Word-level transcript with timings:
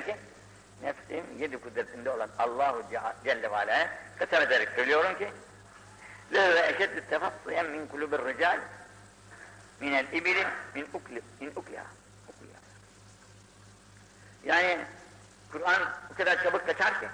ki 0.00 0.16
nefsim 0.82 1.24
yedi 1.38 1.60
kudretinde 1.60 2.10
olan 2.10 2.28
Allahu 2.38 2.82
Celle 3.24 3.50
ve 3.50 3.56
Ala'ya 3.56 3.90
kısem 4.18 4.42
ederek 4.42 4.68
söylüyorum 4.76 5.18
ki 5.18 5.28
min 7.72 7.86
kulubir 7.86 8.18
rical 8.18 8.58
minel 9.80 10.06
ibili 10.12 10.46
min 10.74 10.86
ukli 10.94 11.22
min 11.40 11.50
ukliha. 11.56 11.84
Ukliha. 12.28 12.60
Yani 14.44 14.78
Kur'an 15.52 15.82
o 16.12 16.16
kadar 16.16 16.42
çabuk 16.42 16.66
kaçar 16.66 17.00
ki 17.00 17.08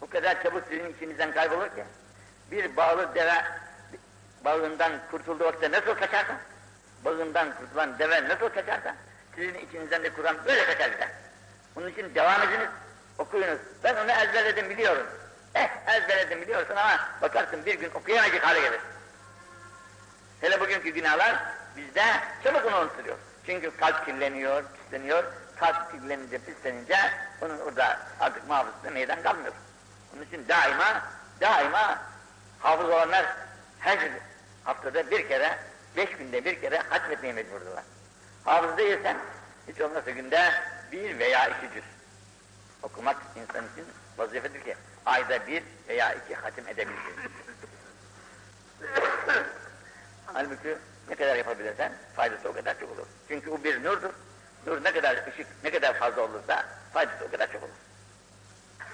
o 0.00 0.06
kadar 0.06 0.42
çabuk 0.42 0.64
sizin 0.68 0.94
içinizden 0.94 1.32
kaybolur 1.32 1.68
ki 1.68 1.84
bir 2.50 2.76
bağlı 2.76 3.14
deve 3.14 3.44
bağından 4.44 4.92
kurtulduğu 5.10 5.44
vakitte 5.44 5.70
nasıl 5.70 5.94
kaçarsa 5.94 6.40
bağından 7.04 7.54
kurtulan 7.56 7.98
deve 7.98 8.28
nasıl 8.28 8.48
kaçarsa 8.48 8.96
sizin 9.34 9.54
içinizden 9.54 10.02
de 10.02 10.12
Kur'an 10.12 10.36
böyle 10.46 10.66
kaçar 10.66 10.88
gider. 10.88 11.08
Bunun 11.76 11.88
için 11.88 12.14
devam 12.14 12.42
ediniz, 12.42 12.68
okuyunuz. 13.18 13.58
Ben 13.84 13.96
onu 13.96 14.10
ezberledim 14.10 14.70
biliyorum. 14.70 15.06
Eh 15.54 15.68
ezberledim 15.86 16.42
biliyorsun 16.42 16.76
ama 16.76 17.00
bakarsın 17.22 17.66
bir 17.66 17.74
gün 17.74 17.90
okuyamayacak 17.94 18.46
hale 18.46 18.60
gelir. 18.60 18.80
Hele 20.40 20.60
bugünkü 20.60 20.90
günahlar 20.90 21.36
bizde 21.76 22.04
çabuk 22.44 22.64
onu 22.64 22.80
unutuluyor. 22.80 23.16
Çünkü 23.46 23.76
kalp 23.76 24.06
kirleniyor, 24.06 24.64
pisleniyor. 24.64 25.24
Kalp 25.56 25.92
kirlenince, 25.92 26.38
pislenince 26.38 26.96
onun 27.40 27.58
orada 27.58 27.98
artık 28.20 28.48
muhafızlığı 28.48 28.90
meydan 28.90 29.22
kalmıyor. 29.22 29.52
Onun 30.14 30.22
için 30.22 30.48
daima, 30.48 31.02
daima 31.40 31.98
hafız 32.58 32.88
olanlar 32.88 33.26
her 33.78 33.98
haftada 34.64 35.10
bir 35.10 35.28
kere, 35.28 35.58
beş 35.96 36.10
günde 36.10 36.44
bir 36.44 36.60
kere 36.60 36.78
hatmetmeye 36.78 37.32
mecburdurlar. 37.32 37.84
Hafız 38.44 38.78
değilsen, 38.78 39.16
hiç 39.68 39.80
olmazsa 39.80 40.10
günde 40.10 40.52
bir 40.92 41.18
veya 41.18 41.48
iki 41.48 41.74
cüz 41.74 41.84
okumak 42.82 43.16
insan 43.36 43.64
için 43.72 43.84
vazifedir 44.18 44.64
ki 44.64 44.76
ayda 45.06 45.46
bir 45.46 45.62
veya 45.88 46.12
iki 46.12 46.34
hatim 46.34 46.68
edebilsin. 46.68 47.14
Halbuki 50.26 50.78
ne 51.08 51.14
kadar 51.14 51.36
yapabilirsen 51.36 51.92
faydası 52.16 52.48
o 52.48 52.52
kadar 52.52 52.80
çok 52.80 52.90
olur. 52.90 53.06
Çünkü 53.28 53.50
o 53.50 53.64
bir 53.64 53.84
nurdur. 53.84 54.10
Nur 54.66 54.84
ne 54.84 54.92
kadar 54.92 55.26
ışık, 55.28 55.46
ne 55.64 55.70
kadar 55.70 55.94
fazla 55.94 56.22
olursa 56.22 56.64
faydası 56.92 57.24
o 57.24 57.30
kadar 57.30 57.52
çok 57.52 57.62
olur. 57.62 57.72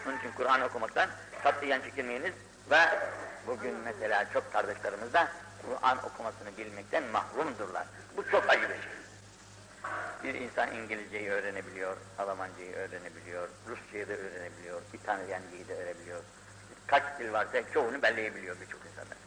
Onun 0.06 0.18
için 0.18 0.30
Kur'an 0.36 0.60
okumaktan 0.60 1.10
katiyen 1.42 1.80
çekilmeyiniz 1.80 2.32
ve 2.70 2.80
bugün 3.46 3.74
mesela 3.74 4.24
çok 4.32 4.52
kardeşlerimiz 4.52 5.12
de 5.12 5.26
Kur'an 5.62 5.98
okumasını 5.98 6.56
bilmekten 6.58 7.02
mahrumdurlar. 7.02 7.86
Bu 8.16 8.30
çok 8.30 8.50
acı 8.50 8.62
bir 8.62 8.68
şey. 8.68 8.95
Bir 10.24 10.34
insan 10.34 10.72
İngilizceyi 10.72 11.30
öğrenebiliyor, 11.30 11.96
Almancayı 12.18 12.76
öğrenebiliyor, 12.76 13.48
Rusçayı 13.68 14.08
da 14.08 14.12
öğrenebiliyor, 14.12 14.82
İtalyancayı 14.92 15.68
da 15.68 15.72
öğrenebiliyor. 15.72 16.20
Kaç 16.86 17.02
dil 17.18 17.32
varsa 17.32 17.72
çoğunu 17.72 18.02
belleyebiliyor 18.02 18.56
birçok 18.60 18.80
insanlar. 18.86 19.18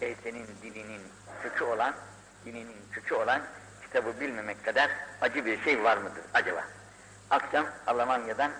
E 0.00 0.14
senin 0.22 0.46
dilinin 0.62 1.02
kökü 1.42 1.64
olan, 1.64 1.94
dininin 2.44 2.76
kökü 2.92 3.14
olan 3.14 3.42
kitabı 3.82 4.20
bilmemek 4.20 4.64
kadar 4.64 4.90
acı 5.20 5.46
bir 5.46 5.64
şey 5.64 5.84
var 5.84 5.96
mıdır 5.96 6.22
acaba? 6.34 6.64
Akşam 7.30 7.66
Almanya'dan 7.86 8.52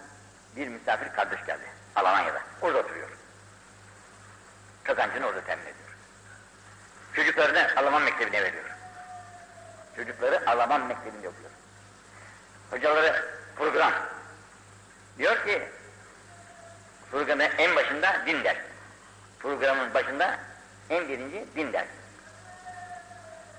bir 0.56 0.68
misafir 0.68 1.12
kardeş 1.12 1.46
geldi. 1.46 1.64
Almanya'da. 1.96 2.42
Orada 2.62 2.78
oturuyor. 2.78 3.08
Kazancını 4.84 5.26
orada 5.26 5.40
temin 5.40 5.62
ediyor. 5.62 5.96
Çocuklarını 7.12 7.68
Alman 7.76 8.02
mektebine 8.02 8.42
veriyor. 8.42 8.75
Çocukları 9.96 10.50
Alman 10.50 10.86
mektebinde 10.86 11.28
okuyor. 11.28 11.50
Hocaları 12.70 13.24
program. 13.56 13.92
Diyor 15.18 15.44
ki 15.44 15.62
programın 17.10 17.48
en 17.58 17.76
başında 17.76 18.22
din 18.26 18.44
dersi. 18.44 18.60
Programın 19.38 19.94
başında 19.94 20.38
en 20.90 21.08
birinci 21.08 21.44
din 21.56 21.72
dersi. 21.72 21.88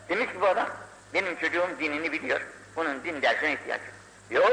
Demiş 0.09 0.27
ki 0.27 0.41
bu 0.41 0.47
adam 0.47 0.69
benim 1.13 1.35
çocuğum 1.35 1.69
dinini 1.79 2.11
biliyor. 2.11 2.41
Bunun 2.75 3.03
din 3.03 3.21
dersine 3.21 3.53
ihtiyaç 3.53 3.81
yok. 4.29 4.51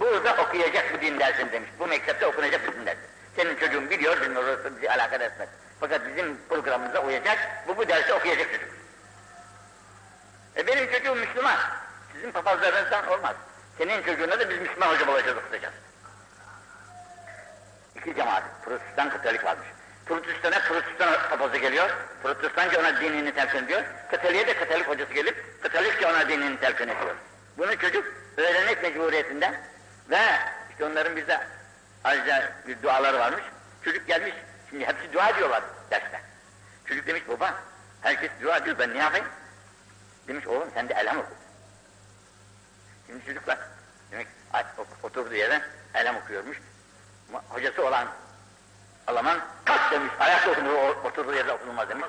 Burada 0.00 0.42
okuyacak 0.42 0.94
bu 0.94 1.00
din 1.00 1.20
dersini 1.20 1.52
demiş. 1.52 1.70
Bu 1.78 1.86
mektepte 1.86 2.26
okunacak 2.26 2.60
bu 2.66 2.72
din 2.72 2.86
dersi. 2.86 3.00
Senin 3.36 3.56
çocuğun 3.56 3.90
biliyor, 3.90 4.20
bilmiyor, 4.20 4.44
orası 4.44 4.76
bizi 4.76 4.90
alakadar 4.90 5.26
etmez. 5.26 5.48
Fakat 5.80 6.00
bizim 6.06 6.36
programımıza 6.48 7.04
uyacak, 7.04 7.38
bu 7.68 7.76
bu 7.76 7.88
dersi 7.88 8.12
okuyacak 8.12 8.52
çocuk. 8.52 8.79
E 10.60 10.66
benim 10.66 10.92
çocuğum 10.92 11.14
Müslüman. 11.14 11.56
Sizin 12.12 12.32
papazlarınızdan 12.32 13.06
olmaz. 13.06 13.36
Senin 13.78 14.02
çocuğuna 14.02 14.40
da 14.40 14.50
biz 14.50 14.60
Müslüman 14.60 14.94
hoca 14.94 15.10
olacağız, 15.10 15.36
okutacağız. 15.36 15.74
İki 17.96 18.14
cemaat, 18.14 18.42
Protestan 18.64 19.10
Katolik 19.10 19.44
varmış. 19.44 19.66
Protestan'a 20.06 20.58
Protestan 20.58 21.28
papazı 21.30 21.56
geliyor, 21.56 21.90
Protestanca 22.22 22.80
ona 22.80 23.00
dinini 23.00 23.34
telkin 23.34 23.64
ediyor. 23.64 23.82
Katolik'e 24.10 24.46
de 24.46 24.56
Katolik 24.56 24.88
hocası 24.88 25.12
gelip, 25.12 25.62
Katolikçe 25.62 26.06
ona 26.06 26.28
dinini 26.28 26.60
telkin 26.60 26.88
ediyor. 26.88 27.14
Bunu 27.58 27.78
çocuk 27.78 28.04
öğrenmek 28.36 28.82
mecburiyetinden 28.82 29.60
ve 30.10 30.20
işte 30.70 30.84
onların 30.84 31.16
bize 31.16 31.40
ayrıca 32.04 32.52
bir 32.66 32.82
duaları 32.82 33.18
varmış. 33.18 33.42
Çocuk 33.84 34.08
gelmiş, 34.08 34.34
şimdi 34.70 34.86
hepsi 34.86 35.12
dua 35.12 35.28
ediyorlar 35.28 35.62
derste. 35.90 36.20
Çocuk 36.86 37.06
demiş 37.06 37.22
baba, 37.28 37.54
herkes 38.02 38.30
dua 38.42 38.56
ediyor, 38.56 38.78
ben 38.78 38.94
ne 38.94 38.98
yapayım? 38.98 39.26
Demiş 40.28 40.46
oğlum 40.46 40.68
sen 40.74 40.88
de 40.88 40.94
elham 40.94 41.18
oku. 41.18 41.34
Şimdi 43.06 43.24
çocuklar, 43.24 43.58
demek 44.10 44.26
oturduğu 45.02 45.34
yerden 45.34 45.62
elham 45.94 46.16
okuyormuş. 46.16 46.60
Hocası 47.48 47.86
olan 47.86 48.08
Alman 49.06 49.40
kalk 49.64 49.92
demiş, 49.92 50.12
ayakta 50.18 50.50
okunur, 50.50 51.04
oturduğu 51.04 51.34
yerde 51.34 51.52
okunulmaz 51.52 51.88
demiş. 51.88 52.06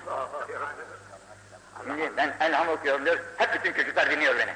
Şimdi 1.85 2.17
ben 2.17 2.35
elham 2.39 2.67
okuyorum 2.67 3.05
diyor, 3.05 3.19
hep 3.37 3.53
bütün 3.53 3.73
çocuklar 3.73 4.11
dinliyor 4.11 4.37
beni. 4.37 4.55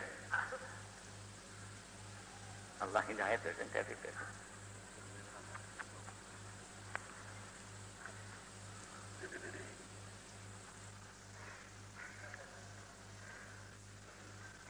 Allah 2.82 3.10
hidayet 3.10 3.46
versin, 3.46 3.70
tevfik 3.74 4.06
versin. 4.06 4.20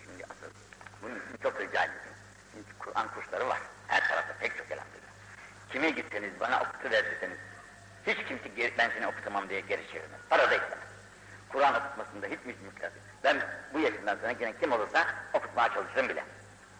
Şimdi 0.03 0.23
asıl 0.23 0.53
bunun 1.01 1.15
için 1.15 1.37
çok 1.43 1.59
rica 1.61 1.83
ediyorum. 1.83 2.11
Şimdi 2.51 2.79
Kur'an 2.95 3.07
kursları 3.07 3.47
var. 3.47 3.59
Her 3.87 4.07
tarafta 4.07 4.33
pek 4.39 4.57
çok 4.57 4.71
elhamdülillah. 4.71 5.11
Kime 5.71 5.89
gitseniz 5.89 6.39
bana 6.39 6.61
okutu 6.61 6.91
deseniz 6.91 7.37
hiç 8.07 8.17
kimse 8.27 8.49
geri, 8.55 8.77
ben 8.77 8.89
seni 8.89 9.07
okutamam 9.07 9.49
diye 9.49 9.59
geri 9.59 9.87
çevirmez. 9.87 10.19
Para 10.29 10.51
da 10.51 10.55
istemez. 10.55 10.87
Kur'an 11.49 11.75
okutmasında 11.75 12.27
hiç 12.27 12.39
müşkülat 12.45 12.91
Ben 13.23 13.37
bu 13.73 13.79
yaşından 13.79 14.15
sonra 14.15 14.33
yine 14.39 14.53
kim 14.59 14.71
olursa 14.71 15.07
okutmaya 15.33 15.73
çalışırım 15.73 16.09
bile. 16.09 16.23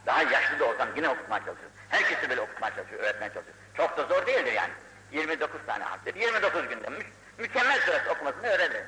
Daha 0.05 0.23
yaşlı 0.23 0.59
da 0.59 0.65
olsam 0.65 0.89
yine 0.95 1.09
okutmaya 1.09 1.45
çalışırım. 1.45 1.71
Herkesi 1.89 2.29
böyle 2.29 2.41
okutmaya 2.41 2.75
çalışıyor, 2.75 3.03
öğretmeye 3.03 3.33
çalışıyor. 3.33 3.57
Çok 3.77 3.97
da 3.97 4.03
zor 4.03 4.27
değildir 4.27 4.53
yani. 4.53 4.73
29 5.11 5.61
tane 5.65 5.83
harftir, 5.83 6.15
29 6.15 6.69
günde 6.69 6.89
mü 6.89 6.99
mükemmel 7.37 7.79
sırası 7.81 8.09
okumasını 8.09 8.47
öğrenirim. 8.47 8.85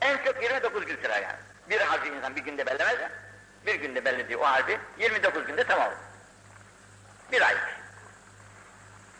En 0.00 0.16
çok 0.16 0.42
29 0.42 0.86
gün 0.86 0.96
sürer 0.96 1.22
yani. 1.22 1.38
Bir 1.70 1.80
harfi 1.80 2.08
insan 2.08 2.36
bir 2.36 2.42
günde 2.42 2.66
bellemez 2.66 3.00
ya. 3.00 3.10
Bir 3.66 3.74
günde 3.74 4.04
bellediği 4.04 4.36
o 4.36 4.44
harfi 4.44 4.78
29 4.98 5.46
günde 5.46 5.64
tamam. 5.64 5.90
Bir 7.32 7.42
ay. 7.42 7.56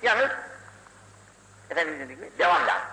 Yalnız 0.03 0.31
Efendimiz 1.71 2.01
dediği 2.01 2.17
gibi 2.17 2.31
devam 2.39 2.67
lazım. 2.67 2.89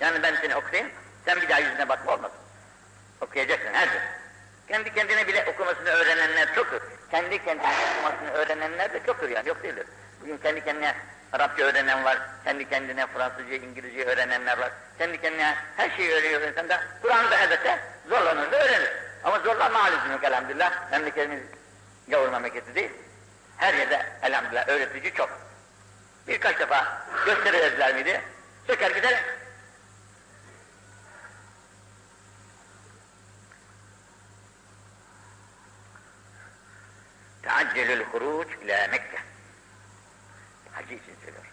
Yani 0.00 0.22
ben 0.22 0.34
seni 0.34 0.56
okuyayım, 0.56 0.90
sen 1.24 1.40
bir 1.40 1.48
daha 1.48 1.58
yüzüne 1.58 1.88
bakma 1.88 2.12
olmasın. 2.12 2.38
Okuyacaksın 3.20 3.74
her 3.74 3.88
gün. 3.88 4.00
Kendi 4.68 4.94
kendine 4.94 5.28
bile 5.28 5.46
okumasını 5.50 5.88
öğrenenler 5.88 6.54
çoktur. 6.54 6.80
Kendi 7.10 7.44
kendine 7.44 7.72
okumasını 7.92 8.30
öğrenenler 8.30 8.92
de 8.92 9.00
çoktur 9.06 9.28
yani, 9.28 9.48
yok 9.48 9.62
değildir. 9.62 9.86
Bugün 10.20 10.38
kendi 10.38 10.64
kendine 10.64 10.94
Arapça 11.32 11.62
öğrenen 11.62 12.04
var, 12.04 12.18
kendi 12.44 12.68
kendine 12.68 13.06
Fransızca, 13.06 13.54
İngilizce 13.54 14.04
öğrenenler 14.04 14.58
var. 14.58 14.70
Kendi 14.98 15.20
kendine 15.20 15.54
her 15.76 15.90
şeyi 15.96 16.12
öğreniyor 16.12 16.40
insan 16.40 16.68
da, 16.68 16.80
Kur'an'da 17.02 17.38
elbette 17.38 17.78
zorlanır 18.08 18.52
da 18.52 18.64
öğrenir. 18.64 18.90
Ama 19.24 19.38
zorlanma 19.38 19.84
hali 19.84 20.12
yok 20.12 20.24
elhamdülillah. 20.24 20.90
Memleketimiz 20.90 21.42
gavur 22.08 22.28
memleketi 22.28 22.74
değil. 22.74 22.90
Her 23.56 23.74
yerde 23.74 24.06
elhamdülillah 24.22 24.68
öğretici 24.68 25.14
çok. 25.14 25.30
Birkaç 26.28 26.58
defa 26.58 27.06
gösterirler 27.26 27.94
miydi? 27.94 28.20
Söker 28.66 28.90
gider. 28.90 29.24
Teaccelül 37.42 38.04
huruc 38.04 38.48
ila 38.62 38.88
Mekke. 38.88 39.18
Hacı 40.72 40.94
için 40.94 41.16
söylüyor. 41.24 41.44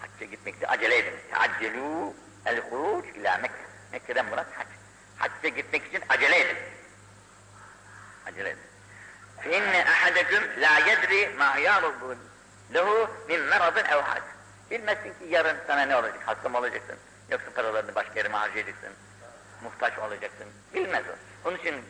Hacca 0.00 0.26
gitmekte 0.26 0.66
acele 0.66 0.98
edin. 0.98 1.14
Teaccelü 1.30 2.12
el 2.46 2.60
huruc 2.60 3.06
ila 3.14 3.38
Mekke. 3.38 3.64
Mekke'den 3.92 4.26
murat 4.26 4.46
hac. 4.56 4.66
Hacca 5.18 5.48
gitmek 5.48 5.86
için 5.86 6.02
acele 6.08 6.40
edin. 6.40 6.73
Acele 8.25 8.49
edin. 8.49 8.63
فَاِنَّ 9.43 9.73
اَحَدَكُمْ 9.93 10.43
لَا 10.63 10.79
يَدْرِ 10.79 11.09
tedri 11.09 11.35
ma 11.37 11.57
yâlubu 11.57 12.15
lehu 12.73 13.07
min 13.27 13.41
meradın 13.41 13.85
ev 13.85 14.01
had. 14.01 14.21
Bilmezsin 14.71 15.09
ki 15.09 15.25
yarın 15.29 15.57
sana 15.67 15.81
ne 15.81 15.95
olacak, 15.95 16.19
hasta 16.25 16.49
mı 16.49 16.57
olacaksın, 16.57 16.95
yoksa 17.29 17.49
paralarını 17.55 17.95
başka 17.95 18.13
yere 18.15 18.27
mi 18.27 18.35
harcayacaksın, 18.35 18.89
muhtaç 19.63 19.97
mı 19.97 20.03
olacaksın, 20.03 20.47
bilmez 20.73 21.03
o. 21.07 21.47
Onun 21.49 21.57
için 21.57 21.85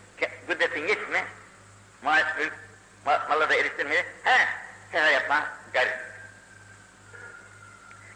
gıddetin 0.47 0.87
yetme, 0.87 1.25
mal, 2.01 2.23
mülk, 2.37 2.53
mal, 3.05 3.19
mala 3.29 3.49
da 3.49 3.55
eriştirmeye, 3.55 4.05
he, 4.23 4.47
sefer 4.91 5.11
yapma, 5.11 5.49
gayret. 5.73 5.99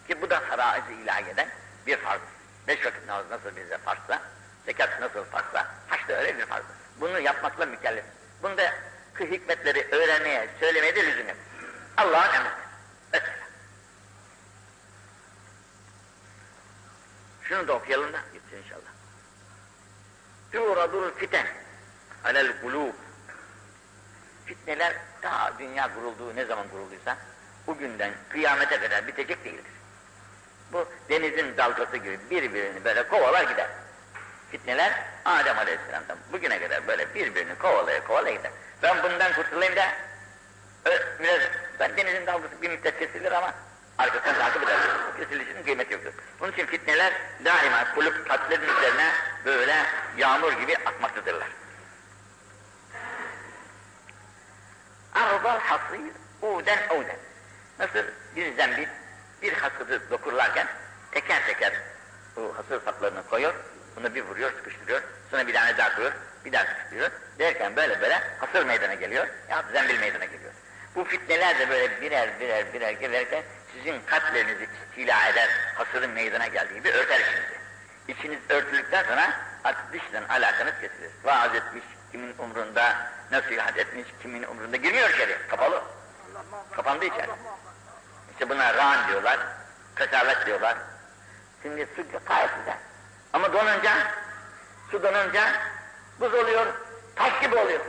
Ki 0.08 0.22
bu 0.22 0.30
da 0.30 0.40
faraiz-i 0.40 0.94
ilahiyeden 0.94 1.48
bir 1.88 1.98
farz. 1.98 2.22
Beş 2.68 2.86
vakit 2.86 3.08
namaz 3.08 3.26
nasıl 3.30 3.56
bize 3.56 3.78
farzsa, 3.78 4.22
zekat 4.66 5.02
nasıl 5.02 5.24
farzsa, 5.24 5.68
haç 5.88 6.10
da 6.10 6.14
öyle 6.14 6.38
bir 6.38 6.46
farz. 6.46 6.64
Bunu 7.01 7.21
yapmakla 7.21 7.67
mükellef. 7.67 8.05
Bunda 8.43 8.75
hikmetleri 9.21 9.87
öğrenmeye, 9.93 10.49
söylemeye 10.61 10.97
de 10.97 11.07
lüzum 11.07 11.29
yok. 11.29 11.37
Allah'ın 11.97 12.35
emri. 12.35 12.69
Şunu 17.49 17.69
da 17.69 17.73
okuyalım 17.73 18.13
da 18.13 18.19
gitsin 18.33 18.57
inşallah. 18.57 18.91
Turadul 20.53 21.11
fiten 21.11 21.47
alel 22.25 22.61
kulub. 22.61 22.95
Fitneler 24.47 24.97
daha 25.23 25.59
dünya 25.59 25.95
kurulduğu 25.95 26.37
ne 26.37 26.45
zaman 26.45 26.69
kurulduysa 26.69 27.17
o 27.67 27.77
günden 27.77 28.13
kıyamete 28.29 28.81
kadar 28.81 29.07
bitecek 29.07 29.45
değildir. 29.45 29.73
Bu 30.73 30.89
denizin 31.09 31.57
dalgası 31.57 31.97
gibi 31.97 32.19
birbirini 32.31 32.85
böyle 32.85 33.09
kovalar 33.09 33.43
gider. 33.43 33.69
Fitneler 34.51 34.93
Adem 35.25 35.59
Aleyhisselam'dan 35.59 36.19
bugüne 36.33 36.61
kadar 36.61 36.87
böyle 36.87 37.15
birbirini 37.15 37.59
kovalaya 37.59 38.05
kovalaya 38.05 38.35
gider. 38.35 38.51
Ben 38.83 39.03
bundan 39.03 39.33
kurtulayım 39.33 39.77
da 39.77 39.89
biraz 41.21 41.41
ben 41.81 41.97
denizin 41.97 42.27
dalgası 42.27 42.63
bir 42.63 42.71
müddet 42.71 42.99
kesilir 42.99 43.33
ama 43.33 43.55
arkasından 43.99 44.39
takip 44.39 44.63
eder. 44.63 44.79
Kesilişinin 45.19 45.63
kıymeti 45.63 45.93
yoktur. 45.93 46.13
Bunun 46.41 46.53
için 46.53 46.67
fitneler 46.67 47.13
daima 47.45 47.95
kulüp 47.95 48.29
kalplerin 48.29 48.77
üzerine 48.79 49.13
böyle 49.45 49.87
yağmur 50.17 50.53
gibi 50.53 50.77
akmaktadırlar. 50.77 51.49
Arzal 55.15 55.59
hasir 55.59 56.01
uden 56.43 56.79
uden. 56.97 57.17
Nasıl 57.79 57.99
bir 58.37 58.57
zembil 58.57 58.89
bir 59.43 59.53
hasırı 59.53 60.11
dokurlarken 60.11 60.67
teker 61.11 61.47
teker 61.47 61.73
bu 62.37 62.55
hasır 62.57 62.85
saplarını 62.85 63.27
koyuyor, 63.27 63.55
bunu 63.99 64.15
bir 64.15 64.23
vuruyor, 64.23 64.53
sıkıştırıyor, 64.57 65.03
sonra 65.31 65.47
bir 65.47 65.55
tane 65.55 65.79
daha 65.79 65.95
koyuyor, 65.95 66.13
bir 66.45 66.53
daha 66.53 66.65
sıkıştırıyor. 66.65 67.11
Derken 67.39 67.77
böyle 67.77 68.01
böyle 68.01 68.23
hasır 68.39 68.67
meydana 68.67 68.95
geliyor, 68.95 69.27
ya 69.51 69.65
zembil 69.73 69.99
meydana 70.01 70.25
geliyor. 70.25 70.53
Bu 70.95 71.05
fitneler 71.05 71.59
de 71.59 71.69
böyle 71.71 72.01
birer 72.01 72.41
birer 72.41 72.73
birer 72.73 72.91
gelirken 72.91 73.43
sizin 73.73 74.01
kalplerinizi 74.07 74.69
istila 74.91 75.29
eder, 75.29 75.49
hasırın 75.75 76.11
meydana 76.11 76.47
geldiği 76.47 76.75
gibi 76.75 76.91
örter 76.91 77.21
içinizi. 77.21 77.59
İçiniz 78.09 78.39
örtüldükten 78.49 79.05
sonra 79.05 79.33
artık 79.65 79.93
dıştan 79.93 80.25
alakanız 80.29 80.75
kesilir. 80.81 81.11
Vaaz 81.25 81.55
etmiş, 81.55 81.85
kimin 82.13 82.35
umrunda, 82.39 82.97
nasihat 83.33 83.79
etmiş, 83.79 84.07
kimin 84.23 84.43
umrunda 84.43 84.77
girmiyor 84.77 85.11
içeri, 85.11 85.37
kapalı. 85.49 85.83
Kapandı 86.77 87.05
içeri. 87.05 87.31
İşte 88.33 88.49
buna 88.49 88.75
ran 88.75 89.09
diyorlar, 89.09 89.39
kasavet 89.95 90.47
diyorlar. 90.47 90.77
Şimdi 91.63 91.89
su 91.97 92.03
gayet 92.29 92.51
güzel. 92.59 92.88
Ama 93.33 93.53
donunca, 93.53 93.93
su 94.91 95.03
donunca 95.03 95.53
buz 96.21 96.35
oluyor, 96.35 96.67
taş 97.17 97.41
gibi 97.41 97.57
oluyor. 97.57 97.81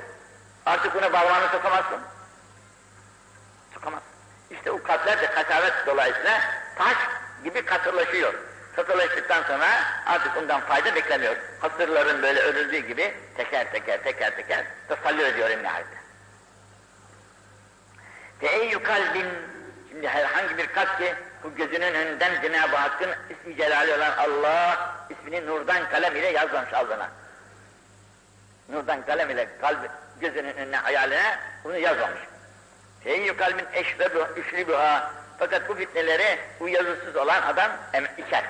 Artık 0.66 0.96
buna 0.96 1.10
parmağını 1.10 1.50
sokamazsın. 1.52 2.00
Sokamaz. 3.74 4.02
İşte 4.50 4.72
o 4.72 4.84
kalpler 4.84 5.22
de 5.22 5.32
kasavet 5.32 5.74
dolayısıyla 5.88 6.42
taş 6.76 6.98
gibi 7.44 7.66
katılaşıyor. 7.66 8.34
Katılaştıktan 8.76 9.44
sonra 9.44 9.68
artık 10.06 10.38
ondan 10.38 10.62
fayda 10.62 10.96
beklemiyor. 10.96 11.36
Hasırların 11.60 12.22
böyle 12.22 12.40
örüldüğü 12.40 12.88
gibi 12.88 13.14
teker 13.38 13.72
teker 13.72 14.04
teker 14.04 14.36
teker 14.36 14.66
tasallü 14.88 15.22
ediyor 15.22 15.50
nihayetinde. 15.50 16.00
Teeyyü 18.40 18.84
kalbin 18.84 19.28
Şimdi 19.90 20.08
herhangi 20.08 20.58
bir 20.58 20.68
kalp 20.68 20.98
ki 20.98 21.16
bu 21.44 21.56
gözünün 21.56 21.94
önünden 21.94 22.42
Cenab-ı 22.42 22.76
Hakk'ın 22.76 23.10
ismi 23.30 23.58
celali 23.58 23.94
olan 23.94 24.12
Allah 24.18 24.96
ismini 25.10 25.46
nurdan 25.46 25.90
kalem 25.90 26.16
ile 26.16 26.28
yazmamış 26.28 26.74
alnına. 26.74 27.10
Nurdan 28.70 29.06
kalem 29.06 29.30
ile 29.30 29.48
kalbi 29.62 29.88
gözünün 30.22 30.58
önüne 30.58 30.78
hayaline 30.78 31.40
bunu 31.64 31.78
yazmamış. 31.78 32.20
Feyyü 33.04 33.38
kalbin 33.38 33.66
eşrebu 33.74 34.20
üçlübüha 34.36 35.12
fakat 35.40 35.70
bu 35.70 35.76
fitneleri 35.76 36.40
bu 36.60 36.70
yazısız 36.70 37.16
olan 37.16 37.42
adam 37.42 37.72
içer. 38.18 38.44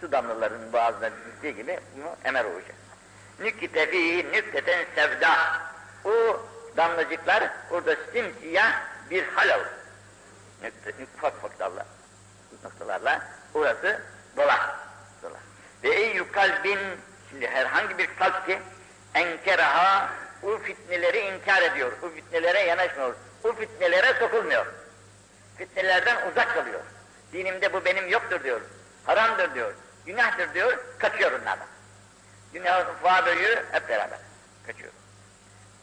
Su 0.00 0.12
damlalarının 0.12 0.72
boğazına 0.72 1.08
gittiği 1.08 1.54
gibi 1.54 1.80
bunu 1.96 2.16
emer 2.24 2.44
olacak. 2.44 2.76
Nükte 3.40 3.86
fî 3.86 4.32
nükteten 4.32 4.84
sevda. 4.94 5.30
O 6.04 6.40
damlacıklar 6.76 7.50
orada 7.70 7.96
simsiyah 8.12 8.72
bir 9.10 9.24
hal 9.24 9.48
olur 9.48 9.81
ufak 11.16 11.34
ufak 11.34 11.58
dallar, 11.58 11.86
noktalarla 12.64 13.22
orası 13.54 14.02
dolar. 14.36 14.60
dolar. 15.22 15.40
Ve 15.82 15.88
eyyü 15.88 16.32
kalbin, 16.32 16.78
şimdi 17.30 17.48
herhangi 17.48 17.98
bir 17.98 18.16
kalp 18.18 18.46
ki 18.46 18.58
enkeraha 19.14 20.10
o 20.42 20.58
fitneleri 20.58 21.18
inkar 21.18 21.62
ediyor, 21.62 21.92
o 22.02 22.08
fitnelere 22.08 22.60
yanaşmıyor, 22.60 23.14
o 23.44 23.52
fitnelere 23.52 24.14
sokulmuyor. 24.18 24.66
Fitnelerden 25.58 26.30
uzak 26.30 26.54
kalıyor. 26.54 26.80
Dinimde 27.32 27.72
bu 27.72 27.84
benim 27.84 28.08
yoktur 28.08 28.44
diyor, 28.44 28.60
haramdır 29.04 29.54
diyor, 29.54 29.74
günahtır 30.06 30.54
diyor, 30.54 30.78
kaçıyor 30.98 31.32
onlardan. 31.32 31.66
Günah 32.52 32.86
fâböyü 33.02 33.64
hep 33.72 33.88
beraber 33.88 34.18
kaçıyor. 34.66 34.92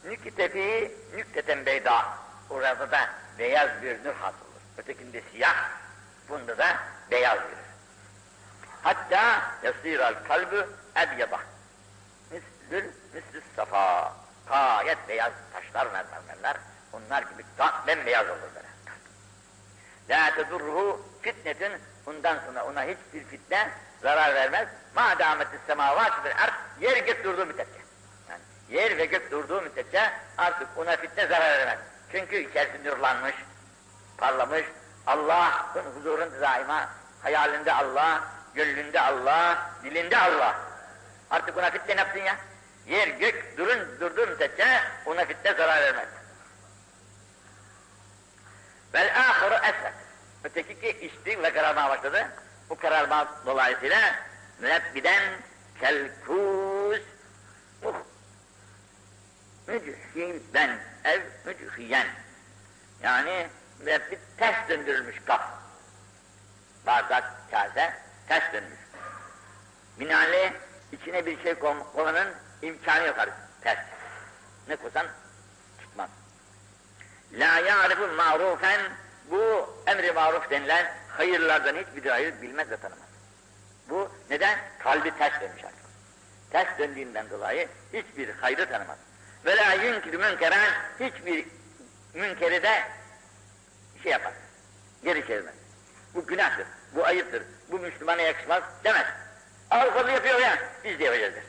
Nüktefi 0.04 0.96
nükteten 1.16 1.66
beyda, 1.66 2.04
orada 2.50 2.90
da 2.90 3.10
beyaz 3.38 3.82
bir 3.82 4.04
nur 4.04 4.14
hasıl. 4.14 4.49
Ötekinde 4.78 5.22
siyah, 5.32 5.70
bunda 6.28 6.58
da 6.58 6.76
beyaz 7.10 7.38
verir. 7.38 7.70
Hatta 8.82 9.42
yasiral 9.62 10.14
kalbü 10.28 10.68
ebyada. 10.96 11.40
Mislül 12.30 12.90
mislü 13.14 13.42
safa. 13.56 14.12
Gayet 14.48 15.08
beyaz 15.08 15.32
taşlar 15.52 15.86
mermerler. 15.86 16.56
Onlar 16.92 17.22
gibi 17.22 17.44
tam 17.56 17.70
bembeyaz 17.86 18.26
olur 18.26 18.48
böyle. 18.54 18.68
La 20.10 20.34
tedurruhu 20.34 21.06
fitnetin 21.22 21.72
bundan 22.06 22.38
sonra 22.46 22.64
ona 22.64 22.82
hiçbir 22.82 23.24
fitne 23.24 23.70
zarar 24.02 24.34
vermez. 24.34 24.68
Ma 24.94 25.18
dametis 25.18 25.60
semavat 25.66 26.24
ve 26.24 26.34
ard 26.34 26.52
yer 26.80 26.96
gök 26.96 27.24
durduğu 27.24 27.46
müddetçe. 27.46 27.80
Yani 28.28 28.40
yer 28.68 28.98
ve 28.98 29.04
gök 29.04 29.30
durduğu 29.30 29.62
müddetçe 29.62 30.12
artık 30.38 30.68
ona 30.76 30.96
fitne 30.96 31.26
zarar 31.26 31.58
vermez. 31.58 31.78
Çünkü 32.12 32.36
içerisi 32.36 32.84
nurlanmış, 32.84 33.34
parlamış. 34.20 34.64
Allah'ın 35.06 35.84
huzurunda 35.96 36.40
daima 36.40 36.88
hayalinde 37.22 37.72
Allah, 37.72 38.24
gönlünde 38.54 39.00
Allah, 39.00 39.70
dilinde 39.84 40.18
Allah. 40.18 40.56
Artık 41.30 41.56
ona 41.56 41.70
fitne 41.70 41.96
ne 41.96 42.00
yapsın 42.00 42.20
ya? 42.20 42.36
Yer 42.86 43.08
gök 43.08 43.58
durun 43.58 44.00
durduğu 44.00 44.26
müddetçe 44.26 44.80
ona 45.06 45.24
fitne 45.24 45.54
zarar 45.54 45.82
vermez. 45.82 46.08
Vel 48.94 49.20
ahiru 49.20 49.54
esvek. 49.54 49.92
Öteki 50.44 50.80
ki 50.80 50.88
içti 50.88 51.42
ve 51.42 51.52
kararmaya 51.52 51.88
başladı. 51.88 52.28
Bu 52.70 52.78
kararma 52.78 53.28
dolayısıyla 53.46 53.98
münebbiden 54.58 55.22
kelkûs 55.80 57.02
muh 57.82 57.94
müdhiben 59.66 60.78
ev 61.04 61.20
müdhiyen 61.44 62.06
yani 63.02 63.48
ve 63.86 64.10
bir 64.10 64.18
ters 64.36 64.68
döndürülmüş 64.68 65.16
kap. 65.26 65.40
Bardak, 66.86 67.24
kase 67.50 67.94
ters 68.28 68.52
dönmüş. 68.52 68.78
Binaenli 70.00 70.52
içine 70.92 71.26
bir 71.26 71.42
şey 71.42 71.54
koymanın 71.94 72.28
imkanı 72.62 73.06
yok 73.06 73.18
artık. 73.18 73.34
Ters. 73.60 73.78
Ne 74.68 74.76
koysan 74.76 75.06
çıkmaz. 75.80 76.10
La 77.32 77.58
ya'rifu 77.58 78.06
ma'rufen 78.06 78.80
bu 79.30 79.74
emri 79.86 80.12
maruf 80.12 80.50
denilen 80.50 80.94
hayırlardan 81.08 81.76
hiçbir 81.76 82.10
hayır 82.10 82.42
bilmez 82.42 82.70
ve 82.70 82.76
tanımaz. 82.76 83.08
Bu 83.88 84.12
neden? 84.30 84.58
Kalbi 84.78 85.18
ters 85.18 85.40
dönmüş 85.40 85.64
artık. 85.64 85.80
Ters 86.50 86.78
döndüğünden 86.78 87.30
dolayı 87.30 87.68
hiçbir 87.92 88.28
hayrı 88.28 88.68
tanımaz. 88.68 88.98
Ve 89.44 89.56
la 89.56 89.72
yunkir 89.72 90.14
münkeren 90.14 90.70
hiçbir 91.00 91.46
münkeri 92.14 92.62
de 92.62 92.82
şey 94.02 94.12
yapar. 94.12 94.32
Geri 95.04 95.26
çevirmez. 95.26 95.54
Bu 96.14 96.26
günahtır, 96.26 96.66
bu 96.94 97.04
ayıptır, 97.04 97.42
bu 97.70 97.78
Müslümana 97.78 98.22
yakışmaz 98.22 98.62
demez. 98.84 99.06
Avrupalı 99.70 100.10
yapıyor 100.10 100.38
ya, 100.38 100.58
biz 100.84 100.98
de 100.98 101.04
yapacağız 101.04 101.34
der. 101.34 101.42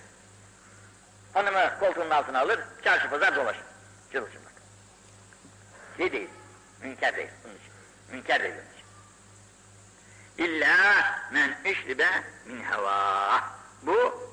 Hanımı 1.34 1.79
koltuğunun 1.79 2.10
altına 2.10 2.39
alır, 2.39 2.60
çarşı 2.84 3.10
pazar 3.10 3.36
dolaşır. 3.36 3.63
Çırılçırmak. 4.12 4.51
şey 5.98 6.12
değil, 6.12 6.29
münker 6.81 7.15
değil 7.15 7.29
bunun 7.43 7.55
için. 7.55 7.72
Münker 8.12 8.43
değil 8.43 8.53
bunun 8.53 8.74
için. 8.74 8.86
İlla 10.38 10.75
men 11.31 11.72
işlibe 11.72 12.08
min 12.46 12.63
heva. 12.63 13.43
Bu 13.81 14.27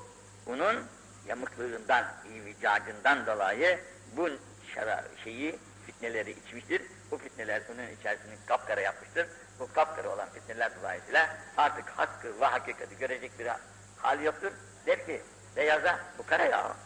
onun 0.47 0.87
yamıklığından, 1.27 2.05
ivicacından 2.35 3.27
dolayı 3.27 3.81
bu 4.17 4.29
şara, 4.75 5.05
şeyi, 5.25 5.59
fitneleri 5.87 6.31
içmiştir. 6.31 6.83
Bu 7.11 7.19
fitneler 7.19 7.63
onun 7.75 7.87
içerisini 7.87 8.35
kapkara 8.47 8.81
yapmıştır. 8.81 9.27
Bu 9.61 9.73
kapkara 9.73 10.09
olan 10.09 10.29
fitneler 10.31 10.73
dolayısıyla 10.81 11.37
artık 11.57 11.89
hakkı 11.89 12.41
ve 12.41 12.47
hakikati 12.47 12.99
görecek 12.99 13.39
bir 13.39 13.49
hal 13.97 14.23
yoktur. 14.23 14.53
Der 14.87 15.07
ki 15.07 15.23
beyaza 15.57 15.99
bu 16.19 16.27
kara 16.27 16.45
ya. 16.45 16.77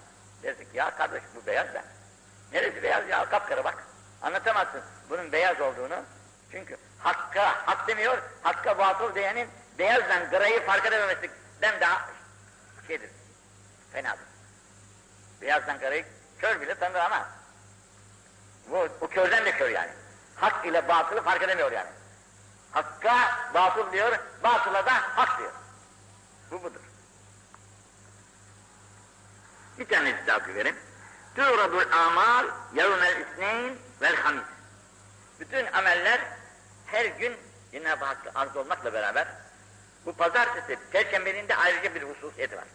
Dersin 0.43 0.64
ki 0.64 0.71
ya 0.75 0.97
kardeş 0.97 1.23
bu 1.37 1.47
beyaz 1.47 1.75
da. 1.75 1.85
Neresi 2.52 2.83
beyaz 2.83 3.09
ya 3.09 3.29
kapkara 3.31 3.64
bak. 3.64 3.87
Anlatamazsın 4.23 4.83
bunun 5.11 5.33
beyaz 5.33 5.61
olduğunu. 5.61 6.05
Çünkü 6.52 6.76
hakka, 6.99 7.67
hak 7.67 7.88
demiyor, 7.88 8.19
hakka 8.43 8.79
batıl 8.79 9.14
diyenin 9.14 9.49
beyazdan 9.79 10.31
grayı 10.31 10.67
fark 10.67 10.87
edememesinden 10.87 11.81
daha 11.81 12.09
şeydir, 12.87 13.11
fenadır. 13.93 14.25
Beyazdan 15.41 15.79
grayı 15.79 16.05
kör 16.38 16.61
bile 16.61 16.75
tanır 16.75 16.99
ama 16.99 17.29
bu, 18.71 18.88
o 19.00 19.07
körden 19.07 19.45
de 19.45 19.52
kör 19.52 19.71
yani. 19.71 19.91
Hak 20.42 20.66
ile 20.66 20.88
batılı 20.88 21.22
fark 21.22 21.42
edemiyor 21.42 21.72
yani. 21.72 21.90
Hakka 22.72 23.16
batıl 23.54 23.92
diyor, 23.92 24.18
batıla 24.42 24.87
da 24.87 24.92
hak 24.92 25.38
diyor. 25.38 25.52
Bu 26.50 26.62
budur. 26.62 26.80
Bir 29.78 29.88
tanesi 29.88 30.26
daha 30.26 30.38
okuyayım. 30.38 30.76
Turadul 31.37 31.92
amal 31.92 32.46
yevmel 32.75 33.20
isneyn 33.20 33.76
vel 34.00 34.16
hamis. 34.16 34.44
Bütün 35.40 35.66
ameller 35.72 36.20
her 36.87 37.04
gün 37.04 37.37
Cenab-ı 37.72 38.04
Hakk'a 38.04 38.40
arz 38.40 38.56
olmakla 38.56 38.92
beraber 38.92 39.28
bu 40.06 40.12
pazartesi, 40.12 40.78
perşembenin 40.92 41.49
de 41.49 41.56
ayrıca 41.56 41.94
bir 41.94 42.02
hususiyeti 42.02 42.56
var. 42.56 42.66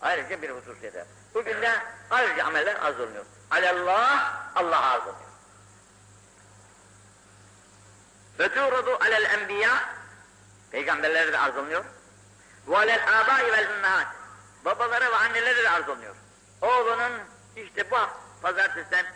Ayrıca 0.00 0.42
bir 0.42 0.50
hususiyeti 0.50 0.98
var. 0.98 1.06
Bugün 1.34 1.62
de 1.62 1.70
ayrıca 2.10 2.44
ameller 2.44 2.76
arz 2.76 3.00
olunuyor. 3.00 3.24
Alallah, 3.50 4.34
Allah'a 4.54 4.90
arz 4.90 5.02
oluyor. 5.02 5.31
Ve 8.42 8.48
tuğradu 8.48 8.98
alel 9.00 9.24
enbiya, 9.24 9.70
peygamberlere 10.70 11.32
de 11.32 11.38
arz 11.38 11.56
olunuyor. 11.56 11.84
Ve 12.68 12.76
alel 12.76 13.00
abai 13.20 13.52
vel 13.52 13.70
ümmehat, 13.70 14.06
babalara 14.64 15.12
ve 15.12 15.16
annelere 15.16 15.64
de 15.64 15.70
arz 15.70 15.88
olunuyor. 15.88 16.14
Oğlunun 16.60 17.12
işte 17.56 17.90
bu 17.90 17.96
pazartesiden, 18.42 19.06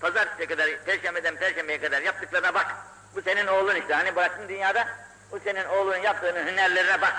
pazartesiye 0.00 0.48
kadar, 0.48 0.84
perşembeden 0.84 1.36
perşembeye 1.36 1.80
kadar 1.80 2.02
yaptıklarına 2.02 2.54
bak. 2.54 2.66
Bu 3.14 3.22
senin 3.22 3.46
oğlun 3.46 3.74
işte, 3.74 3.94
hani 3.94 4.16
bıraktın 4.16 4.48
dünyada, 4.48 4.88
bu 5.30 5.40
senin 5.40 5.64
oğlun 5.64 5.96
yaptığının 5.96 6.46
hünerlerine 6.46 7.00
bak. 7.00 7.14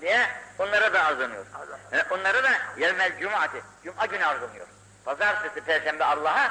Diye 0.00 0.28
onlara 0.58 0.92
da 0.92 1.04
arzlanıyor. 1.04 1.46
E, 1.92 2.02
onlara 2.10 2.44
da 2.44 2.50
yevmel 2.76 3.20
cumati, 3.20 3.62
cuma 3.84 4.06
günü 4.06 4.24
arzlanıyor. 4.24 4.66
Pazartesi, 5.04 5.60
perşembe 5.60 6.04
Allah'a, 6.04 6.50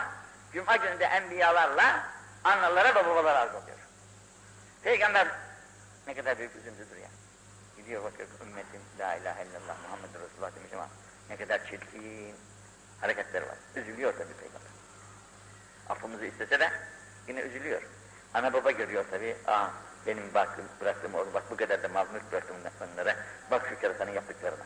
cuma 0.54 0.76
günü 0.76 1.00
de 1.00 1.06
enbiyalarla, 1.06 2.00
analara 2.44 2.90
ve 2.90 3.06
babalara 3.06 3.40
arzlanıyor. 3.40 3.77
Peygamber 4.84 5.28
ne 6.08 6.14
kadar 6.14 6.38
büyük 6.38 6.56
üzüntüdür 6.56 6.98
ya. 6.98 7.10
Gidiyor 7.78 8.04
bakıyor 8.04 8.30
ümmetim 8.42 8.82
la 9.00 9.16
ilahe 9.16 9.46
illallah 9.46 9.76
Muhammed 9.84 10.10
Resulullah 10.26 10.56
demiş 10.56 10.74
ama 10.74 10.90
ne 11.30 11.38
kadar 11.38 11.66
çirkin 11.66 12.36
hareketler 13.02 13.42
var. 13.42 13.58
Üzülüyor 13.76 14.14
tabi 14.14 14.34
peygamber. 14.34 14.72
Affımızı 15.90 16.26
istese 16.26 16.60
de 16.60 16.72
yine 17.28 17.40
üzülüyor. 17.40 17.82
Ana 18.34 18.54
baba 18.54 18.72
görüyor 18.72 19.06
tabi. 19.12 19.38
Aa 19.48 19.68
benim 20.08 20.34
bıraktığım, 20.34 20.66
bıraktığım 20.82 21.16
oğlu 21.16 21.34
bak 21.34 21.44
bu 21.52 21.58
kadar 21.58 21.84
da 21.84 21.88
mazmut 21.88 22.32
bıraktım 22.32 22.58
onlara. 22.82 23.16
Bak 23.52 23.66
şu 23.70 23.80
keratanın 23.80 24.12
yaptıklarına. 24.12 24.64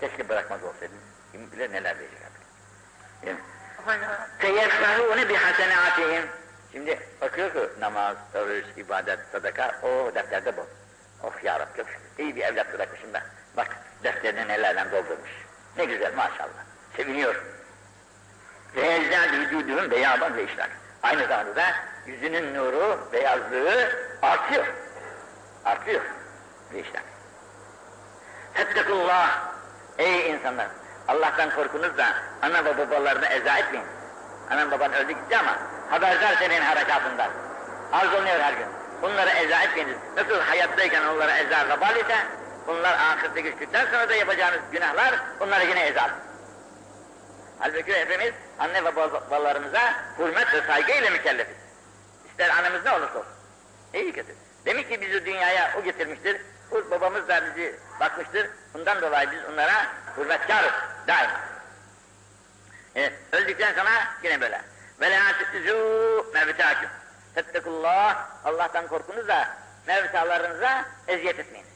Keşke 0.00 0.28
bırakmaz 0.28 0.62
olsaydım. 0.62 0.98
Kim 1.32 1.52
bilir 1.52 1.72
neler 1.72 1.98
diyecek 1.98 2.18
artık. 2.22 2.42
Yani. 3.26 3.38
Teyeffahûne 4.38 5.28
bihasenâtihim. 5.28 6.43
Şimdi 6.74 6.98
bakıyor 7.20 7.52
ki 7.52 7.58
namaz, 7.80 8.16
oruç, 8.34 8.64
ibadet, 8.76 9.18
sadaka, 9.32 9.74
o 9.82 10.14
defterde 10.14 10.56
bu. 10.56 10.66
Oh 11.22 11.44
ya 11.44 11.60
Rabbi, 11.60 11.84
iyi 12.18 12.36
bir 12.36 12.42
evlat 12.42 12.72
bırakmışım 12.72 13.14
da. 13.14 13.22
Bak 13.56 13.76
defterini 14.04 14.48
nelerden 14.48 14.90
doldurmuş. 14.90 15.30
Ne 15.76 15.84
güzel 15.84 16.14
maşallah. 16.14 16.64
Seviniyor. 16.96 17.42
Ve 18.76 18.94
eczâd 18.94 19.32
vücudunun 19.32 19.90
beyaban 19.90 20.36
ve 20.36 20.44
işler. 20.44 20.68
Aynı 21.02 21.26
zamanda 21.26 21.56
da 21.56 21.64
yüzünün 22.06 22.54
nuru, 22.54 23.08
beyazlığı 23.12 23.90
artıyor. 24.22 24.66
Artıyor 25.64 26.02
ve 26.72 26.80
işler. 26.80 27.02
Fettekullah. 28.54 29.54
Ey 29.98 30.30
insanlar! 30.30 30.66
Allah'tan 31.08 31.50
korkunuz 31.50 31.98
da 31.98 32.06
ana 32.42 32.64
ve 32.64 32.78
babalarını 32.78 33.26
eza 33.26 33.58
etmeyin. 33.58 33.86
Anan 34.50 34.70
baban 34.70 34.92
öldü 34.92 35.12
gitti 35.12 35.38
ama 35.38 35.58
haberdar 35.90 36.36
senin 36.38 36.60
harekatından. 36.60 37.30
Arz 37.92 38.14
oluyor 38.14 38.40
her 38.40 38.52
gün. 38.52 38.66
Bunları 39.02 39.30
eza 39.30 39.62
etmeyiniz. 39.62 39.96
Nasıl 40.16 40.40
hayattayken 40.40 41.04
onlara 41.04 41.38
eza 41.38 41.68
vebal 41.68 41.96
ise, 41.96 42.16
bunlar 42.66 42.92
ahirete 42.92 43.40
geçtikten 43.40 43.86
sonra 43.86 44.08
da 44.08 44.14
yapacağınız 44.14 44.60
günahlar, 44.72 45.14
bunları 45.40 45.64
yine 45.64 45.86
eza. 45.86 46.10
Halbuki 47.58 47.94
hepimiz 47.94 48.32
anne 48.58 48.84
ve 48.84 48.96
babalarımıza 48.96 49.94
hürmet 50.18 50.54
ve 50.54 50.62
saygıyla 50.66 51.10
mükellefiz. 51.10 51.56
İster 52.30 52.50
anamız 52.50 52.84
ne 52.84 52.90
olursa 52.90 53.18
olsun. 53.18 53.32
İyi 53.94 54.12
kötü. 54.12 54.34
Demek 54.66 54.90
ki 54.90 55.00
bizi 55.00 55.26
dünyaya 55.26 55.70
o 55.78 55.82
getirmiştir. 55.82 56.40
Bu 56.70 56.90
babamız 56.90 57.28
da 57.28 57.42
bizi 57.46 57.76
bakmıştır. 58.00 58.50
Bundan 58.74 59.02
dolayı 59.02 59.30
biz 59.30 59.38
onlara 59.52 59.86
hürmetkarız 60.16 60.72
daima. 61.08 61.40
Evet, 62.94 63.12
öldükten 63.32 63.74
sonra 63.74 63.90
yine 64.22 64.40
böyle. 64.40 64.60
Ve 65.00 65.10
la 65.10 65.30
tüzû 65.52 66.32
mevtâküm. 66.34 66.88
Fettekullah, 67.34 68.28
Allah'tan 68.44 68.86
korkunuz 68.86 69.28
da 69.28 69.48
mevtalarınıza 69.86 70.84
eziyet 71.08 71.38
etmeyiniz. 71.38 71.74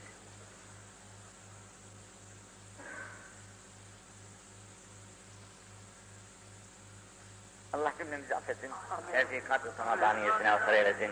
Allah 7.73 7.93
cümlemizi 7.99 8.37
affetsin. 8.37 8.71
Tevfikat-ı 9.13 9.73
samadaniyesine 9.77 10.51
asar 10.51 10.73
eylesin. 10.73 11.11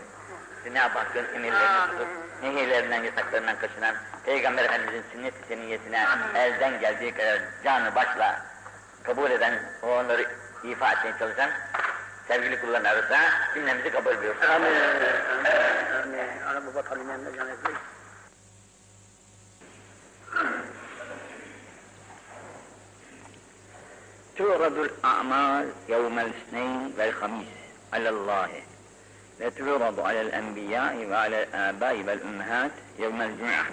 Cenab-ı 0.63 0.99
Hakk'ın 0.99 1.25
emirlerini 1.35 1.91
tutup, 1.91 2.07
nehirlerinden, 2.43 3.03
yasaklarından 3.03 3.59
kaçınan, 3.59 3.95
Peygamber 4.25 4.65
Efendimiz'in 4.65 5.03
sünnet-i 5.11 5.47
seniyyesine 5.47 6.05
elden 6.35 6.79
geldiği 6.79 7.13
kadar 7.13 7.41
canı 7.63 7.95
başla 7.95 8.45
kabul 9.03 9.31
eden, 9.31 9.59
onları 9.81 10.27
ifa 10.64 10.92
etmeye 10.92 11.14
çalışan 11.18 11.50
sevgili 12.28 12.60
kulların 12.60 12.84
arasında 12.84 13.18
cümlemizi 13.54 13.90
kabul 13.90 14.10
ediyoruz. 14.10 14.40
Amin. 14.50 14.66
Amin. 16.02 16.42
Ana 16.48 16.66
baba 16.66 16.82
tanımayanlar 16.82 17.32
cennet 17.32 17.58
تعرض 24.38 24.78
الأعمال 24.78 25.72
يوم 25.88 26.18
الاثنين 26.18 26.94
والخميس 26.98 27.46
على 27.92 28.08
الله 28.08 28.50
وتعرض 29.40 30.00
على 30.00 30.20
الأنبياء 30.20 31.06
وعلى 31.10 31.42
الآباء 31.42 31.96
والأمهات 31.96 32.70
يوم 32.98 33.22
الجمعة 33.22 33.66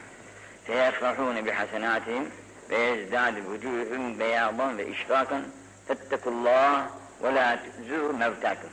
فيفرحون 0.66 1.42
بحسناتهم 1.42 2.30
ويزداد 2.72 3.46
وجوههم 3.46 4.18
بياضا 4.18 4.68
وإشراقا 4.78 5.44
فاتقوا 5.88 6.32
الله 6.32 6.88
ولا 7.22 7.56
تؤذوا 7.56 8.12
موتاكم 8.14 8.70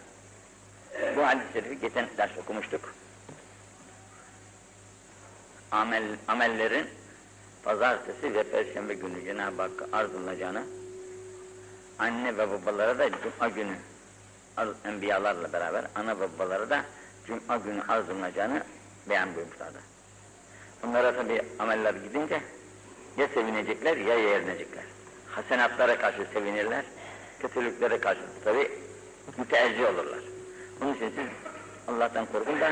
Bu 1.17 1.27
hadis-i 1.27 1.53
şerifi 1.53 1.81
geçen 1.81 2.07
ders 2.19 2.39
okumuştuk. 2.39 2.95
Amel, 5.71 6.17
amellerin 6.29 6.87
pazartesi 7.65 8.35
ve 8.35 8.43
perşembe 8.43 8.95
günü 8.95 9.25
Cenab-ı 9.25 9.63
Hakk'a 9.63 9.99
arz 9.99 10.15
olunacağını 10.15 10.63
anne 11.99 12.39
ve 12.39 12.51
babalara 12.51 12.99
da 12.99 13.11
cuma 13.11 13.49
günü 13.49 13.77
enbiyalarla 14.85 15.53
beraber 15.53 15.85
ana 15.95 16.21
ve 16.21 16.29
babalara 16.39 16.71
da 16.71 16.85
cuma 17.27 17.57
günü 17.57 17.83
arz 17.89 18.11
olunacağını 18.11 18.63
beyan 19.09 19.35
buyurmuşlardı. 19.35 19.79
Bunlara 20.83 21.17
tabi 21.17 21.43
ameller 21.59 21.95
gidince 21.95 22.41
ya 23.17 23.29
sevinecekler 23.29 23.97
ya 23.97 24.15
yeğlenecekler. 24.15 24.85
Hasenatlara 25.31 25.99
karşı 25.99 26.27
sevinirler, 26.33 26.85
kötülüklere 27.42 28.00
karşı 28.00 28.22
tabi 28.44 28.72
müteezzi 29.38 29.86
olurlar. 29.86 30.20
Bunun 30.82 30.94
için 30.94 31.10
siz 31.10 31.26
Allah'tan 31.88 32.26
korkun 32.26 32.62
da 32.62 32.72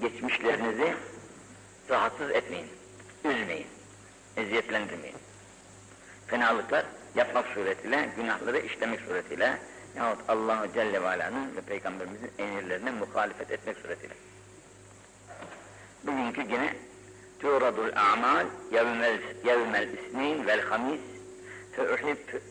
geçmişlerinizi 0.00 0.94
rahatsız 1.90 2.30
etmeyin, 2.30 2.66
üzmeyin, 3.24 3.66
eziyetlendirmeyin. 4.36 5.16
Fenalıklar 6.26 6.84
yapmak 7.14 7.46
suretiyle, 7.46 8.08
günahları 8.16 8.58
işlemek 8.58 9.00
suretiyle 9.00 9.58
yahut 9.96 10.18
Allahu 10.28 10.72
Celle 10.72 11.02
ve 11.02 11.08
Ala'nın 11.08 11.56
ve 11.56 11.60
Peygamberimizin 11.60 12.30
emirlerine 12.38 12.90
muhalefet 12.90 13.50
etmek 13.50 13.76
suretiyle. 13.78 14.14
Bugünkü 16.04 16.40
yine 16.40 16.74
turadul 17.40 17.96
a'mal 17.96 18.46
yevmel, 18.72 19.18
yevmel 19.44 19.88
isnin 19.88 20.46
vel 20.46 20.60
hamis 20.60 21.00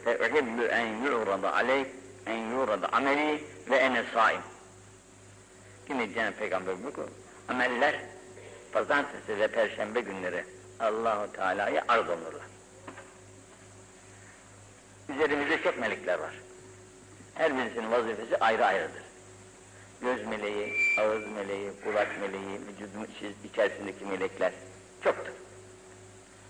فأحب 0.04 0.60
أن 0.60 1.04
يعرض 1.04 1.44
عليك 1.44 1.88
أن 2.28 2.52
يعرض 2.52 2.94
عملي 2.94 3.40
وأنا 3.70 4.04
صائم. 4.14 4.42
Yine 5.88 6.14
Cenab-ı 6.14 6.36
Peygamber 6.36 6.74
bu 6.84 7.06
ameller 7.48 8.00
pazartesi 8.72 9.38
ve 9.40 9.48
perşembe 9.48 10.00
günleri 10.00 10.44
Allahu 10.80 11.32
Teala'ya 11.32 11.84
arz 11.88 12.08
olunurlar. 12.08 12.46
Üzerimizde 15.08 15.62
çok 15.62 15.78
melekler 15.78 16.18
var. 16.18 16.34
Her 17.34 17.58
birisinin 17.58 17.90
vazifesi 17.90 18.36
ayrı 18.38 18.66
ayrıdır. 18.66 19.02
Göz 20.00 20.26
meleği, 20.26 20.72
ağız 21.00 21.26
meleği, 21.26 21.72
kulak 21.84 22.20
meleği, 22.20 22.60
vücudun 22.66 23.08
içerisindeki 23.44 24.04
melekler 24.04 24.52
çoktur. 25.04 25.32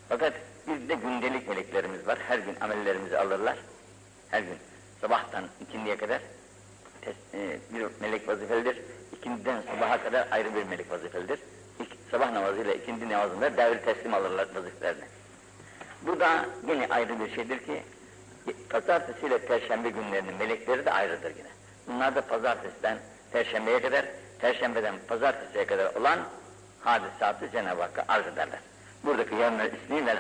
Fakat 0.09 0.33
bizde 0.70 0.96
gündelik 0.96 1.48
meleklerimiz 1.48 2.08
var. 2.08 2.20
Her 2.28 2.40
gün 2.40 2.56
amellerimizi 2.62 3.18
alırlar. 3.18 3.58
Her 4.30 4.42
gün 4.42 4.58
sabahtan 5.02 5.44
ikindiye 5.62 5.98
kadar 5.98 6.22
e, 7.34 7.60
bir 7.74 7.88
melek 8.02 8.28
vazifelidir. 8.28 8.78
İkindiden 9.18 9.62
sabaha 9.62 10.04
kadar 10.04 10.28
ayrı 10.32 10.56
bir 10.56 10.64
melek 10.64 10.92
vazifelidir. 10.92 11.40
İlk, 11.80 11.90
sabah 12.12 12.32
namazıyla 12.32 12.74
ikindi 12.74 13.10
namazında 13.10 13.58
devri 13.58 13.86
teslim 13.86 14.14
alırlar 14.14 14.48
vazifelerini. 14.56 15.04
Bu 16.02 16.20
da 16.20 16.46
yine 16.68 16.88
ayrı 16.90 17.20
bir 17.20 17.36
şeydir 17.36 17.60
ki 17.60 17.84
pazartesi 18.70 19.28
ile 19.28 19.38
perşembe 19.38 19.90
günlerinin 19.90 20.36
melekleri 20.36 20.86
de 20.86 20.92
ayrıdır 20.92 21.34
yine. 21.38 21.50
Bunlar 21.88 22.16
da 22.16 22.22
pazartesiden 22.22 22.98
perşembeye 23.32 23.82
kadar, 23.82 24.06
perşembeden 24.40 24.96
pazartesiye 25.08 25.66
kadar 25.66 25.96
olan 25.96 26.20
hadisatı 26.82 27.52
Cenab-ı 27.52 27.82
Hakk'a 27.82 28.06
arz 28.08 28.28
ederler. 28.28 28.60
Buradaki 29.04 29.36
yevmel 29.36 29.72
ismi 29.74 30.06
vel 30.06 30.18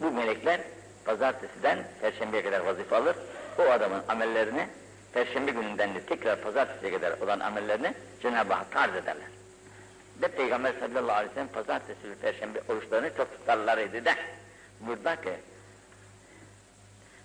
bu 0.00 0.10
melekler 0.10 0.60
pazartesiden 1.04 1.78
perşembeye 2.00 2.42
kadar 2.42 2.60
vazife 2.60 2.96
alır. 2.96 3.16
O 3.58 3.62
adamın 3.62 4.02
amellerini 4.08 4.68
perşembe 5.12 5.50
gününden 5.50 5.94
de 5.94 6.00
tekrar 6.00 6.40
pazartesiye 6.40 6.92
kadar 6.92 7.20
olan 7.20 7.40
amellerini 7.40 7.94
Cenab-ı 8.22 8.54
Hakk'a 8.54 8.80
arz 8.80 8.96
ederler. 8.96 9.26
De 10.22 10.28
Peygamber 10.28 10.72
sallallahu 10.80 11.16
aleyhi 11.16 11.30
ve 11.30 11.34
sellem 11.34 11.48
pazartesi 11.48 12.10
ve 12.10 12.14
perşembe 12.14 12.60
oruçlarını 12.68 13.16
çok 13.16 13.38
tutarlar 13.38 13.78
idi 13.78 14.04
de 14.04 14.14
buradaki 14.80 15.32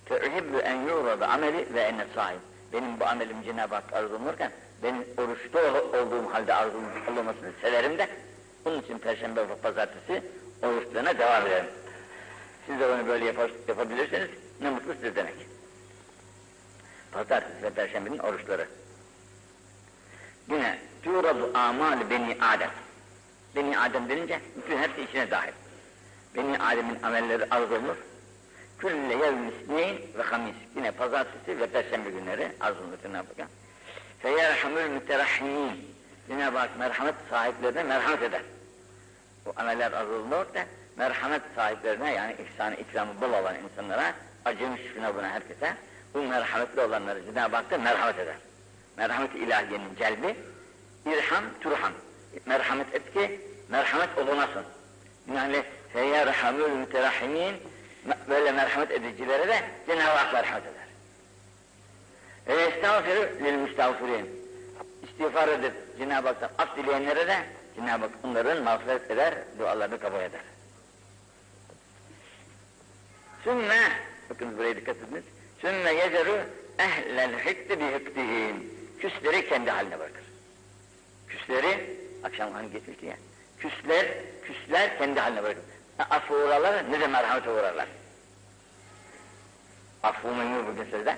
Te'uhibbu 0.05 0.59
en 0.59 0.75
yu'rada 0.75 1.27
ameli 1.27 1.73
ve 1.73 1.81
enne 1.81 2.05
sahib. 2.15 2.39
Benim 2.73 2.99
bu 2.99 3.05
amelim 3.05 3.43
Cenab-ı 3.43 3.75
Hak 3.75 3.93
arz 3.93 4.11
olunurken 4.11 4.51
benim 4.83 5.05
oruçta 5.17 5.59
olduğum 5.73 6.33
halde 6.33 6.53
arz 6.53 6.71
olunmasını 7.11 7.51
severim 7.61 7.97
de 7.97 8.07
bunun 8.65 8.81
için 8.81 8.97
perşembe 8.97 9.49
ve 9.49 9.55
pazartesi 9.55 10.23
oruçlarına 10.63 11.17
devam 11.17 11.47
ederim. 11.47 11.65
Siz 12.69 12.79
de 12.79 12.85
onu 12.85 13.07
böyle 13.07 13.25
yapar, 13.25 13.51
yapabilirseniz 13.67 14.29
ne 14.61 14.69
mutlu 14.69 14.93
size 14.93 15.15
demek. 15.15 15.35
Pazartesi 17.11 17.63
ve 17.63 17.69
perşembenin 17.69 18.17
oruçları. 18.17 18.67
Yine 20.49 20.79
tuğradu 21.03 21.51
amal 21.53 22.09
beni 22.09 22.37
Adem. 22.41 22.71
Beni 23.55 23.79
Adem 23.79 24.09
denince 24.09 24.41
bütün 24.57 24.77
hepsi 24.77 25.01
içine 25.01 25.31
dahil. 25.31 25.51
Beni 26.35 26.59
Adem'in 26.59 27.03
amelleri 27.03 27.45
arz 27.51 27.71
olunur. 27.71 27.95
Külle 28.79 29.13
yevm 29.25 29.49
isneyn 29.49 29.97
ve 30.17 30.23
hamis. 30.23 30.55
Yine 30.75 30.91
pazartesi 30.91 31.59
ve 31.59 31.67
perşembe 31.67 32.09
günleri 32.09 32.51
arz 32.59 32.77
olunur 32.77 32.97
Cenab-ı 33.03 33.41
Hak. 33.41 33.49
Feyerhamül 34.19 34.89
müterahhimin. 34.89 35.95
Cenab-ı 36.27 36.57
Hak 36.57 36.79
merhamet 36.79 37.15
sahiplerine 37.29 37.83
merhamet 37.83 38.21
eder. 38.21 38.41
Bu 39.45 39.53
ameller 39.55 39.91
arz 39.91 40.09
olunur 40.09 40.53
da 40.53 40.65
merhamet 40.99 41.41
sahiplerine 41.55 42.13
yani 42.13 42.35
ihsan 42.43 42.73
ikramı 42.73 43.21
bol 43.21 43.29
olan 43.29 43.55
insanlara 43.55 44.13
acımış 44.45 44.81
şuna 44.93 45.15
buna 45.15 45.29
herkese 45.29 45.73
bu 46.13 46.21
merhametli 46.21 46.81
olanları 46.81 47.25
Cenab-ı 47.25 47.55
Hak 47.55 47.71
da 47.71 47.77
merhamet 47.77 48.19
eder. 48.19 48.35
Merhamet 48.97 49.35
ilahiyenin 49.35 49.95
celbi 49.99 50.35
irham 51.05 51.43
turham. 51.61 51.91
Merhamet 52.45 52.95
et 52.95 53.13
ki 53.13 53.41
merhamet 53.69 54.17
olunasın. 54.17 54.63
Yani 55.35 55.63
feyyerhamül 55.93 56.69
müterahimin 56.69 57.55
böyle 58.29 58.51
merhamet 58.51 58.91
edicilere 58.91 59.47
de 59.47 59.61
Cenab-ı 59.87 60.17
Hak 60.17 60.33
merhamet 60.33 60.63
eder. 60.63 60.87
Ve 62.47 62.61
estağfiru 62.61 63.45
lil 63.45 63.53
müstağfirin. 63.53 64.29
İstiğfar 65.03 65.47
edip 65.47 65.73
Cenab-ı 65.97 66.27
Hak'tan 66.27 66.49
af 66.57 66.77
dileyenlere 66.77 67.27
de 67.27 67.37
Cenab-ı 67.75 68.05
Hak 68.05 68.11
onların 68.23 68.63
mağfiret 68.63 69.11
eder, 69.11 69.33
dualarını 69.59 69.99
kabul 69.99 70.19
eder. 70.19 70.41
Sümme, 73.49 73.91
bakın 74.29 74.57
buraya 74.57 74.75
dikkat 74.75 74.95
ediniz. 74.97 75.23
Sümme 75.61 75.93
yeceru 75.93 76.39
ehlel 76.79 77.39
hikti 77.39 77.79
bi 77.79 77.83
hiktihim. 77.83 78.73
Küsleri 78.99 79.49
kendi 79.49 79.71
haline 79.71 79.99
bırakır. 79.99 80.23
Küsleri, 81.27 81.97
akşam 82.23 82.53
hani 82.53 82.71
geçmişti 82.71 83.05
ya. 83.05 83.15
Küsler, 83.59 84.05
küsler 84.43 84.97
kendi 84.97 85.19
haline 85.19 85.43
bırakır. 85.43 85.63
Affı 85.99 86.33
uğrarlar, 86.33 86.91
ne 86.91 86.99
de 86.99 87.07
merhamete 87.07 87.49
uğrarlar. 87.49 87.87
Affı 90.03 90.27
memnun 90.27 90.67
bugün 90.67 90.91
sözde. 90.91 91.15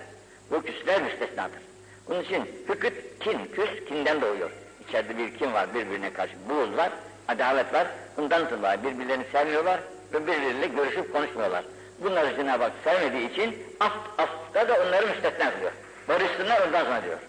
Bu 0.51 0.61
küsler 0.61 1.01
müstesnadır. 1.01 1.61
Onun 2.09 2.21
için 2.23 2.65
hüküt, 2.69 3.19
kin, 3.19 3.45
küs, 3.45 3.85
kinden 3.87 4.21
doğuyor. 4.21 4.51
İçeride 4.87 5.17
bir 5.17 5.37
kin 5.37 5.53
var, 5.53 5.73
birbirine 5.73 6.13
karşı 6.13 6.33
buğuz 6.49 6.77
var, 6.77 6.91
adalet 7.27 7.73
var. 7.73 7.87
Bundan 8.17 8.49
dolayı 8.49 8.83
birbirlerini 8.83 9.25
sevmiyorlar 9.31 9.79
ve 10.13 10.27
birbirleriyle 10.27 10.67
görüşüp 10.67 11.13
konuşmuyorlar. 11.13 11.63
Bunları 12.01 12.35
Cenab-ı 12.35 12.63
Hak 12.63 12.73
sevmediği 12.83 13.31
için 13.31 13.75
af, 13.79 13.93
afta 14.17 14.69
da 14.69 14.73
onları 14.73 15.07
müstesna 15.07 15.51
kılıyor. 15.51 15.71
Barışsınlar 16.07 16.67
ondan 16.67 16.83
sonra 16.85 17.03
diyor. 17.03 17.19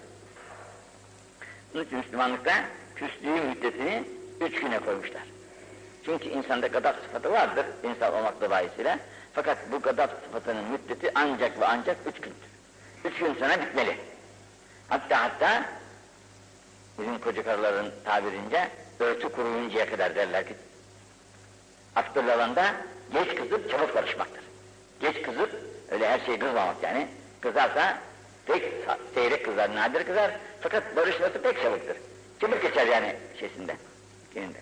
Bunun 1.75 1.85
için 1.85 1.99
Müslümanlıkta 1.99 2.53
küslüğü 2.97 3.41
müddetini 3.41 4.05
üç 4.41 4.61
güne 4.61 4.79
koymuşlar. 4.79 5.23
Çünkü 6.05 6.29
insanda 6.29 6.67
gadap 6.67 6.97
sıfatı 7.05 7.33
vardır, 7.33 7.67
insan 7.83 8.15
olmak 8.15 8.41
dolayısıyla. 8.41 8.99
Fakat 9.33 9.59
bu 9.73 9.81
gadap 9.81 10.11
sıfatının 10.25 10.65
müddeti 10.65 11.11
ancak 11.15 11.61
ve 11.61 11.67
ancak 11.67 11.97
üç 12.07 12.15
gündür. 12.15 12.53
Üç 13.05 13.19
gün 13.19 13.35
sonra 13.35 13.61
bitmeli. 13.61 13.97
Hatta 14.89 15.23
hatta 15.23 15.65
bizim 16.99 17.19
koca 17.19 17.43
karıların 17.43 17.93
tabirince 18.05 18.69
örtü 19.01 19.29
kuruyuncaya 19.29 19.91
kadar 19.91 20.15
derler 20.15 20.47
ki 20.47 20.55
Abdullah'ında 21.97 22.75
geç 23.13 23.35
kızıp 23.35 23.71
çabuk 23.71 23.95
barışmaktır. 23.95 24.42
Geç 25.03 25.23
kızıp 25.23 25.51
öyle 25.91 26.09
her 26.09 26.21
şey 26.27 26.39
kızmamak 26.39 26.83
yani. 26.83 27.09
Kızarsa 27.41 27.99
pek 28.47 28.73
seyrek 29.15 29.45
kızar, 29.45 29.75
nadir 29.75 30.05
kızar 30.05 30.31
fakat 30.61 30.97
barışması 30.97 31.43
pek 31.43 31.63
çabuktur. 31.63 31.95
Çabuk 32.41 32.63
geçer 32.63 32.87
yani 32.87 33.17
şeysinde, 33.41 33.77
kininde. 34.35 34.59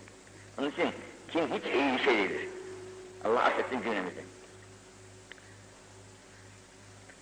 Onun 0.59 0.70
için 0.70 0.90
kin 1.29 1.46
hiç 1.46 1.74
iyi 1.74 1.92
bir 1.92 2.05
şey 2.05 2.18
değildir. 2.18 2.48
Allah 3.24 3.42
affetsin 3.44 3.83
cümlemizi. 3.83 4.24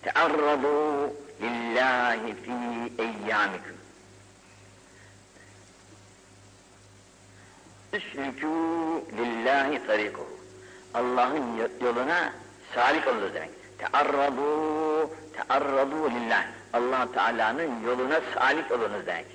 Tearradu 0.01 1.13
lillahi 1.41 2.35
fi 2.35 2.51
eyyamikum. 3.03 3.75
Üslükû 7.93 9.01
lillahi 9.17 9.87
tarikuhu. 9.87 10.39
Allah'ın 10.93 11.69
yoluna 11.81 12.33
salik 12.75 13.07
olunuz 13.07 13.33
demek. 13.33 13.49
Tearradu, 13.77 15.09
tearradu 15.33 16.11
lillah. 16.11 16.45
allah 16.73 17.11
Teala'nın 17.13 17.83
yoluna 17.85 18.21
salik 18.33 18.71
olunuz 18.71 19.05
demek. 19.05 19.25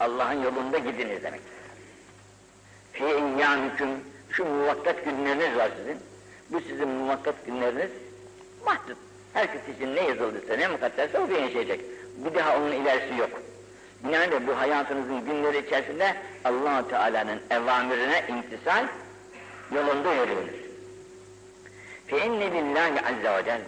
Allah'ın 0.00 0.42
yolunda 0.42 0.78
gidiniz 0.78 1.22
demek. 1.22 1.40
Fi 2.92 3.04
eyyâmiküm, 3.04 3.88
şu 4.30 4.44
muvakkat 4.44 5.04
günleriniz 5.04 5.56
var 5.56 5.70
sizin. 5.78 5.98
Bu 6.50 6.60
sizin 6.60 6.88
muvakkat 6.88 7.46
günleriniz 7.46 7.90
mahdut. 8.66 8.98
Herkes 9.32 9.76
için 9.76 9.96
ne 9.96 10.00
yazıldıysa, 10.00 10.56
ne 10.56 10.68
mukaddesse 10.68 11.18
o 11.18 11.26
yaşayacak. 11.26 11.80
Bir 12.16 12.34
daha 12.34 12.56
onun 12.56 12.72
ilerisi 12.72 13.20
yok. 13.20 13.30
Binaenaleyh 14.04 14.46
bu 14.46 14.58
hayatınızın 14.60 15.24
günleri 15.24 15.66
içerisinde 15.66 16.16
allah 16.44 16.88
Teala'nın 16.88 17.40
evamirine 17.50 18.24
imtisal 18.28 18.86
yolunda 19.74 20.14
yürüyünüz. 20.14 20.61
فَاِنَّ 22.11 22.41
لِلّٰهِ 22.55 22.99
عَزَّ 22.99 23.23
وَجَلْ 23.23 23.59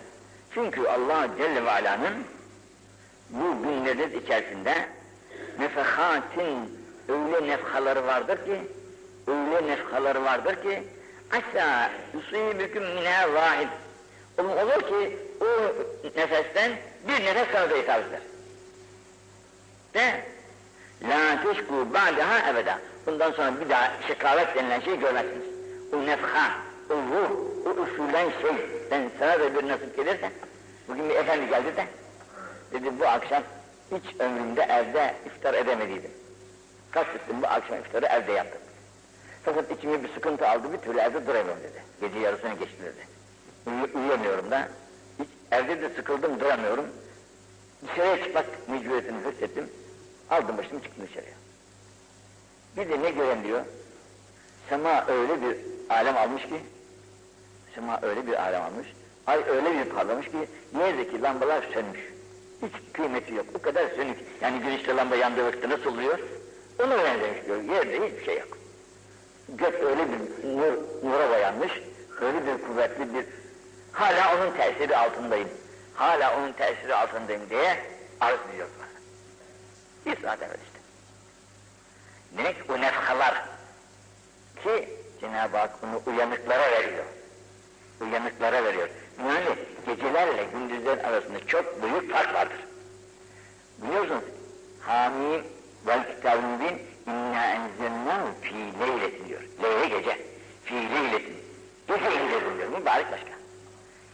Çünkü 0.54 0.88
Allah 0.88 1.28
Celle 1.38 1.66
ve 1.66 1.72
Ala'nın 1.72 2.24
bu 3.30 3.64
günleriniz 3.64 4.24
içerisinde 4.24 4.74
nefehatin 5.60 6.80
öyle 7.10 7.48
nefhaları 7.48 8.08
vardır 8.08 8.46
ki 8.46 8.62
öyle 9.28 9.68
nefhaları 9.68 10.24
vardır 10.24 10.56
ki 10.56 10.84
asa 11.32 11.92
yusibüküm 12.14 12.84
minâ 12.84 13.34
vahid 13.34 13.70
olur 14.38 14.82
ki 14.82 15.18
o 15.42 15.46
nefesten 16.16 16.72
bir 17.08 17.26
nefes 17.26 17.48
sana 17.54 17.70
da 17.70 17.76
hitap 17.76 18.04
eder. 18.08 18.22
De 19.94 20.24
La 21.02 21.44
teşku 21.44 21.94
ba'daha 21.94 22.50
ebeda. 22.50 22.80
Bundan 23.06 23.32
sonra 23.32 23.62
bir 23.62 23.70
daha 23.70 23.92
şekavet 24.08 24.56
denilen 24.56 24.80
şeyi 24.80 25.00
görmezsiniz. 25.00 25.46
O 25.94 26.06
nefha, 26.06 26.52
o 26.91 26.95
ruh, 26.95 27.31
o 27.67 27.83
usulen 27.83 28.31
şey. 28.43 28.53
Ben 28.91 29.11
sana 29.19 29.41
da 29.41 29.55
bir 29.55 29.69
nasip 29.69 29.97
gelirse, 29.97 30.33
bugün 30.89 31.09
bir 31.09 31.15
efendi 31.15 31.49
geldi 31.49 31.77
de, 31.77 31.87
dedi 32.73 32.99
bu 33.01 33.07
akşam 33.07 33.43
hiç 33.93 34.21
ömrümde 34.21 34.63
evde 34.63 35.15
iftar 35.27 35.55
edemediydim. 35.55 36.11
Kastettim 36.91 37.43
bu 37.43 37.47
akşam 37.47 37.79
iftarı 37.79 38.07
evde 38.07 38.33
yaptım. 38.33 38.61
Fakat 39.45 39.71
içime 39.71 40.03
bir 40.03 40.09
sıkıntı 40.09 40.49
aldı, 40.49 40.73
bir 40.73 40.79
türlü 40.79 40.99
evde 40.99 41.27
duramıyorum 41.27 41.63
dedi. 41.63 41.83
Gece 42.01 42.19
yarısını 42.19 42.55
geçti 42.55 42.83
dedi. 42.83 43.07
Uy 43.67 44.01
uyuyamıyorum 44.01 44.51
da, 44.51 44.69
hiç, 45.19 45.29
evde 45.53 45.83
de 45.83 45.89
sıkıldım, 45.89 46.41
duramıyorum. 46.41 46.85
Dışarıya 47.89 48.25
çıkmak 48.25 48.47
mecburiyetini 48.69 49.17
hissettim. 49.33 49.71
Aldım 50.31 50.59
başımı 50.59 50.83
çıktım 50.83 51.07
dışarıya. 51.09 51.35
Bir 52.77 52.89
de 52.89 53.03
ne 53.03 53.11
gören 53.11 53.45
diyor, 53.45 53.61
sema 54.69 55.07
öyle 55.07 55.43
bir 55.43 55.57
alem 55.91 56.17
almış 56.17 56.43
ki, 56.43 56.61
sema 57.75 57.99
öyle 58.03 58.27
bir 58.27 58.43
alem 58.43 58.63
almış, 58.63 58.87
ay 59.27 59.45
öyle 59.49 59.73
bir 59.73 59.91
parlamış 59.91 60.27
ki, 60.27 60.49
yerdeki 60.79 61.23
lambalar 61.23 61.65
sönmüş. 61.75 62.01
Hiç 62.63 62.73
kıymeti 62.93 63.35
yok, 63.35 63.47
o 63.55 63.63
kadar 63.63 63.89
sönük. 63.89 64.19
Yani 64.41 64.61
güneşte 64.61 64.97
lamba 64.97 65.17
yandığı 65.17 65.47
vakitte 65.47 65.69
nasıl 65.69 65.93
oluyor? 65.93 66.19
Onu 66.83 66.91
benzemiş 66.91 67.47
diyor, 67.47 67.63
yerde 67.63 68.07
hiçbir 68.07 68.25
şey 68.25 68.39
yok. 68.39 68.59
Gök 69.49 69.75
öyle 69.75 70.07
bir 70.09 70.49
nur, 70.49 70.73
nura 71.03 71.31
boyanmış, 71.31 71.73
öyle 72.21 72.47
bir 72.47 72.67
kuvvetli 72.67 73.15
bir, 73.15 73.27
hala 73.93 74.37
onun 74.37 74.57
tesiri 74.57 74.97
altındayım, 74.97 75.49
hala 75.95 76.39
onun 76.39 76.53
tesiri 76.53 76.95
altındayım 76.95 77.51
diye 77.51 77.79
arz 78.21 78.39
ediyor 78.51 78.69
bana. 78.79 78.95
Bir 80.07 80.23
saat 80.23 80.43
evvel 80.43 80.59
işte. 80.65 80.79
Demek 82.37 82.57
o 82.71 82.81
nefhalar 82.81 83.45
ki 84.63 84.89
Cenab-ı 85.21 85.57
Hak 85.57 85.83
bunu 85.83 86.15
uyanıklara 86.15 86.71
veriyor. 86.71 87.05
Uyanıklara 88.05 88.65
veriyor. 88.65 88.89
Yani 89.19 89.57
gecelerle 89.87 90.45
gündüzler 90.53 90.99
arasında 90.99 91.47
çok 91.47 91.83
büyük 91.83 92.13
fark 92.13 92.35
vardır. 92.35 92.59
Biliyorsunuz 93.79 94.25
Hamim 94.81 95.43
vel 95.87 96.15
kitabın 96.15 96.61
bin 96.61 96.79
inna 97.13 97.45
enzelnahu 97.45 98.29
fi 98.43 98.55
leyletin 98.55 99.29
diyor. 99.29 99.41
Leyle 99.63 99.89
gece. 99.99 100.19
Fi 100.65 100.75
leyletin. 100.75 101.37
Gece 101.89 102.05
indirdim 102.05 102.59
diyor. 102.59 102.69
Mübarek 102.79 103.07
başka. 103.13 103.35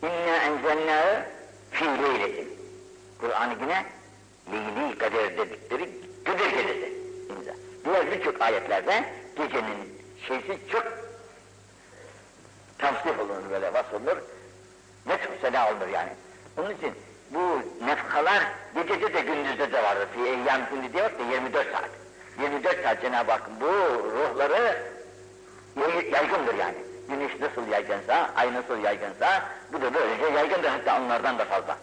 İnna 0.03 0.37
enzelnahu 0.37 1.23
fi 1.71 1.85
leyletin. 1.85 2.49
Kur'an-ı 3.21 3.55
yine 3.63 3.85
Leyli 4.53 4.99
kader 4.99 5.39
dedikleri 5.39 5.91
Kadir 6.25 6.51
gecesi 6.51 6.93
imza. 7.31 7.53
Diğer 7.85 8.11
birçok 8.11 8.43
ayetlerde 8.43 9.05
gecenin 9.37 10.01
şeysi 10.29 10.59
çok 10.73 10.85
tavsif 12.81 13.21
olunur 13.21 13.51
böyle 13.51 13.73
vasfolunur. 13.73 14.17
Nefh 15.07 15.41
sena 15.41 15.71
olunur 15.71 15.89
yani. 15.89 16.11
Onun 16.59 16.71
için 16.71 16.95
bu 17.31 17.63
nefhalar 17.87 18.43
gecede 18.75 19.15
de 19.15 19.21
gündüzde 19.21 19.73
de 19.73 19.83
vardır. 19.83 20.09
Fi 20.15 20.21
eyyam 20.21 20.61
gündü 20.71 20.93
diyor 20.93 21.11
da 21.19 21.23
24 21.33 21.73
saat. 21.73 21.91
24 22.41 22.83
saat 22.83 23.03
Cenab-ı 23.03 23.31
Hak 23.33 23.61
bu 23.61 23.67
ruhları 24.13 24.77
yaygındır 26.13 26.55
yani. 26.55 26.77
Güneş 27.09 27.41
nasıl 27.41 27.69
yaygınsa, 27.69 28.31
ay 28.37 28.55
nasıl 28.55 28.79
yaygınsa 28.85 29.43
bu 29.73 29.83
da 29.83 29.95
böylece 29.95 30.25
yaygındır 30.25 30.69
hatta 30.69 31.01
onlardan 31.01 31.39
da 31.39 31.45
fazla. 31.45 31.77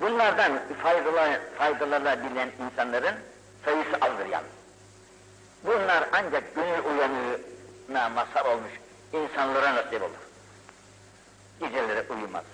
Bunlardan 0.00 0.52
faydalan, 0.82 1.30
faydalanabilen 1.58 2.48
insanların 2.64 3.14
sayısı 3.64 3.96
azdır 4.00 4.26
yalnız. 4.26 4.50
Bunlar 5.64 6.08
ancak 6.12 6.54
gönül 6.54 6.84
uyanığına 6.84 8.08
mazhar 8.08 8.44
olmuş 8.44 8.72
insanlara 9.12 9.74
nasip 9.74 10.02
olur. 10.02 10.10
Geceleri 11.60 12.12
uyumaz. 12.12 12.44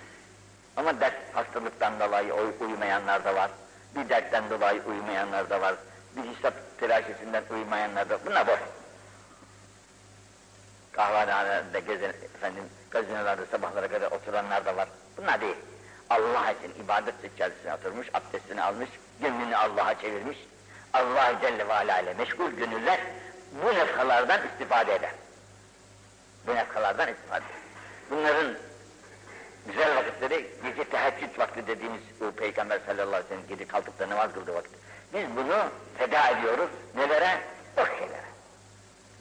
Ama 0.77 0.99
dert 0.99 1.35
hastalıktan 1.35 1.99
dolayı 1.99 2.33
uyumayanlar 2.33 3.25
da 3.25 3.35
var. 3.35 3.51
Bir 3.95 4.09
dertten 4.09 4.49
dolayı 4.49 4.81
uyumayanlar 4.83 5.49
da 5.49 5.61
var. 5.61 5.75
Bir 6.15 6.35
hesap 6.35 6.53
telaşesinden 6.79 7.43
uyumayanlar 7.51 8.09
da 8.09 8.19
Bunlar 8.25 8.47
boş. 8.47 8.59
Kahvehanelerde 10.91 11.79
gezen, 11.79 12.09
efendim, 12.09 12.63
gazinolarda 12.91 13.45
sabahlara 13.45 13.87
kadar 13.87 14.11
oturanlar 14.11 14.65
da 14.65 14.75
var. 14.75 14.87
Bunlar 15.17 15.41
değil. 15.41 15.55
Allah 16.09 16.51
için 16.51 16.83
ibadet 16.83 17.15
seccadesine 17.21 17.73
oturmuş, 17.73 18.07
abdestini 18.13 18.63
almış, 18.63 18.89
gönlünü 19.21 19.55
Allah'a 19.55 19.99
çevirmiş. 19.99 20.37
Allah 20.93 21.33
Celle 21.41 21.67
ve 21.67 21.73
Ala 21.73 21.99
ile 21.99 22.13
meşgul 22.13 22.51
gönüller 22.51 22.99
bu 23.63 23.67
nefhalardan 23.67 24.39
istifade 24.47 24.95
eder. 24.95 25.11
Bu 26.47 26.55
nefhalardan 26.55 27.07
istifade. 27.07 27.43
Bunların 28.11 28.53
güzel 29.67 29.95
vakitleri 29.95 30.47
gece 30.63 30.83
teheccüd 30.83 31.39
vakti 31.39 31.67
dediğimiz 31.67 32.01
bu 32.19 32.31
Peygamber 32.31 32.79
sallallahu 32.85 33.07
aleyhi 33.07 33.23
ve 33.23 33.29
sellem 33.29 33.47
gece 33.49 33.67
kalkıp 33.67 33.99
da 33.99 34.09
namaz 34.09 34.33
kıldığı 34.33 34.53
vakit. 34.53 34.71
Biz 35.13 35.35
bunu 35.35 35.57
feda 35.97 36.29
ediyoruz. 36.29 36.69
Nelere? 36.95 37.41
Boş 37.77 37.89
şeylere. 37.99 38.27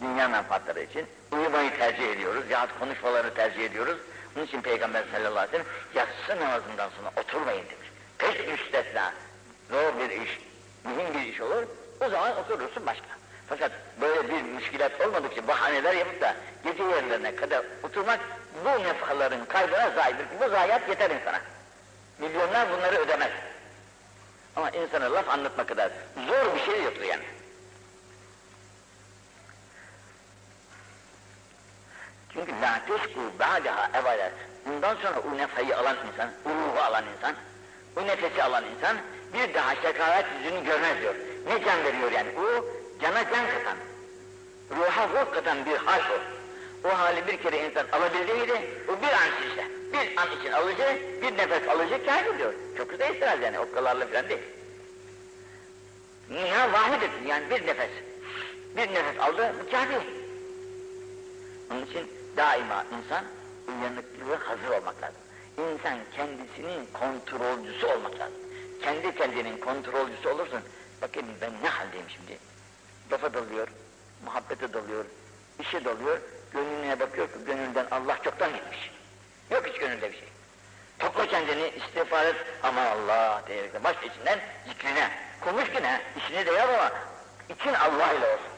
Dünya 0.01 0.29
menfaatları 0.29 0.83
için 0.83 1.07
uyumayı 1.33 1.79
tercih 1.79 2.11
ediyoruz. 2.11 2.45
Yahut 2.51 2.79
konuşmaları 2.79 3.35
tercih 3.35 3.65
ediyoruz. 3.65 3.99
Bunun 4.37 4.47
için 4.47 4.61
Peygamber 4.61 5.05
sallallahu 5.13 5.39
aleyhi 5.39 5.53
ve 5.53 5.59
sellem 5.59 5.67
yatsı 5.95 6.45
namazından 6.45 6.91
sonra 6.97 7.11
oturmayın 7.17 7.65
demiş. 7.65 7.89
Pek 8.19 8.49
müstesna, 8.49 9.13
zor 9.71 9.99
bir 9.99 10.11
iş, 10.11 10.41
mühim 10.85 11.15
bir 11.15 11.33
iş 11.33 11.41
olur, 11.41 11.63
o 12.01 12.09
zaman 12.09 12.37
oturursun 12.37 12.87
başka. 12.87 13.16
Fakat 13.49 13.73
böyle 14.01 14.29
bir 14.29 14.43
müşkilat 14.43 15.01
olmadıkça 15.01 15.49
bahaneler 15.49 15.95
yapıp 15.95 16.21
da 16.21 16.35
gece 16.65 16.83
yerlerine 16.83 17.37
kadar 17.37 17.63
oturmak 17.83 18.21
bu 18.65 18.83
nefhaların 18.83 19.45
kaybına 19.45 19.91
zayidir. 19.91 20.27
Bu 20.41 20.49
zayiat 20.49 20.89
yeter 20.89 21.11
insana. 21.11 21.41
Milyonlar 22.19 22.73
bunları 22.73 22.97
ödemez. 22.97 23.31
Ama 24.57 24.71
insana 24.71 25.13
laf 25.13 25.29
anlatma 25.29 25.67
kadar 25.67 25.91
zor 26.27 26.55
bir 26.55 26.73
şey 26.73 26.85
yoktur 26.85 27.03
yani. 27.03 27.23
Çünkü 32.33 32.53
la 32.53 32.81
teşku 32.87 33.21
ba'daha 33.39 33.99
evvela. 33.99 34.31
Bundan 34.67 34.97
sonra 34.97 35.21
o 35.33 35.39
nefayı 35.39 35.79
alan 35.79 35.97
insan, 36.13 36.31
o 36.45 36.49
ruhu 36.49 36.81
alan 36.81 37.05
insan, 37.17 37.35
o 37.97 38.07
nefesi 38.07 38.43
alan 38.43 38.65
insan 38.65 38.97
bir 39.35 39.55
daha 39.55 39.75
şekavet 39.75 40.27
yüzünü 40.39 40.65
görmez 40.65 41.01
diyor. 41.01 41.15
Ne 41.47 41.65
can 41.65 41.85
veriyor 41.85 42.13
yani? 42.13 42.29
O 42.39 42.65
cana 43.01 43.25
can 43.25 43.47
katan, 43.47 43.77
ruha 44.71 45.09
ruh 45.09 45.33
katan 45.35 45.67
bir 45.67 45.77
hal 45.77 46.01
o. 46.01 46.19
O 46.89 46.99
hali 46.99 47.27
bir 47.27 47.37
kere 47.37 47.67
insan 47.67 47.87
alabildi 47.93 48.33
miydi? 48.33 48.71
O 48.89 49.03
bir 49.03 49.13
an 49.13 49.49
işte. 49.49 49.69
Bir 49.93 50.17
an 50.17 50.41
için 50.41 50.53
alıcı, 50.53 51.03
bir 51.23 51.37
nefes 51.37 51.69
alıcı 51.69 52.07
kâr 52.07 52.39
diyor. 52.39 52.55
Çok 52.77 52.91
güzel 52.91 53.15
istirhaz 53.15 53.41
yani, 53.41 53.59
okkalarla 53.59 54.07
falan 54.07 54.29
değil. 54.29 54.41
Niha 56.31 56.73
vahidetin 56.73 57.27
yani 57.27 57.51
bir 57.51 57.67
nefes. 57.67 57.91
Bir 58.77 58.95
nefes 58.95 59.21
aldı, 59.21 59.55
bu 59.61 59.71
kâfi. 59.71 59.99
Onun 61.71 61.87
için 61.87 62.11
daima 62.37 62.85
insan 62.99 63.25
uyanıklığı 63.69 64.45
hazır 64.45 64.81
olmak 64.81 65.03
lazım. 65.03 65.21
İnsan 65.59 65.99
kendisinin 66.17 66.87
kontrolcüsü 66.93 67.87
olmak 67.87 68.19
lazım. 68.19 68.37
Kendi 68.83 69.15
kendinin 69.15 69.57
kontrolcüsü 69.59 70.29
olursun. 70.29 70.61
Bakın 71.03 71.25
ben 71.41 71.53
ne 71.63 71.69
haldeyim 71.69 72.07
şimdi? 72.09 72.39
Lafa 73.13 73.35
dalıyor, 73.35 73.69
muhabbete 74.25 74.73
dalıyor, 74.73 75.05
işe 75.61 75.85
dalıyor, 75.85 76.19
gönlüne 76.53 77.01
bakıyor 77.01 77.29
ki 77.29 77.35
gönülden 77.47 77.87
Allah 77.91 78.19
çoktan 78.25 78.53
gitmiş. 78.53 78.91
Yok 79.51 79.67
hiç 79.67 79.79
gönülde 79.79 80.13
bir 80.13 80.19
şey. 80.19 80.29
Topla 80.99 81.27
kendini 81.27 81.69
istiğfar 81.69 82.27
et, 82.27 82.37
aman 82.63 82.87
Allah 82.87 83.43
diyerek 83.47 83.85
baş 83.85 83.97
içinden 83.97 84.39
zikrine. 84.69 85.11
Konuş 85.41 85.69
yine, 85.77 86.01
işini 86.17 86.47
de 86.47 86.53
yap 86.53 86.69
ama 86.69 86.93
için 87.55 87.75
Allah 87.75 88.13
ile 88.13 88.27
olsun. 88.27 88.57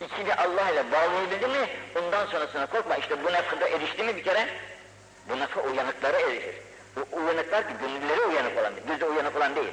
İçini 0.00 0.34
Allah 0.34 0.70
ile 0.70 0.92
bağlayabildin 0.92 1.50
mi, 1.50 1.68
ondan 1.96 2.26
sonrasına 2.26 2.66
korkma. 2.66 2.96
İşte 2.96 3.24
bu 3.24 3.32
nefkada 3.32 3.68
erişti 3.68 4.02
mi 4.02 4.16
bir 4.16 4.22
kere, 4.22 4.48
bu 5.28 5.38
nefka 5.38 5.60
uyanıklara 5.60 6.20
erişir. 6.20 6.54
Bu 6.96 7.16
uyanıklar 7.16 7.68
ki 7.68 7.74
gönülleri 7.80 8.20
uyanık 8.20 8.58
olan, 8.58 8.72
gözü 8.88 9.04
uyanık 9.04 9.36
olan 9.36 9.56
değil. 9.56 9.72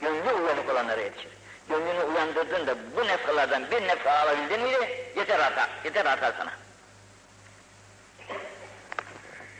Gönlü 0.00 0.32
uyanık 0.32 0.70
olanlara 0.70 1.00
yetişir 1.00 1.30
gönlünü 1.68 2.02
uyandırdın 2.02 2.66
da 2.66 2.76
bu 2.96 3.06
nefkalardan 3.06 3.70
bir 3.70 3.82
nefka 3.82 4.10
alabildin 4.10 4.60
miydi? 4.60 5.12
Yeter 5.16 5.38
artar, 5.38 5.70
yeter 5.84 6.06
artar 6.06 6.34
sana. 6.38 6.52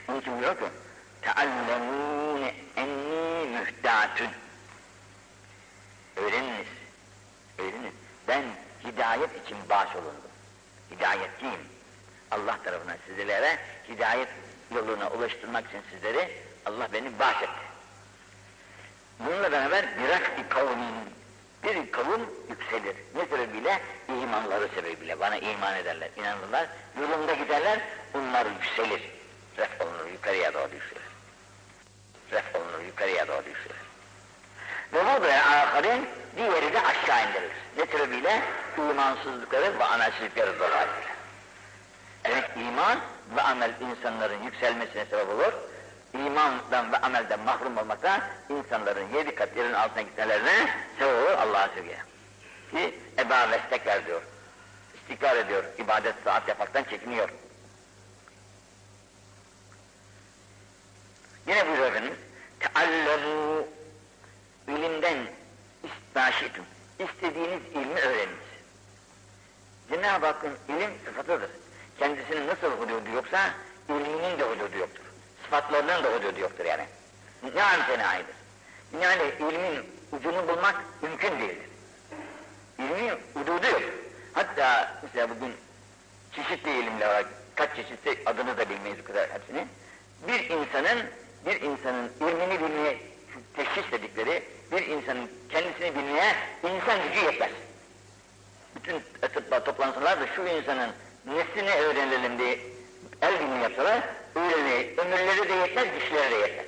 Onun 0.08 0.20
için 0.20 0.40
diyor 0.40 0.58
ki, 0.58 0.64
teallemûne 1.22 2.54
enni 2.76 3.48
mühdâtün. 3.58 4.28
Öğreniniz, 6.16 6.66
öğreniniz. 7.58 7.92
Ben 8.28 8.42
hidayet 8.84 9.44
için 9.46 9.56
bağış 9.68 9.96
olundum. 9.96 10.30
Hidayetçiyim. 10.90 11.60
Allah 12.30 12.58
tarafından 12.64 12.96
sizlere 13.06 13.58
hidayet 13.88 14.28
yoluna 14.74 15.10
ulaştırmak 15.10 15.68
için 15.68 15.82
sizleri 15.90 16.32
Allah 16.66 16.88
beni 16.92 17.18
bahşetti. 17.18 17.68
Bununla 19.18 19.52
beraber 19.52 19.84
bir 19.98 20.08
rakti 20.08 20.48
kavmin 20.48 20.94
bir 21.64 21.92
kavim 21.92 22.26
yükselir. 22.48 22.96
Ne 23.14 23.24
sebebiyle? 23.24 23.80
İmanları 24.08 24.68
sebebiyle. 24.74 25.20
Bana 25.20 25.36
iman 25.36 25.76
ederler, 25.76 26.08
inanırlar. 26.16 26.66
Yolunda 27.00 27.34
giderler, 27.34 27.78
bunlar 28.14 28.46
yükselir. 28.46 29.02
Ref 29.58 29.80
olunur, 29.80 30.10
yukarıya 30.12 30.54
doğru 30.54 30.74
yükselir. 30.74 31.02
Ref 32.32 32.56
olunur, 32.56 32.84
yukarıya 32.86 33.28
doğru 33.28 33.48
yükselir. 33.48 33.88
Ve 34.92 35.00
bu 35.04 35.24
da 35.24 35.28
ahirin 35.28 36.08
diğeri 36.36 36.72
de 36.72 36.80
aşağı 36.80 37.28
indirilir. 37.28 37.56
Ne 37.76 37.86
sebebiyle? 37.86 38.42
İmansızlıkları 38.78 39.78
ve 39.78 39.84
amelsizlikleri 39.84 40.58
dolayısıyla. 40.58 41.18
Evet 42.24 42.44
iman 42.56 42.98
ve 43.36 43.42
amel 43.42 43.70
insanların 43.80 44.42
yükselmesine 44.42 45.04
sebep 45.04 45.28
olur. 45.28 45.52
İmandan 46.14 46.92
ve 46.92 46.96
amelden 46.96 47.40
mahrum 47.40 47.78
olmakta 47.78 48.30
insanların 48.48 49.08
yedi 49.14 49.34
kat 49.34 49.56
yerin 49.56 49.72
altına 49.72 50.02
gitmelerine 50.02 50.70
olur 51.00 51.30
Allah'a 51.38 51.68
sevgiye. 51.68 51.98
Ki 52.70 52.98
eba 53.18 53.50
ve 53.50 53.58
istekler 53.58 54.06
diyor. 54.06 54.22
İstikrar 54.94 55.36
ediyor. 55.36 55.64
ibadet 55.78 56.14
saat 56.24 56.48
yapmaktan 56.48 56.84
çekiniyor. 56.84 57.28
Yine 61.46 61.66
buyuruyor 61.66 61.86
Efendimiz. 61.86 62.18
Teallemu 62.60 63.68
ilimden 64.68 65.18
istaşitum. 65.84 66.64
İstediğiniz 66.98 67.62
ilmi 67.74 68.00
öğreniniz. 68.00 68.48
Cenab-ı 69.90 70.26
Hakk'ın 70.26 70.74
ilim 70.74 70.90
sıfatıdır. 71.04 71.50
Kendisinin 71.98 72.46
nasıl 72.46 72.70
hududu 72.70 73.10
yoksa 73.14 73.50
ilminin 73.88 74.38
de 74.38 74.44
hududu 74.44 74.78
yoktur. 74.78 75.07
Sıfatlarının 75.48 76.04
da 76.04 76.08
hududu 76.08 76.40
yoktur 76.40 76.64
yani. 76.64 76.84
Ne 77.54 77.62
amtenaidir. 77.62 78.34
Yani 79.02 79.22
ilmin 79.38 79.84
ucunu 80.12 80.48
bulmak 80.48 80.76
mümkün 81.02 81.30
değildir. 81.38 81.68
İlmin 82.78 83.12
hududu 83.34 83.66
yok. 83.66 83.82
Hatta 84.32 84.94
mesela 85.02 85.30
bugün 85.30 85.52
çeşitli 86.32 86.70
ilimler 86.70 87.08
var. 87.08 87.24
Kaç 87.54 87.76
çeşitli 87.76 88.18
adını 88.26 88.58
da 88.58 88.70
bilmeyiz 88.70 88.98
bu 88.98 89.04
kadar 89.04 89.30
hepsini. 89.30 89.66
Bir 90.28 90.50
insanın 90.50 90.98
bir 91.46 91.60
insanın 91.60 92.10
ilmini 92.20 92.60
bilmeye 92.60 92.98
teşhis 93.56 93.92
dedikleri 93.92 94.42
bir 94.72 94.86
insanın 94.86 95.30
kendisini 95.48 95.94
bilmeye 95.94 96.34
insan 96.62 97.02
gücü 97.08 97.24
yetmez. 97.24 97.50
Bütün 98.76 99.02
tıbba 99.34 99.64
toplansalar 99.64 100.20
da 100.20 100.26
şu 100.26 100.42
insanın 100.42 100.90
nesini 101.26 101.70
öğrenelim 101.70 102.38
diye 102.38 102.58
el 103.22 103.40
bilimi 103.40 103.62
yapsalar 103.62 104.00
öğrenmeyi, 104.38 104.94
ömürleri 104.98 105.48
de 105.48 105.52
yetmez, 105.52 105.86
güçleri 105.94 106.30
de 106.30 106.36
yetmez. 106.36 106.66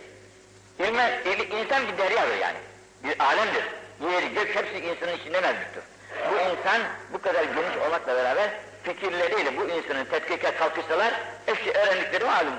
İlme, 0.78 1.20
il, 1.24 1.50
insan 1.50 1.88
bir 1.88 1.98
deryadır 1.98 2.36
yani. 2.36 2.58
Bir 3.04 3.20
alemdir. 3.20 3.64
Yer, 4.00 4.22
gök 4.22 4.56
hepsi 4.56 4.78
insanın 4.78 5.16
içinde 5.16 5.40
mevcuttur. 5.40 5.82
Bu 6.30 6.34
insan 6.34 6.82
bu 7.12 7.22
kadar 7.22 7.44
geniş 7.44 7.76
olmakla 7.86 8.16
beraber 8.16 8.50
fikirleriyle 8.82 9.56
bu 9.56 9.68
insanın 9.68 10.04
tetkike 10.04 10.54
kalkışsalar 10.54 11.14
hepsi 11.46 11.70
öğrendikleri 11.72 12.24
malum 12.24 12.54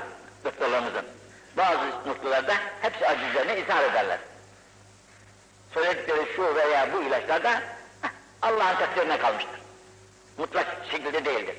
doktorlarımızın. 0.45 1.06
Bazı 1.58 2.10
noktalarda 2.10 2.54
hepsi 2.82 3.08
acizlerine 3.08 3.60
izah 3.60 3.91
ederler. 3.91 4.19
Söyledikleri 5.74 6.36
şu 6.36 6.56
veya 6.56 6.93
bu 6.93 7.02
ilaçlarda 7.02 7.62
Allah'ın 8.41 8.76
takdirine 8.76 9.17
kalmıştır. 9.17 9.60
Mutlak 10.38 10.67
şekilde 10.91 11.26
değildir. 11.26 11.56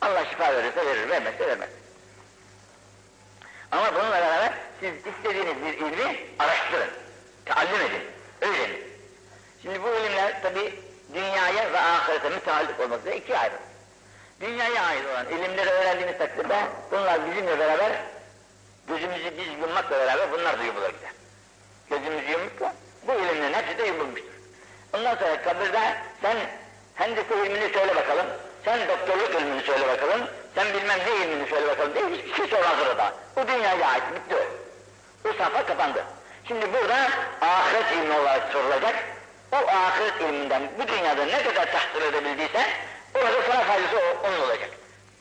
Allah 0.00 0.24
şifa 0.24 0.54
verirse 0.54 0.86
verir, 0.86 1.08
vermezse 1.08 1.46
vermez. 1.46 1.68
Ama 3.72 3.94
bununla 3.94 4.10
beraber 4.10 4.52
siz 4.80 4.92
istediğiniz 5.06 5.56
bir 5.64 5.78
ilmi 5.78 6.16
araştırın, 6.38 6.90
taallüm 7.44 7.80
edin, 7.80 8.02
öğrenin. 8.40 8.84
Şimdi 9.62 9.82
bu 9.82 9.88
ilimler 9.88 10.42
tabi 10.42 10.74
dünyaya 11.14 11.72
ve 11.72 11.80
ahirete 11.80 12.28
müteallik 12.28 12.80
olmak 12.80 13.00
üzere 13.00 13.16
ikiye 13.16 13.38
ayrı. 13.38 13.54
Dünyaya 14.40 14.82
ait 14.82 15.06
olan 15.06 15.26
ilimleri 15.26 15.70
öğrendiğiniz 15.70 16.18
takdirde 16.18 16.56
bunlar 16.90 17.30
bizimle 17.30 17.58
beraber 17.58 17.92
gözümüzü 18.88 19.38
biz 19.38 19.48
yummakla 19.60 19.98
beraber 19.98 20.32
bunlar 20.32 20.58
da 20.58 20.64
yumulur 20.64 20.88
gider. 20.88 21.10
Gözümüzü 21.90 22.30
yumuk 22.30 22.60
mu? 22.60 22.72
Bu 23.06 23.12
ilimlerin 23.12 23.52
hepsi 23.52 23.78
de 23.78 23.86
yumulmuştur. 23.86 24.30
Ondan 24.92 25.16
sonra 25.16 25.42
kabirde 25.42 25.94
sen 26.22 26.36
hendise 26.94 27.46
ilmini 27.46 27.72
söyle 27.72 27.96
bakalım, 27.96 28.26
sen 28.64 28.88
doktorluk 28.88 29.40
ilmini 29.40 29.62
söyle 29.62 29.88
bakalım, 29.88 30.20
sen 30.54 30.74
bilmem 30.74 30.98
ne 31.06 31.24
ilmini 31.24 31.48
söyle 31.48 31.66
bakalım 31.68 31.94
diye 31.94 32.04
hiçbir 32.06 32.34
şey 32.34 32.46
sormaz 32.46 32.80
orada. 32.90 33.14
Bu 33.36 33.48
dünyaya 33.48 33.86
ait, 33.86 34.02
bitti. 34.14 34.36
Bu 35.24 35.28
sayfa 35.28 35.66
kapandı. 35.66 36.04
Şimdi 36.48 36.72
burada 36.72 37.08
ahiret 37.40 37.92
ilmi 37.92 38.14
olarak 38.14 38.52
sorulacak. 38.52 38.94
O 39.52 39.56
ahiret 39.56 40.20
ilminden 40.20 40.62
bu 40.78 40.88
dünyada 40.88 41.24
ne 41.24 41.42
kadar 41.42 41.72
tahsil 41.72 42.02
edebildiyse 42.02 42.66
orada 43.14 43.42
sana 43.46 43.64
faydası 43.64 44.00
onun 44.24 44.40
olacak. 44.40 44.70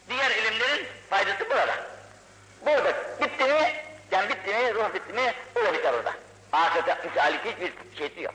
Diğer 0.10 0.32
ilimlerin 0.32 0.88
faydası 1.10 1.50
burada. 1.50 1.76
Burada 2.66 2.94
bitti 3.22 3.44
mi, 3.44 3.74
can 4.12 4.30
bitti 4.30 4.50
mi, 4.50 4.74
ruh 4.74 4.94
bitti 4.94 5.14
mi, 5.14 5.34
o 5.56 5.66
da 5.66 5.74
biter 5.74 5.94
orada. 5.94 6.14
Ahirete 6.52 6.98
misalik 7.08 7.46
hiçbir 7.46 7.98
şeysi 7.98 8.22
yok. 8.22 8.34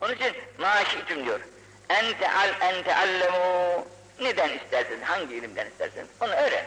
Onun 0.00 0.14
için 0.14 0.36
maaşitüm 0.58 1.24
diyor. 1.24 1.40
En 1.88 2.18
teal 2.18 2.50
en 2.60 2.82
teallemu 2.82 3.86
neden 4.24 4.58
istersin, 4.58 5.02
hangi 5.02 5.34
ilimden 5.34 5.66
istersin 5.66 6.08
onu 6.20 6.32
öğren. 6.32 6.64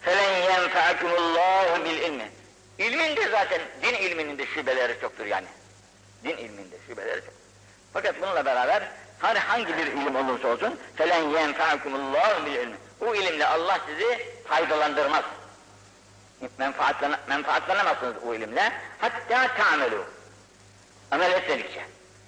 Felen 0.00 0.42
yenfa'akumullahu 0.42 1.84
bil 1.84 1.98
ilmi. 1.98 2.30
İlmin 2.78 3.16
de 3.16 3.28
zaten 3.30 3.60
din 3.82 3.94
ilminin 3.94 4.38
de 4.38 4.46
şubeleri 4.46 5.00
çoktur 5.00 5.26
yani. 5.26 5.46
Din 6.24 6.36
ilminde 6.36 6.76
şubeleri 6.88 7.20
çok. 7.20 7.34
Fakat 7.92 8.22
bununla 8.22 8.44
beraber 8.44 8.82
her 9.18 9.36
hangi 9.36 9.76
bir 9.76 9.86
ilim 9.86 10.16
olursa 10.16 10.48
olsun 10.48 10.78
felen 10.96 11.22
yenfa'akumullahu 11.22 12.46
bil 12.46 12.54
ilmi. 12.54 12.76
Bu 13.00 13.16
ilimle 13.16 13.46
Allah 13.46 13.80
sizi 13.86 14.26
faydalandırmaz. 14.44 15.24
Menfaatlana, 16.58 17.20
menfaatlanamazsınız 17.28 18.14
o 18.26 18.34
ilimle. 18.34 18.72
Hatta 18.98 19.54
ta'melu. 19.56 20.04
Amel 21.10 21.32
etmedikçe. 21.32 21.80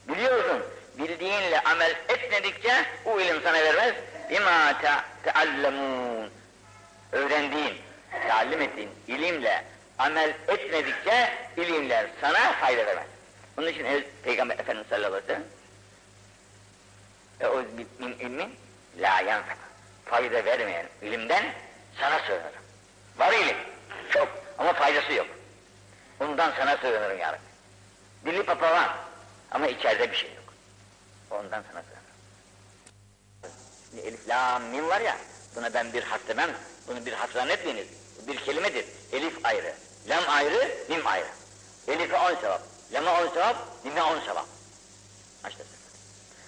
Biliyorsun, 0.09 0.63
bildiğinle 1.01 1.61
amel 1.61 1.97
etmedikçe 2.09 2.85
o 3.05 3.21
ilim 3.21 3.41
sana 3.43 3.59
vermez. 3.59 3.95
Bima 4.31 4.75
teallemun. 5.23 6.31
Öğrendiğin, 7.13 7.75
talim 8.29 8.63
ettiğin 8.63 8.91
ilimle 9.09 9.65
amel 9.99 10.35
etmedikçe 10.49 11.33
ilimler 11.57 12.07
sana 12.21 12.53
fayda 12.53 12.87
vermez. 12.87 13.07
Onun 13.59 13.69
için 13.69 14.07
Peygamber 14.23 14.59
Efendimiz 14.59 14.89
sallallahu 14.89 15.15
aleyhi 15.15 15.25
ve 15.25 15.27
sellem 15.27 15.45
o 17.49 17.63
min 17.99 18.13
ilmin 18.13 18.57
la 18.99 19.21
yanfa. 19.21 19.55
Fayda 20.05 20.45
vermeyen 20.45 20.87
ilimden 21.03 21.45
sana 22.01 22.19
sığınırım. 22.19 22.63
Var 23.19 23.33
ilim, 23.33 23.57
çok 24.11 24.29
ama 24.59 24.73
faydası 24.73 25.13
yok. 25.13 25.27
Ondan 26.21 26.53
sana 26.59 26.77
sığınırım 26.77 27.19
ya 27.19 27.33
Rabbi. 27.33 27.41
Dili 28.27 28.43
papavan 28.43 28.89
ama 29.51 29.67
içeride 29.67 30.11
bir 30.11 30.17
şey 30.17 30.31
yok. 30.31 30.40
Ondan 31.31 31.65
sana 31.73 31.83
sığınırım. 31.83 32.11
Elif, 34.07 34.29
la, 34.29 34.59
mim 34.59 34.89
var 34.89 35.01
ya, 35.01 35.17
buna 35.57 35.75
ben 35.75 35.93
bir 35.93 36.03
harf 36.03 36.29
demem, 36.29 36.51
bunu 36.87 37.07
bir 37.07 37.13
harf 37.13 37.33
zannetmeyiniz. 37.33 37.87
Bir 38.27 38.37
kelimedir. 38.37 38.87
Elif 39.13 39.47
ayrı, 39.47 39.75
lam 40.09 40.25
ayrı, 40.29 40.87
mim 40.89 41.07
ayrı. 41.07 41.27
Elif'e 41.89 42.17
on 42.17 42.35
sevap, 42.41 42.63
lam'a 42.93 43.23
on 43.23 43.29
sevap, 43.29 43.57
mim'e 43.85 44.03
on 44.03 44.21
sevap. 44.21 44.47
İşte 45.49 45.65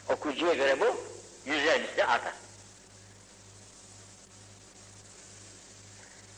Okuyucuya 0.08 0.54
göre 0.54 0.80
bu 0.80 0.96
yüzler 1.44 1.80
misli 1.80 2.04
artar. 2.04 2.32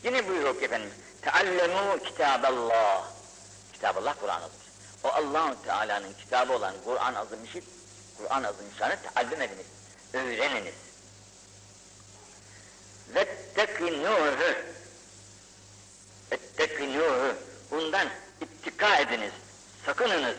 Yine 0.03 0.27
buyuruyor 0.27 0.59
ki 0.59 0.65
efendim, 0.65 0.89
Teallemu 1.21 2.03
kitaballah. 2.03 3.05
Kitaballah 3.73 4.15
Kur'an 4.21 4.41
azmış. 4.41 4.65
O 5.03 5.07
allah 5.07 5.55
Teala'nın 5.65 6.13
kitabı 6.13 6.53
olan 6.53 6.75
Kur'an 6.85 7.13
azmışı, 7.13 7.61
Kur'an 8.17 8.43
azmışanı 8.43 8.97
teallüm 9.01 9.41
ediniz, 9.41 9.65
öğreniniz. 10.13 10.73
Vettekinuhu. 13.15 14.55
Vettekinuhu. 16.31 17.35
Bundan 17.71 18.07
ittika 18.41 18.97
ediniz, 18.97 19.31
sakınınız, 19.85 20.35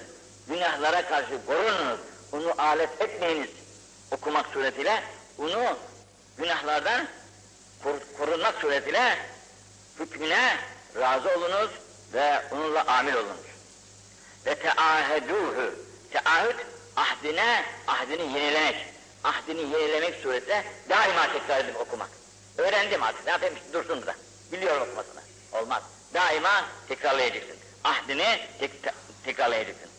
günahlara 0.49 1.09
karşı 1.09 1.47
korununuz, 1.47 2.01
onu 2.33 2.55
alet 2.59 3.03
etmeyiniz 3.03 3.51
okumak 4.11 4.47
suretiyle, 4.47 5.03
bunu 5.39 5.79
günahlardan 6.39 7.09
kor- 7.83 8.19
korunmak 8.19 8.55
suretiyle 8.61 9.19
hükmüne 10.01 10.57
razı 11.01 11.29
olunuz 11.29 11.71
ve 12.13 12.43
onunla 12.51 12.85
amil 12.87 13.15
olunuz. 13.15 13.47
Ve 14.47 14.55
teaheduhu, 14.55 15.75
teahüt 16.13 16.66
ahdine, 16.97 17.65
ahdini 17.87 18.23
yenilemek, 18.23 18.77
ahdini 19.25 19.61
yenilemek 19.61 20.15
suretiyle 20.15 20.65
daima 20.89 21.33
tekrar 21.33 21.65
edip 21.65 21.81
okumak. 21.81 22.09
Öğrendim 22.59 23.03
artık, 23.03 23.27
ne 23.27 23.31
yapayım 23.33 23.55
dursun 23.73 24.07
da, 24.07 24.15
biliyorum 24.53 24.83
okumasını. 24.83 25.21
Olmaz. 25.53 25.83
Daima 26.15 26.65
tekrarlayacaksın. 26.89 27.57
Ahdini 27.85 28.41
tek, 28.59 28.83
te- 28.83 28.95
tekrarlayacaksın. 29.25 29.91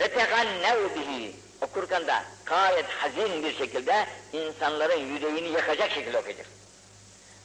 Ve 0.00 0.08
tegannev 0.08 0.94
bihi. 0.96 1.36
Okurken 1.60 2.06
de 2.06 2.14
gayet 2.46 2.86
hazin 2.88 3.42
bir 3.44 3.58
şekilde 3.58 4.06
insanların 4.32 4.98
yüreğini 5.14 5.48
yakacak 5.48 5.90
şekilde 5.90 6.18
okuyacak. 6.18 6.46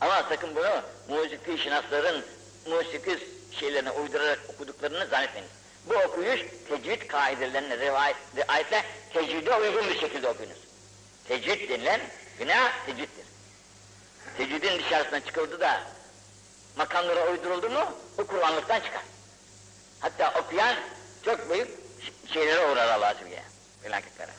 Ama 0.01 0.23
sakın 0.29 0.55
bunu 0.55 0.81
musiki 1.09 1.63
şinasların 1.63 2.25
musiki 2.65 3.19
şeylerine 3.59 3.91
uydurarak 3.91 4.39
okuduklarını 4.49 5.07
zannetmeyin. 5.07 5.47
Bu 5.85 5.93
okuyuş 5.93 6.41
tecvid 6.69 7.07
kaidelerine 7.07 7.77
rivayet, 7.77 8.17
riayetle 8.35 8.85
tecvide 9.13 9.55
uygun 9.55 9.89
bir 9.89 9.99
şekilde 9.99 10.27
okuyunuz. 10.27 10.57
Tecvid 11.27 11.69
denilen 11.69 12.01
bina 12.39 12.71
tecviddir. 12.85 13.25
Tecvidin 14.37 14.79
dışarısına 14.79 15.19
çıkıldı 15.19 15.59
da 15.59 15.83
makamlara 16.75 17.31
uyduruldu 17.31 17.69
mu 17.69 17.97
bu 18.17 18.27
Kur'anlıktan 18.27 18.79
çıkar. 18.79 19.03
Hatta 19.99 20.33
okuyan 20.39 20.75
çok 21.25 21.49
büyük 21.49 21.69
şeylere 22.33 22.67
uğrar 22.67 22.87
Allah'a 22.87 23.13
Teala. 23.13 23.43
Felaketlere. 23.83 24.31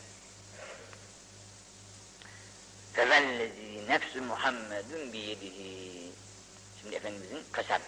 Fevellezî 2.93 3.89
nefsü 3.89 4.21
Muhammedun 4.21 5.13
biyedihi. 5.13 6.11
Şimdi 6.81 6.97
Efendimizin 6.97 7.43
kasem. 7.53 7.81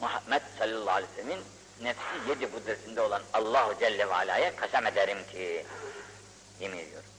Muhammed 0.00 0.42
sallallahu 0.58 0.90
aleyhi 0.90 1.12
ve 1.12 1.22
sellemin 1.22 1.44
nefsi 1.82 2.28
yedi 2.28 2.50
kudretinde 2.50 3.00
olan 3.00 3.22
Allahu 3.32 3.78
Celle 3.80 4.08
ve 4.08 4.14
Ala'ya 4.14 4.56
kasem 4.56 4.86
ederim 4.86 5.18
ki 5.32 5.66
yemin 6.60 6.78
ediyorum. 6.78 7.10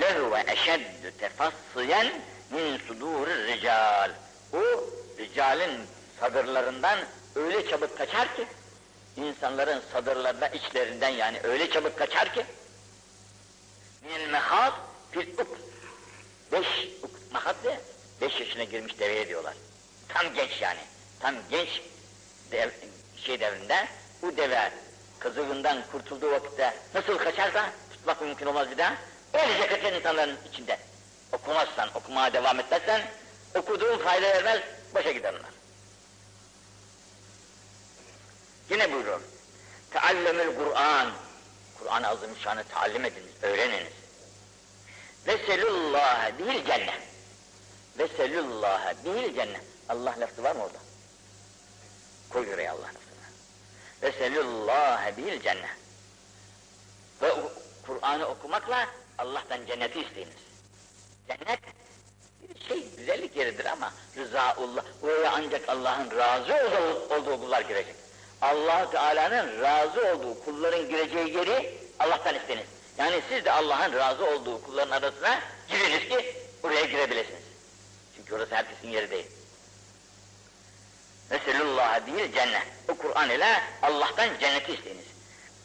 Lehu 0.00 0.32
ve 0.32 0.52
eşeddü 0.52 1.12
tefassiyen 1.18 2.12
min 2.50 2.78
sudûr 2.78 3.46
rical. 3.46 4.10
O 4.52 4.60
ricalin 5.18 5.80
sadırlarından 6.20 6.98
öyle 7.36 7.68
çabuk 7.68 7.98
kaçar 7.98 8.36
ki 8.36 8.46
insanların 9.16 9.82
sadırlarında 9.92 10.48
içlerinden 10.48 11.08
yani 11.08 11.40
öyle 11.44 11.70
çabuk 11.70 11.98
kaçar 11.98 12.34
ki 12.34 12.46
minel 14.02 14.30
mehad 14.30 14.72
fil 15.10 15.38
uk 15.38 15.58
beş 16.52 16.66
uk 17.02 17.10
mahat 17.32 17.56
ne? 17.64 17.80
Beş 18.20 18.40
yaşına 18.40 18.64
girmiş 18.64 18.98
deveye 18.98 19.28
diyorlar. 19.28 19.54
Tam 20.08 20.34
genç 20.34 20.62
yani. 20.62 20.80
Tam 21.20 21.34
genç 21.50 21.82
dev, 22.50 22.70
şey 23.26 23.40
bu 24.22 24.36
deve 24.36 24.72
kızılığından 25.18 25.82
kurtulduğu 25.92 26.30
vakitte 26.30 26.74
nasıl 26.94 27.18
kaçarsa 27.18 27.70
tutmak 27.90 28.20
mümkün 28.20 28.46
olmaz 28.46 28.70
bir 28.70 28.78
daha. 28.78 28.94
Öylece 29.34 29.66
kaçar 29.66 29.92
insanların 29.92 30.38
içinde. 30.52 30.78
Okumazsan, 31.32 31.88
okumaya 31.94 32.32
devam 32.32 32.60
etmezsen 32.60 33.02
okuduğun 33.54 33.98
fayda 33.98 34.26
vermez, 34.26 34.60
başa 34.94 35.12
gider 35.12 35.34
onlar. 35.34 35.50
Yine 38.70 38.92
buyuruyor. 38.92 39.20
Teallemül 39.90 40.56
Kur'an. 40.56 41.12
Kur'an-ı 41.78 42.08
Azimüşşan'ı 42.08 42.64
talim 42.64 43.04
ediniz, 43.04 43.32
öğreniniz. 43.42 43.92
Veselullaha 45.26 46.38
değil 46.38 46.64
cennet. 46.66 47.02
Veselullaha 47.98 49.04
değil 49.04 49.34
cennet. 49.34 49.62
Allah 49.88 50.14
lafzı 50.20 50.42
var 50.42 50.56
mı 50.56 50.62
orada? 50.64 50.78
Koy 52.30 52.54
oraya 52.54 52.72
Allah. 52.72 53.01
Veselullaha 54.02 55.16
değil 55.16 55.42
cennet. 55.42 55.70
Ve 57.22 57.32
Kur'an'ı 57.86 58.26
okumakla 58.26 58.86
Allah'tan 59.18 59.66
cenneti 59.66 60.00
isteyiniz. 60.00 60.34
Cennet 61.28 61.60
bir 62.42 62.68
şey 62.68 62.88
güzellik 62.96 63.36
yeridir 63.36 63.64
ama 63.64 63.92
rızaullah. 64.16 64.84
Oraya 65.02 65.32
ancak 65.32 65.68
Allah'ın 65.68 66.10
razı 66.10 66.54
olduğu, 67.14 67.40
kullar 67.40 67.60
girecek. 67.60 67.94
allah 68.40 68.90
Teala'nın 68.90 69.62
razı 69.62 70.12
olduğu 70.12 70.44
kulların 70.44 70.88
gireceği 70.88 71.36
yeri 71.36 71.78
Allah'tan 71.98 72.34
isteniz. 72.34 72.66
Yani 72.98 73.22
siz 73.28 73.44
de 73.44 73.52
Allah'ın 73.52 73.92
razı 73.92 74.26
olduğu 74.26 74.62
kulların 74.62 74.90
arasına 74.90 75.40
giriniz 75.68 76.08
ki 76.08 76.36
oraya 76.62 76.84
girebilirsiniz. 76.84 77.42
Çünkü 78.16 78.34
orası 78.34 78.54
herkesin 78.54 78.88
yeri 78.88 79.10
değil. 79.10 79.26
Resulullah 81.32 82.06
değil 82.06 82.32
cennet. 82.32 82.66
O 82.88 82.94
Kur'an 82.94 83.30
ile 83.30 83.62
Allah'tan 83.82 84.28
cenneti 84.40 84.72
isteyiniz. 84.72 85.04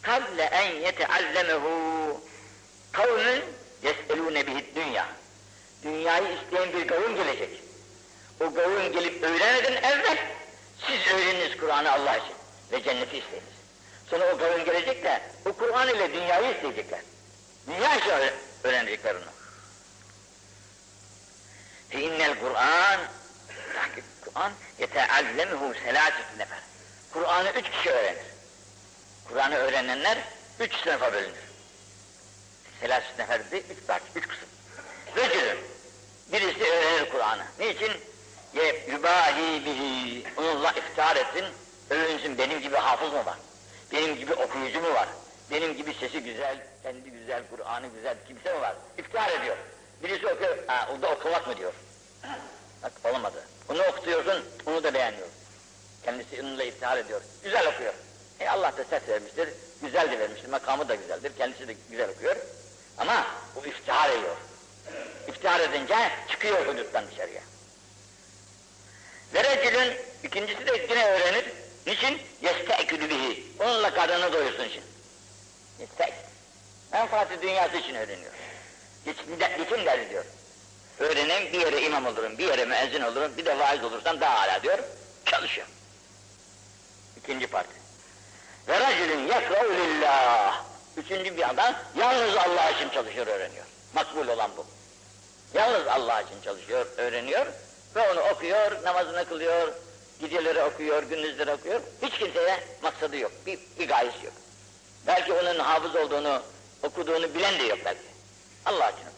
Kable 0.02 0.44
en 0.44 0.76
yeteallemehu 0.76 2.22
kavmün 2.92 3.44
yeselûne 3.84 4.48
bihid 4.48 4.76
dünya. 4.76 5.08
Dünyayı 5.84 6.38
isteyen 6.38 6.74
bir 6.74 6.88
kavim 6.88 7.16
gelecek. 7.16 7.50
O 8.40 8.54
kavim 8.54 8.92
gelip 8.94 9.24
öğrenmeden 9.24 9.74
evvel 9.74 10.18
siz 10.88 11.14
öğreniniz 11.14 11.58
Kur'an'ı 11.58 11.92
Allah 11.92 12.18
için 12.18 12.36
ve 12.72 12.84
cenneti 12.84 13.18
isteyiniz. 13.18 13.58
Sonra 14.10 14.34
o 14.34 14.38
kavim 14.38 14.66
gelecek 14.66 15.04
de 15.04 15.22
o 15.46 15.54
Kur'an 15.54 15.88
ile 15.88 16.14
dünyayı 16.14 16.56
isteyecekler. 16.56 17.00
Dünya 17.68 17.96
için 17.96 18.12
öğrenecekler 18.64 19.16
onu. 19.16 19.24
Fe 21.90 22.02
innel 22.02 22.40
Kur'an 22.40 23.00
tahkik 23.74 24.04
Kur'an 24.38 24.54
yeteallemuhu 24.80 25.74
selâset 25.74 26.38
nefer. 26.38 26.60
Kur'an'ı 27.14 27.52
üç 27.52 27.70
kişi 27.72 27.90
öğrenir. 27.90 28.26
Kur'an'ı 29.28 29.56
öğrenenler 29.56 30.18
üç 30.60 30.76
sınıfa 30.76 31.14
bölünür. 31.14 31.48
Selâset 32.82 33.20
nefer 33.20 33.52
de 33.52 33.60
üç 33.60 33.88
parça, 33.88 34.06
üç 34.16 34.28
kısım. 34.28 34.48
Rücülün, 35.16 35.58
birisi 36.32 36.64
öğrenir 36.64 37.10
Kur'an'ı. 37.10 37.44
Niçin? 37.60 37.92
Ye 38.54 38.86
yubahi 38.92 39.66
bihi, 39.66 40.24
onunla 40.38 40.72
iftihar 40.72 41.16
etsin, 41.16 41.46
övünsün 41.90 42.38
benim 42.38 42.62
gibi 42.62 42.76
hafız 42.76 43.14
mı 43.14 43.26
var? 43.26 43.38
Benim 43.92 44.16
gibi 44.16 44.34
okuyucu 44.34 44.82
mu 44.82 44.94
var? 44.94 45.08
Benim 45.52 45.78
gibi 45.78 45.94
sesi 45.94 46.24
güzel, 46.24 46.58
kendi 46.84 47.12
güzel, 47.12 47.44
Kur'an'ı 47.50 47.88
güzel 47.88 48.18
kimse 48.28 48.54
mi 48.54 48.62
var? 48.62 48.76
İftihar 48.98 49.30
ediyor. 49.30 49.58
Birisi 50.04 50.28
okuyor, 50.28 50.58
ha, 50.68 50.90
o 50.98 51.02
da 51.02 51.08
okumak 51.12 51.48
mı 51.48 51.58
diyor. 51.58 51.74
Bak 52.84 52.92
olamadı. 53.04 53.44
Onu 53.70 53.84
okutuyorsun, 53.84 54.46
onu 54.66 54.84
da 54.84 54.94
beğenmiyor. 54.94 55.28
Kendisi 56.04 56.42
onunla 56.42 56.64
iftihar 56.64 56.98
ediyor. 56.98 57.22
Güzel 57.44 57.68
okuyor. 57.68 57.94
E 58.40 58.50
Allah 58.50 58.78
da 58.78 58.84
ses 58.84 59.10
vermiştir, 59.10 59.50
güzel 59.82 60.12
de 60.12 60.20
vermiştir, 60.20 60.50
makamı 60.50 60.90
da 60.90 60.96
güzeldir, 60.96 61.32
kendisi 61.38 61.68
de 61.68 61.76
güzel 61.90 62.10
okuyor. 62.10 62.36
Ama 62.98 63.28
bu 63.56 63.68
iftihar 63.68 64.10
ediyor. 64.10 64.36
İftihar 65.28 65.60
edince 65.60 66.12
çıkıyor 66.30 66.68
huduttan 66.68 67.08
dışarıya. 67.12 67.42
Ve 69.34 69.98
ikincisi 70.24 70.68
de 70.68 70.88
yine 70.90 71.06
öğrenir. 71.06 71.46
Niçin? 71.88 72.22
Yestekülü 72.42 73.10
bihi. 73.10 73.44
Onunla 73.60 73.94
karnını 73.94 74.34
doyursun 74.34 74.64
için. 74.64 74.84
Yestek. 75.80 76.14
Menfaati 76.92 77.42
dünyası 77.42 77.78
için 77.78 77.96
öğreniyor. 77.96 78.34
Geçim, 79.06 79.26
geçim 79.58 79.86
derdi 79.86 80.10
diyor. 80.10 80.26
Öğrenin 81.00 81.54
bir 81.54 81.60
yere 81.60 81.82
imam 81.82 82.06
olurum, 82.06 82.38
bir 82.38 82.48
yere 82.48 82.66
müezzin 82.66 83.02
olurum, 83.02 83.32
bir 83.38 83.46
de 83.46 83.60
vaiz 83.60 83.84
olursam 83.84 84.22
daha 84.22 84.42
hala 84.42 84.64
diyor. 84.64 84.80
Çalışıyor. 85.26 85.68
İkinci 87.18 87.48
parti. 87.48 87.74
Ve 88.68 88.80
racülün 88.80 89.28
yekra'u 89.28 89.74
lillah. 89.74 90.64
Üçüncü 90.98 91.38
bir 91.38 91.50
adam 91.50 91.76
yalnız 91.96 92.36
Allah 92.36 92.70
için 92.70 92.90
çalışıyor, 92.90 93.28
öğreniyor. 93.28 93.66
Makbul 93.94 94.28
olan 94.28 94.52
bu. 94.58 94.66
Yalnız 95.54 95.88
Allah 95.88 96.22
için 96.22 96.42
çalışıyor, 96.44 96.86
öğreniyor 96.98 97.46
ve 97.96 98.12
onu 98.12 98.20
okuyor, 98.20 98.84
namazını 98.84 99.26
kılıyor, 99.26 99.74
geceleri 100.20 100.64
okuyor, 100.64 101.04
gündüzleri 101.04 101.52
okuyor. 101.52 101.82
Hiç 102.02 102.14
kimseye 102.14 102.64
maksadı 102.82 103.18
yok, 103.18 103.32
bir, 103.46 103.60
bir 103.80 103.88
gayesi 103.88 104.26
yok. 104.26 104.34
Belki 105.08 105.34
onun 105.34 105.60
hafız 105.60 105.96
olduğunu, 105.96 106.42
okuduğunu 106.84 107.34
bilen 107.34 107.60
de 107.60 107.64
yok 107.64 107.80
belki. 107.86 108.08
Allah 108.66 108.90
için 108.90 109.17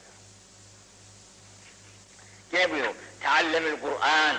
Yine 2.53 2.71
buyuruyor, 2.71 2.93
Teallemül 3.19 3.81
Kur'an. 3.81 4.35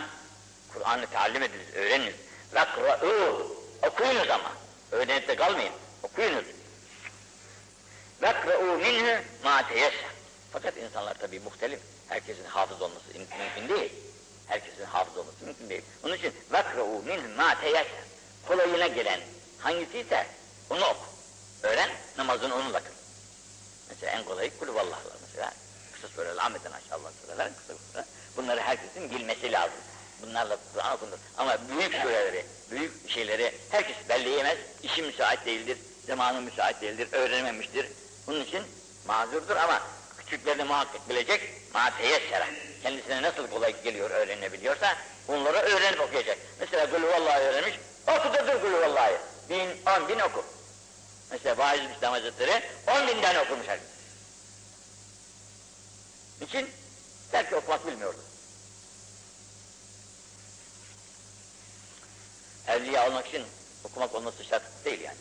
Kur'an'ı 0.73 1.07
talim 1.07 1.43
ediniz, 1.43 1.75
öğreniniz. 1.75 2.15
Vekra'u. 2.55 3.57
Okuyunuz 3.83 4.31
ama. 4.31 4.53
Öğrenip 4.93 5.29
de 5.29 5.37
kalmayın. 5.37 5.73
Okuyunuz. 6.03 6.45
Vekra'u 8.23 8.79
minhu 8.79 9.23
ma. 9.45 9.63
Fakat 10.53 10.77
insanlar 10.77 11.15
tabii 11.15 11.41
muhtelif. 11.41 11.81
Herkesin 12.09 12.45
hafız 12.45 12.83
olması 12.83 13.05
mümkün 13.15 13.77
değil. 13.77 13.93
Herkesin 14.47 14.85
hafız 14.85 15.17
olması 15.17 15.45
mümkün 15.45 15.71
değil. 15.71 15.83
Onun 16.05 16.15
için 16.15 16.35
vekra'u 16.53 17.03
minhu 17.03 17.37
ma. 17.37 17.55
Kolayına 18.49 18.87
gelen 18.87 19.21
hangisiyse 19.59 20.27
onu 20.71 20.85
oku. 20.85 21.05
Öğren, 21.63 21.91
namazını 22.19 22.55
onunla 22.55 22.79
kıl. 22.79 22.93
Mesela 23.89 24.13
en 24.13 24.25
kolayı 24.25 24.59
kulüvallahlar 24.59 25.10
Kısa 26.41 26.49
Ahmet'ten 26.49 26.73
aşağılar 26.73 27.13
sureler, 27.27 27.49
kısa 27.59 27.75
sureler. 27.79 28.05
Bunları 28.37 28.61
herkesin 28.61 29.11
bilmesi 29.11 29.53
lazım. 29.53 29.81
Bunlarla 30.23 30.57
Kur'an 30.75 30.97
okunur. 30.97 31.19
Ama 31.39 31.57
büyük 31.69 31.95
sureleri, 31.95 32.47
büyük 32.71 33.11
şeyleri 33.11 33.55
herkes 33.71 33.97
belleyemez. 34.09 34.59
İşi 34.83 35.03
müsait 35.03 35.47
değildir, 35.47 35.79
zamanı 36.07 36.41
müsait 36.41 36.81
değildir, 36.81 37.09
öğrenememiştir. 37.13 37.87
Bunun 38.27 38.41
için 38.41 38.63
mazurdur 39.07 39.57
ama 39.57 39.83
küçüklerini 40.19 40.65
muhakkak 40.65 41.09
bilecek, 41.09 41.41
ma 41.75 41.91
teyessere. 41.99 42.47
Kendisine 42.83 43.23
nasıl 43.23 43.47
kolay 43.51 43.83
geliyor, 43.83 44.11
öğrenebiliyorsa 44.11 44.97
bunları 45.29 45.59
öğrenip 45.59 46.01
okuyacak. 46.01 46.39
Mesela 46.61 46.85
Gülü 46.85 47.07
Vallahi 47.07 47.43
öğrenmiş, 47.43 47.75
oku 48.07 48.35
da 48.35 48.47
dur 48.47 48.63
Gülü 48.63 48.81
Vallahi. 48.81 49.15
Bin, 49.51 49.69
on 49.87 50.09
bin 50.09 50.19
oku. 50.19 50.45
Mesela 51.31 51.59
Vaiz 51.59 51.83
Müslüman 51.83 52.13
Hazretleri 52.13 52.63
10 52.87 53.07
bin 53.07 53.23
tane 53.23 53.41
okumuş 53.41 53.69
her 53.69 53.79
gün. 56.41 56.47
Niçin? 56.47 56.69
Belki 57.33 57.57
okumak 57.57 57.87
bilmiyordu. 57.87 58.19
Evliya 62.69 63.07
olmak 63.09 63.27
için 63.27 63.43
okumak 63.85 64.15
olması 64.15 64.45
şart 64.45 64.63
değil 64.85 65.01
yani. 65.01 65.19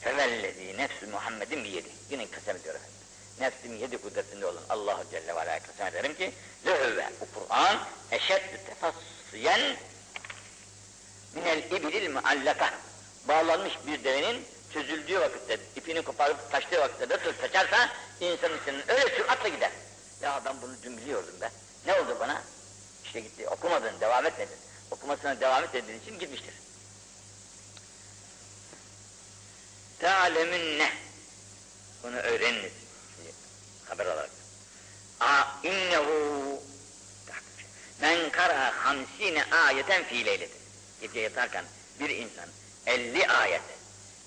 Fevellezi 0.00 0.76
nefsü 0.76 1.06
Muhammed'in 1.06 1.64
biyedi. 1.64 1.88
Yine 2.10 2.30
kasem 2.30 2.56
ediyor 2.56 2.74
efendim. 2.74 2.94
Nefsim 3.40 3.76
yedi 3.76 3.98
kudretinde 3.98 4.46
olan 4.46 4.62
Allahu 4.68 5.04
Celle 5.10 5.26
ve 5.26 5.40
Aleyhi 5.40 5.62
kasem 5.66 5.86
ederim 5.86 6.14
ki 6.14 6.32
lehüve 6.66 7.10
bu 7.20 7.40
Kur'an 7.40 7.78
eşeddü 8.10 8.60
tefassiyen 8.66 9.76
minel 11.34 11.62
ibilil 11.70 12.10
muallaka 12.10 12.74
bağlanmış 13.28 13.72
bir 13.86 14.04
devenin 14.04 14.46
çözüldüğü 14.74 15.20
vakitte, 15.20 15.58
ipini 15.76 16.02
koparıp 16.02 16.52
kaçtığı 16.52 16.80
vakitte 16.80 17.08
nasıl 17.08 17.40
kaçarsa 17.40 17.90
insanın 18.20 18.58
içinden 18.58 18.90
öyle 18.90 19.16
süratle 19.16 19.48
gider. 19.48 19.70
Ya 20.22 20.42
ben 20.44 20.62
bunu 20.62 20.72
dün 20.82 20.96
biliyordum 20.96 21.34
ben. 21.40 21.50
Ne 21.86 22.00
oldu 22.00 22.16
bana? 22.20 22.42
İşte 23.04 23.20
gitti. 23.20 23.48
Okumadın, 23.48 24.00
devam 24.00 24.26
etmedin. 24.26 24.56
Okumasına 24.90 25.40
devam 25.40 25.64
etmediğin 25.64 26.00
için 26.00 26.18
gitmiştir. 26.18 26.54
Te'alemünne. 29.98 30.90
Bunu 32.02 32.16
öğreniniz. 32.16 32.72
Şimdi 33.16 33.32
haber 33.88 34.06
olarak. 34.06 34.30
A 35.20 35.44
innehu 35.62 36.62
men 38.00 38.30
kara 38.30 38.84
hamsine 38.84 39.44
ayeten 39.44 40.04
fi 40.04 40.26
leyletin. 40.26 40.60
Gece 41.00 41.20
yatarken 41.20 41.64
bir 42.00 42.10
insan 42.10 42.48
50 42.86 43.28
ayet 43.28 43.62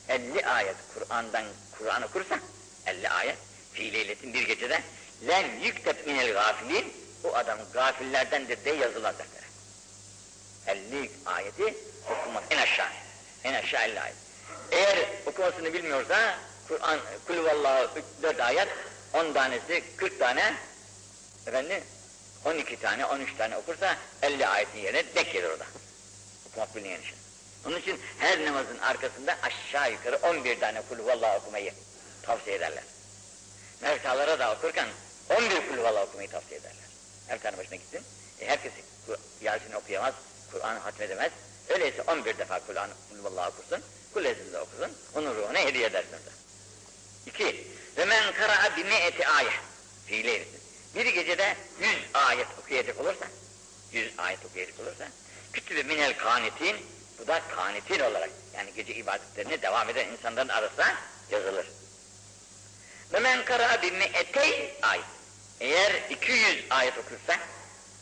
50 0.09 0.45
ayet 0.45 0.75
Kur'an'dan 0.93 1.45
Kur'an 1.77 2.03
okursa 2.03 2.39
50 2.85 3.09
ayet 3.09 3.37
fi 3.73 3.93
leyletin 3.93 4.33
bir 4.33 4.47
gecede 4.47 4.81
len 5.27 5.59
yüktep 5.59 6.07
minel 6.07 6.33
gafilin 6.33 6.93
o 7.23 7.35
adam 7.35 7.59
gafillerdendir 7.73 8.65
de 8.65 8.69
yazılar 8.69 9.17
deftere. 9.17 9.45
50 10.67 11.11
ayeti 11.25 11.77
okumak 12.09 12.43
en 12.49 12.57
aşağı 12.57 12.89
en 13.43 13.53
aşağı 13.53 13.85
50 13.85 13.99
ayet. 13.99 14.15
Eğer 14.71 14.97
okumasını 15.25 15.73
bilmiyorsa 15.73 16.39
Kur'an 16.67 16.99
kul 17.27 17.45
vallahu 17.45 17.89
4 18.23 18.39
ayet 18.39 18.67
10 19.13 19.33
tanesi 19.33 19.83
40 19.97 20.19
tane 20.19 20.53
efendim 21.47 21.83
12 22.45 22.79
tane 22.79 23.05
13 23.05 23.37
tane 23.37 23.57
okursa 23.57 23.97
50 24.21 24.47
ayetin 24.47 24.79
yerine 24.79 25.15
dek 25.15 25.33
gelir 25.33 25.49
orada. 25.49 25.65
Okumak 26.47 26.75
bilmeyen 26.75 27.01
için. 27.01 27.15
Onun 27.65 27.77
için 27.79 27.99
her 28.19 28.45
namazın 28.45 28.77
arkasında 28.77 29.37
aşağı 29.43 29.91
yukarı 29.91 30.15
11 30.15 30.59
tane 30.59 30.81
kul 30.89 31.05
vallahu 31.05 31.37
okumayı 31.37 31.73
tavsiye 32.23 32.55
ederler. 32.55 32.83
Mevtalara 33.81 34.39
da 34.39 34.53
okurken 34.53 34.87
11 35.29 35.49
kul 35.49 35.83
vallahu 35.83 36.03
okumayı 36.03 36.29
tavsiye 36.29 36.59
ederler. 36.59 36.85
Her 37.27 37.41
tane 37.41 37.57
başına 37.57 37.75
gitsin. 37.75 38.01
E 38.41 38.47
herkes 38.47 38.71
Yasin 39.41 39.73
okuyamaz, 39.73 40.13
Kur'an 40.51 40.79
hatmedemez. 40.79 41.31
Öyleyse 41.69 42.01
11 42.01 42.37
defa 42.37 42.59
Kur'an 42.59 42.89
kul 43.09 43.23
vallahu 43.23 43.49
okursun, 43.49 43.83
kul 44.13 44.25
ezinde 44.25 44.59
okusun, 44.59 44.91
onun 45.15 45.35
ruhuna 45.35 45.59
hediye 45.59 45.87
edersin 45.87 46.13
orada. 46.13 46.31
İki, 47.25 47.67
ve 47.97 48.05
men 48.05 48.33
kara'a 48.33 48.77
bi 48.77 48.83
me'eti 48.83 49.27
ayet 49.27 49.51
fiili 50.05 50.47
Bir 50.95 51.05
gecede 51.05 51.55
100 51.79 51.89
ayet 52.13 52.47
okuyacak 52.59 52.99
olursa, 52.99 53.25
100 53.91 54.19
ayet 54.19 54.45
okuyacak 54.45 54.79
olursa, 54.79 55.07
kütübe 55.53 55.83
minel 55.83 56.17
kanitin, 56.17 56.77
bu 57.19 57.27
da 57.27 57.41
kanitin 57.55 57.99
olarak, 57.99 58.29
yani 58.55 58.73
gece 58.73 58.95
ibadetlerine 58.95 59.61
devam 59.61 59.89
eden 59.89 60.07
insanların 60.07 60.49
arasında 60.49 60.93
yazılır. 61.31 61.67
Ve 63.13 63.19
men 63.19 63.45
kara'a 63.45 63.81
bi 63.81 63.91
me'etey 63.91 64.77
ayet. 64.81 65.05
Eğer 65.59 65.93
200 66.09 66.65
ayet 66.69 66.97
okursa, 66.97 67.39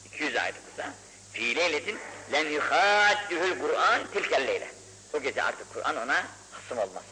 200 0.06 0.36
ayet 0.36 0.56
okursa, 0.58 0.94
fi 1.34 1.56
leyletin 1.56 2.00
lem 2.32 2.52
yuhaddühül 2.52 3.60
Kur'an 3.60 4.08
tilkel 4.14 4.48
leyle. 4.48 4.68
O 5.14 5.22
gece 5.22 5.44
artık 5.44 5.74
Kur'an 5.74 5.98
ona 5.98 6.26
hasım 6.52 6.78
olmaz. 6.78 7.04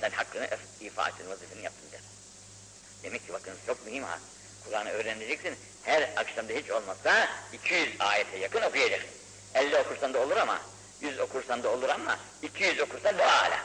Sen 0.00 0.10
hakkını 0.10 0.48
ifa 0.80 1.08
ettin, 1.08 1.30
vazifeni 1.30 1.62
yaptın 1.62 1.92
der. 1.92 2.00
Demek 3.02 3.26
ki 3.26 3.32
bakın 3.32 3.54
çok 3.66 3.86
mühim 3.86 4.04
ha. 4.04 4.18
Kur'an'ı 4.64 4.90
öğreneceksin. 4.90 5.56
Her 5.82 6.02
akşamda 6.16 6.52
hiç 6.52 6.70
olmazsa 6.70 7.28
200 7.52 8.00
ayete 8.00 8.38
yakın 8.38 8.62
okuyacaksın. 8.62 9.23
50 9.54 9.76
okursan 9.76 10.14
da 10.14 10.20
olur 10.20 10.36
ama 10.36 10.60
100 11.00 11.18
okursan 11.18 11.62
da 11.62 11.70
olur 11.70 11.88
ama 11.88 12.18
200 12.42 12.80
okursan 12.80 13.18
daha 13.18 13.42
hala. 13.42 13.60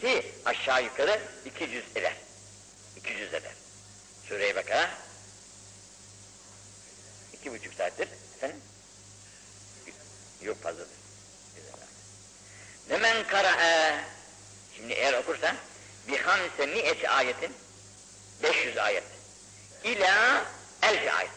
Ki 0.00 0.32
aşağı 0.44 0.84
yukarı 0.84 1.20
200 1.44 1.84
eder. 1.94 2.16
200 2.96 3.34
eder. 3.34 3.52
Sure-i 4.28 4.56
Bakara 4.56 4.90
iki 7.32 7.52
buçuk 7.52 7.74
saattir 7.74 8.08
efendim 8.36 8.60
yok 10.42 10.62
fazladır. 10.62 10.88
Hemen 12.88 13.26
kara 13.26 13.56
şimdi 14.76 14.92
eğer 14.92 15.14
okursan 15.14 15.56
bir 16.08 16.18
hamse 16.18 16.66
mi'eti 16.66 17.08
ayetin 17.08 17.52
500 18.42 18.78
ayet 18.78 19.04
ila 19.84 20.44
elfi 20.82 21.12
ayet 21.12 21.30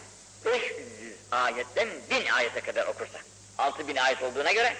500 0.45 1.13
ayetten 1.31 1.89
1000 2.09 2.25
ayete 2.25 2.61
kadar 2.61 2.87
okursa 3.57 3.63
6000 3.63 3.95
ayet 3.95 4.23
olduğuna 4.23 4.51
göre 4.51 4.75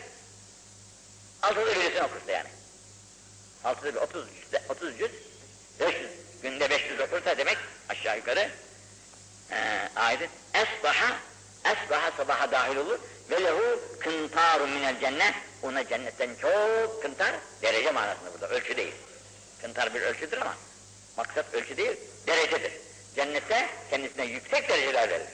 altıda 1.42 1.66
birisini 1.66 2.04
okursa 2.04 2.32
yani. 2.32 2.50
Altıda 3.64 3.96
bir 3.96 4.00
30 4.00 4.28
30 4.70 5.00
yüz 5.00 5.12
500 5.80 6.12
günde 6.42 6.70
500 6.70 7.00
okursa 7.00 7.38
demek 7.38 7.58
aşağı 7.90 8.18
yukarı 8.18 8.50
e, 9.52 9.90
ayetin 9.96 10.30
esbaha 10.54 11.18
esbaha 11.66 12.12
sabaha 12.18 12.52
dahil 12.52 12.76
olur. 12.76 13.00
Ve 13.30 13.44
lehu 13.44 13.80
kıntarun 14.00 14.70
minel 14.70 15.00
cennet. 15.00 15.34
Ona 15.64 15.88
cennetten 15.88 16.36
çok 16.42 17.02
kıntar 17.02 17.36
derece 17.62 17.92
manasında 17.92 18.34
burada 18.34 18.48
ölçü 18.48 18.78
değil. 18.78 18.94
Kıntar 19.62 19.94
bir 19.94 20.02
ölçüdür 20.02 20.38
ama 20.38 20.56
maksat 21.18 21.54
ölçü 21.54 21.78
değil 21.78 21.98
derecedir. 22.28 22.72
Cennette 23.16 23.70
kendisine 23.90 24.26
yüksek 24.26 24.70
dereceler 24.70 25.10
verilir. 25.10 25.34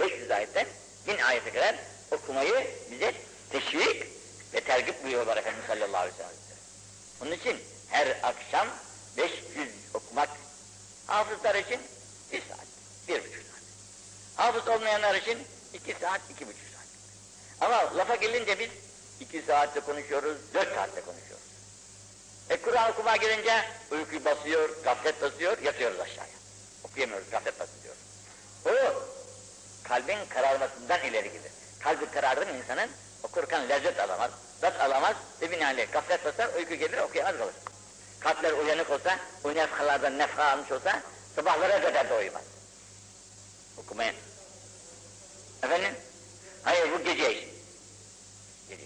500 0.00 0.30
ayetten 0.30 0.66
1000 1.06 1.18
ayete 1.18 1.52
kadar 1.52 1.76
okumayı 2.12 2.70
bize 2.90 3.14
teşvik 3.50 4.06
ve 4.54 4.60
tergip 4.60 5.04
buyuruyorlar 5.04 5.36
Efendimiz 5.36 5.66
sallallahu 5.66 5.96
aleyhi 5.96 6.18
ve 6.18 6.22
sellem 6.22 6.32
onun 7.22 7.32
için 7.32 7.56
her 7.88 8.06
akşam 8.22 8.68
500 9.16 9.68
okumak 9.94 10.28
hafızlar 11.06 11.54
için 11.54 11.80
bir 12.32 12.42
saat, 12.48 12.66
bir 13.08 13.20
buçuk 13.20 13.42
saat. 13.42 13.62
Hafız 14.36 14.68
olmayanlar 14.68 15.14
için 15.14 15.38
iki 15.74 15.92
saat, 16.00 16.20
iki 16.30 16.46
buçuk 16.46 16.68
saat. 16.74 16.86
Ama 17.60 17.96
lafa 17.96 18.14
gelince 18.14 18.58
biz 18.58 18.70
iki 19.20 19.42
saatte 19.42 19.80
konuşuyoruz, 19.80 20.36
dört 20.54 20.74
saatte 20.74 21.00
konuşuyoruz. 21.00 21.46
E 22.50 22.56
Kur'an 22.56 22.90
okumaya 22.90 23.16
gelince 23.16 23.64
uyku 23.90 24.24
basıyor, 24.24 24.82
gaflet 24.84 25.22
basıyor, 25.22 25.58
yatıyoruz 25.58 26.00
aşağıya. 26.00 26.32
Okuyamıyoruz, 26.84 27.30
gaflet 27.30 27.60
basıyor. 27.60 27.94
O 28.66 29.02
kalbin 29.82 30.18
kararmasından 30.28 31.04
ileri 31.04 31.32
gider. 31.32 31.61
Kalbi 31.84 32.10
karardı 32.10 32.46
insanın 32.58 32.90
okurken 33.22 33.68
lezzet 33.68 34.00
alamaz, 34.00 34.30
zat 34.60 34.80
alamaz 34.80 35.16
ve 35.40 35.50
binaenaleyh 35.50 35.92
gaflet 35.92 36.24
basar, 36.24 36.54
uyku 36.54 36.74
gelir, 36.74 36.98
okuyamaz 36.98 37.38
kalır. 37.38 37.54
Kalpler 38.20 38.52
uyanık 38.52 38.90
olsa, 38.90 39.18
o 39.44 39.54
nefhalardan 39.54 40.18
nefha 40.18 40.44
almış 40.44 40.72
olsa, 40.72 41.02
sabahlara 41.36 41.80
kadar 41.80 42.10
da 42.10 42.16
uyumaz. 42.16 42.42
Okumaya. 43.78 44.12
Efendim? 45.62 45.94
Hayır 46.62 46.92
bu 46.92 47.04
gece 47.04 47.34
iş. 47.34 47.48
Gece. 48.68 48.84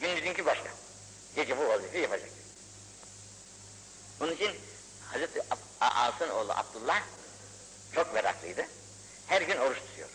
Gündüzünki 0.00 0.46
başka. 0.46 0.68
Gece 1.36 1.58
bu 1.58 1.68
vazifeyi 1.68 2.02
yapacak. 2.02 2.30
Bunun 4.20 4.32
için 4.32 4.60
Hazreti 5.12 5.42
Asın 5.80 6.28
oğlu 6.28 6.52
Abdullah 6.52 7.02
çok 7.94 8.14
meraklıydı. 8.14 8.66
Her 9.26 9.42
gün 9.42 9.56
oruç 9.56 9.78
tutuyor. 9.78 10.08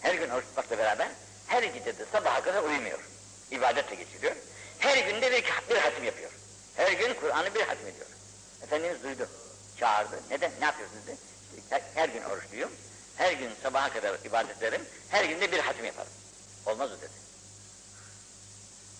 Her 0.00 0.14
gün 0.14 0.30
oruç 0.30 0.44
tutmakla 0.44 0.78
beraber 0.78 1.08
her 1.46 1.62
gece 1.62 1.98
de 1.98 2.04
sabaha 2.12 2.42
kadar 2.42 2.62
uyumuyor. 2.62 2.98
İbadetle 3.50 3.94
geçiriyor. 3.94 4.36
Her 4.78 4.96
günde 4.96 5.32
bir, 5.32 5.44
bir 5.70 5.76
hatim 5.76 6.04
yapıyor. 6.04 6.30
Her 6.76 6.92
gün 6.92 7.14
Kur'an'ı 7.14 7.54
bir 7.54 7.60
hatim 7.60 7.86
ediyor. 7.86 8.06
Efendimiz 8.62 9.02
duydu. 9.02 9.28
Çağırdı. 9.80 10.20
Neden? 10.30 10.52
Ne 10.60 10.64
yapıyorsunuz 10.64 11.06
dedi. 11.06 11.16
İşte 11.58 11.82
her, 11.94 12.08
gün 12.08 12.22
oruçluyum. 12.22 12.70
Her 13.16 13.32
gün 13.32 13.50
sabaha 13.62 13.92
kadar 13.92 14.18
ibadet 14.24 14.58
ederim. 14.58 14.82
Her 15.10 15.24
günde 15.24 15.52
bir 15.52 15.58
hatim 15.58 15.84
yaparım. 15.84 16.12
Olmaz 16.66 16.90
o 16.92 16.96
dedi. 16.96 17.10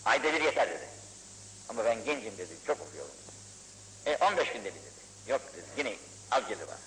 Ayda 0.04 0.32
bir 0.32 0.40
yeter 0.40 0.70
dedi. 0.70 0.88
Ama 1.68 1.84
ben 1.84 2.04
gencim 2.04 2.38
dedi. 2.38 2.52
Çok 2.66 2.80
okuyorum. 2.80 3.14
E 4.06 4.16
15 4.16 4.52
günde 4.52 4.64
bir 4.64 4.80
dedi. 4.80 5.00
Yok 5.26 5.40
dedi. 5.56 5.64
Yine 5.76 5.96
az 6.30 6.48
gelir 6.48 6.66
bana. 6.66 6.78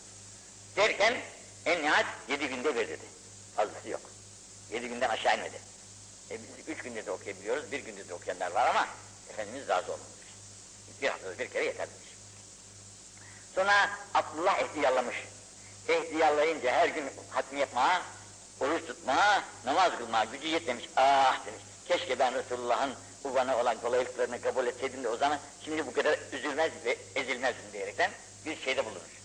Derken 0.76 1.18
en 1.66 1.82
nihayet 1.82 2.08
yedi 2.30 2.48
günde 2.48 2.76
bir 2.76 2.88
dedi. 2.88 3.06
Fazlası 3.56 3.90
yok. 3.90 4.02
Yedi 4.72 4.88
günden 4.88 5.10
aşağı 5.10 5.38
inmedi. 5.38 5.60
E 6.32 6.34
biz 6.34 6.68
üç 6.68 6.84
günde 6.84 7.06
de 7.06 7.12
okuyabiliyoruz, 7.12 7.72
bir 7.72 7.80
günde 7.80 8.10
de 8.10 8.14
okuyanlar 8.14 8.52
var 8.52 8.70
ama 8.70 8.88
Efendimiz 9.30 9.68
razı 9.68 9.92
olmamış. 9.92 10.18
Bir 11.02 11.08
haftada 11.08 11.40
bir 11.40 11.48
kere 11.48 11.66
yeter 11.66 11.88
demiş. 11.90 12.10
Sonra 13.56 13.90
Abdullah 14.14 14.60
ihtiyallamış. 14.60 15.16
İhtiyarlayınca 15.90 16.72
her 16.72 16.88
gün 16.88 17.06
hatmi 17.30 17.60
yapmaya, 17.60 18.02
oruç 18.60 18.86
tutmaya, 18.88 19.44
namaz 19.66 19.98
kılmaya 19.98 20.26
gücü 20.26 20.48
yetmemiş. 20.48 20.90
Ah 20.96 21.46
demiş. 21.46 21.64
Keşke 21.88 22.20
ben 22.20 22.34
Resulullah'ın 22.34 22.94
bu 23.24 23.36
bana 23.36 23.58
olan 23.58 23.82
kolaylıklarını 23.82 24.42
kabul 24.42 24.68
etseydim 24.68 25.04
de 25.04 25.10
o 25.10 25.18
zaman 25.18 25.40
şimdi 25.66 25.88
bu 25.88 25.94
kadar 25.94 26.20
üzülmez 26.32 26.72
ve 26.86 26.98
ezilmezdim 27.16 27.74
diyerekten 27.74 28.12
bir 28.46 28.62
şeyde 28.62 28.86
bulunmuş. 28.86 29.18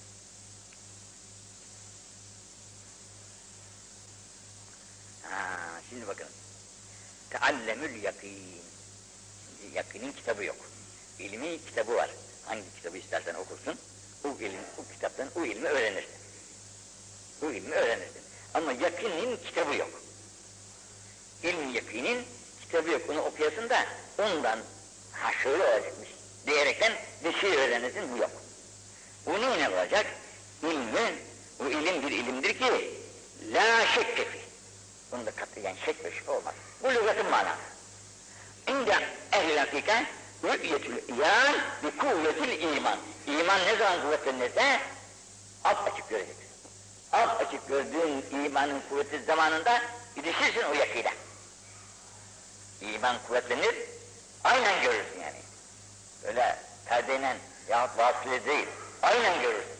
Ha, 5.22 5.59
şimdi 5.93 6.07
bakın. 6.07 6.26
Teallemül 7.30 8.03
yakin. 8.03 8.38
Şimdi 9.61 9.76
yakinin 9.76 10.12
kitabı 10.12 10.45
yok. 10.45 10.57
İlmi 11.18 11.59
kitabı 11.66 11.95
var. 11.95 12.11
Hangi 12.47 12.74
kitabı 12.76 12.99
istersen 12.99 13.34
okursun. 13.34 13.78
O 14.24 14.28
ilim, 14.28 14.61
o 14.78 14.93
kitaptan 14.93 15.28
o 15.36 15.45
ilmi 15.45 15.68
öğrenirsin. 15.68 16.14
O 17.43 17.51
ilmi 17.51 17.74
öğrenirsin. 17.74 18.22
Ama 18.55 18.72
yakinin 18.72 19.36
kitabı 19.36 19.74
yok. 19.74 20.03
İlmi 21.43 21.72
yakinin 21.72 22.24
kitabı 22.61 22.90
yok. 22.90 23.11
Onu 23.11 23.20
okuyasın 23.20 23.68
da 23.68 23.86
ondan 24.18 24.59
ha 25.12 25.32
şöyle 25.43 25.64
olacakmış 25.64 26.09
diyerekten 26.47 26.93
bir 27.24 27.32
şey 27.32 27.51
öğrenirsin 27.51 28.12
bu 28.12 28.16
yok. 28.18 28.30
Bunun 29.26 29.59
ne 29.59 29.68
olacak? 29.68 30.07
İlmi, 30.62 31.14
bu 31.59 31.70
ilim 31.70 32.03
bir 32.03 32.12
ilimdir 32.12 32.59
ki 32.59 32.95
la 33.53 33.86
şekke. 33.86 34.41
Bunda 35.13 35.31
katiyen 35.31 35.77
şek 35.85 36.05
ve 36.05 36.11
şüphe 36.11 36.31
olmaz. 36.31 36.55
Bu 36.83 36.91
lügatın 36.95 37.31
manası. 37.31 37.61
İnde 38.67 38.95
ehl-i 39.33 39.59
hakika 39.59 40.05
rü'yetül 40.45 41.17
iyan 41.17 41.55
bi 41.83 41.97
kuvvetil 41.97 42.77
iman. 42.77 42.99
İman 43.27 43.61
ne 43.67 43.77
zaman 43.77 44.03
kuvvetlenirse 44.03 44.81
alt 45.65 45.89
açık 45.93 46.09
göreceksin. 46.09 46.47
Alt 47.13 47.41
açık 47.41 47.69
gördüğün 47.69 48.45
imanın 48.45 48.83
kuvveti 48.89 49.23
zamanında 49.23 49.83
gidişirsin 50.17 50.63
o 50.63 50.75
yakıyla. 50.75 51.11
İman 52.81 53.17
kuvvetlenir, 53.27 53.75
aynen 54.45 54.83
görürsün 54.83 55.21
yani. 55.21 55.41
Öyle 56.25 56.57
perdeyle 56.87 57.37
yahut 57.69 57.99
vasıle 57.99 58.47
değil, 58.47 58.69
aynen 59.03 59.43
görürsün. 59.43 59.73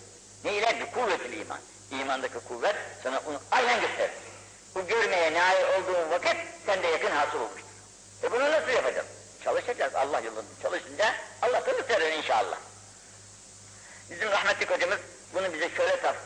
Neyle? 0.45 0.81
Bir 0.81 0.95
kuvvetil 0.95 1.41
iman. 1.41 1.59
İmandaki 1.91 2.39
kuvvet 2.49 2.77
sana 3.03 3.23
onu 3.27 3.41
aynen 3.51 3.81
gösterir. 3.81 4.32
Bu 4.75 4.87
görmeye 4.87 5.35
nail 5.35 5.65
olduğun 5.65 6.11
vakit 6.11 6.37
sende 6.67 6.87
yakın 6.87 7.11
hasıl 7.11 7.41
olmuştur. 7.41 7.69
E 8.23 8.33
bunu 8.33 8.51
nasıl 8.51 8.69
yapacağız? 8.69 9.07
Çalışacağız 9.45 9.95
Allah 9.95 10.21
yolunda. 10.21 10.43
Çalışınca 10.63 11.15
Allah 11.43 11.67
da 11.67 11.73
gösterir 11.73 12.13
inşallah. 12.13 12.59
Bizim 14.11 14.31
rahmetli 14.31 14.75
hocamız 14.75 14.99
bunu 15.35 15.53
bize 15.53 15.71
şöyle 15.77 16.01
tavs 16.01 16.17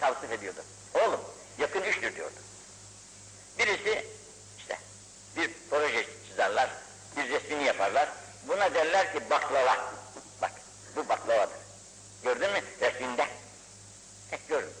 tavsif 0.00 0.32
ediyordu. 0.32 0.60
Oğlum 0.94 1.20
yakın 1.58 1.82
üçtür 1.82 2.16
diyordu. 2.16 2.34
Birisi 3.58 4.06
işte 4.58 4.78
bir 5.36 5.50
proje 5.70 6.06
çizerler, 6.28 6.70
bir 7.16 7.30
resmini 7.30 7.64
yaparlar. 7.64 8.08
Buna 8.48 8.74
derler 8.74 9.12
ki 9.12 9.30
baklava. 9.30 9.76
Bak 10.42 10.52
bu 10.96 11.08
baklavadır. 11.08 11.58
Gördün 12.22 12.50
mü 12.50 12.62
resminde? 12.80 13.26
Hep 14.30 14.48
gördüm. 14.48 14.72